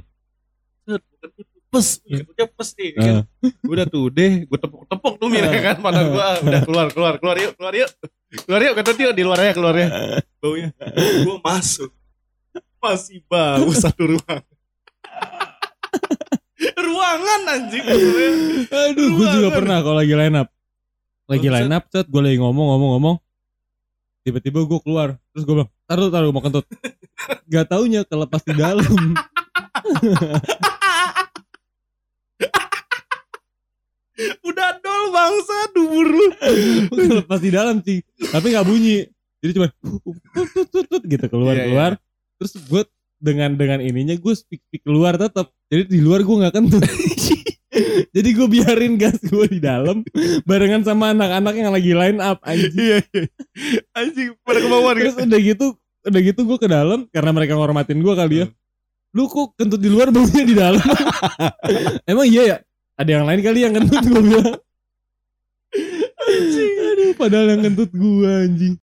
Kentut 1.23 1.47
pes, 1.71 2.03
kentutnya 2.03 2.47
pes 2.51 2.69
nih. 2.75 2.91
kan. 2.99 3.15
Udah 3.63 3.87
tuh 3.87 4.11
deh, 4.11 4.45
gua 4.45 4.59
tepuk-tepuk 4.59 5.15
tuh 5.17 5.29
mir 5.31 5.47
ya 5.47 5.61
kan 5.73 5.77
pada 5.79 6.01
gua. 6.05 6.23
Ah, 6.23 6.37
Udah 6.43 6.61
keluar 6.67 6.87
keluar 6.91 7.15
keluar 7.23 7.37
yuk, 7.39 7.53
keluar 7.55 7.75
yuk. 7.79 7.91
Keluar 8.45 8.61
yuk 8.67 8.75
kentut 8.75 8.99
yuk 8.99 9.13
di 9.15 9.23
luarnya 9.23 9.53
keluar 9.55 9.75
ya. 9.79 9.89
Baunya. 10.43 10.69
Gua 11.25 11.39
masuk. 11.41 11.91
Masih 12.81 13.23
bau 13.31 13.71
satu 13.83 14.17
ruang. 14.17 14.43
Ruangan 16.61 17.41
anjing 17.49 17.85
aduh, 18.69 19.09
gue 19.17 19.27
juga 19.33 19.49
pernah 19.57 19.81
kalau 19.81 19.97
lagi 19.97 20.13
line 20.13 20.37
up. 20.37 20.49
Lagi 21.25 21.49
line 21.49 21.73
up, 21.73 21.89
set 21.89 22.05
gue 22.05 22.21
lagi 22.21 22.37
ngomong-ngomong-ngomong. 22.37 23.17
Tiba-tiba 24.21 24.69
gue 24.69 24.81
keluar, 24.85 25.17
terus 25.33 25.49
gue 25.49 25.55
bilang, 25.57 25.73
taruh 25.89 26.13
taruh 26.13 26.29
mau 26.29 26.45
kentut. 26.45 26.69
Gak 27.49 27.73
taunya 27.73 28.05
kelepas 28.05 28.45
di 28.45 28.53
dalam. 28.53 28.85
Udah 34.45 34.69
dol 34.83 35.05
bangsa 35.13 35.57
dubur 35.73 36.09
lu. 36.09 36.27
kelepas 36.91 37.41
di 37.41 37.51
dalam 37.51 37.77
sih, 37.85 38.05
tapi 38.31 38.53
nggak 38.53 38.67
bunyi. 38.67 39.07
Jadi 39.41 39.51
cuma 39.57 39.69
tut, 39.81 40.69
tut, 40.69 40.87
tut, 40.87 41.03
gitu 41.09 41.25
keluar 41.33 41.57
Iya, 41.57 41.61
iya. 41.61 41.67
keluar. 41.69 41.93
Terus 42.37 42.53
gue 42.61 42.83
dengan 43.21 43.57
dengan 43.57 43.81
ininya 43.81 44.17
gue 44.17 44.35
speak 44.37 44.61
speak 44.69 44.85
keluar 44.85 45.17
tetap. 45.17 45.53
Jadi 45.73 45.89
di 45.89 46.01
luar 46.05 46.21
gue 46.21 46.37
nggak 46.45 46.55
kentut. 46.57 46.85
Jadi 48.17 48.29
gue 48.35 48.49
biarin 48.51 48.99
gas 48.99 49.17
gue 49.23 49.47
di 49.47 49.61
dalam 49.63 50.03
barengan 50.43 50.83
sama 50.83 51.15
anak-anak 51.15 51.55
yang 51.55 51.71
lagi 51.71 51.93
line 51.95 52.19
up 52.19 52.43
anjing. 52.45 52.75
Iya. 52.75 52.99
Anjing 53.95 54.35
pada 54.43 54.59
kemauan 54.61 54.99
Terus 54.99 55.17
udah 55.23 55.41
gitu, 55.41 55.67
udah 56.05 56.21
gitu 56.21 56.41
gue 56.45 56.59
ke 56.59 56.69
dalam 56.69 57.07
karena 57.15 57.31
mereka 57.31 57.55
ngormatin 57.55 58.03
gue 58.03 58.15
kali 58.17 58.37
ya. 58.45 58.47
Lu 59.15 59.27
kok 59.27 59.59
kentut 59.59 59.81
di 59.83 59.91
luar 59.91 60.11
baunya 60.15 60.45
di 60.47 60.55
dalam? 60.55 60.83
Emang 62.11 62.27
iya 62.27 62.43
ya? 62.47 62.57
Ada 63.01 63.17
yang 63.17 63.25
lain 63.25 63.41
kali 63.41 63.59
yang 63.65 63.73
kentut 63.73 64.05
gue 64.05 64.21
bilang. 64.21 64.61
Aduh, 66.85 67.17
padahal 67.17 67.57
yang 67.57 67.63
kentut 67.65 67.89
gue 67.97 68.29
anjing. 68.29 68.77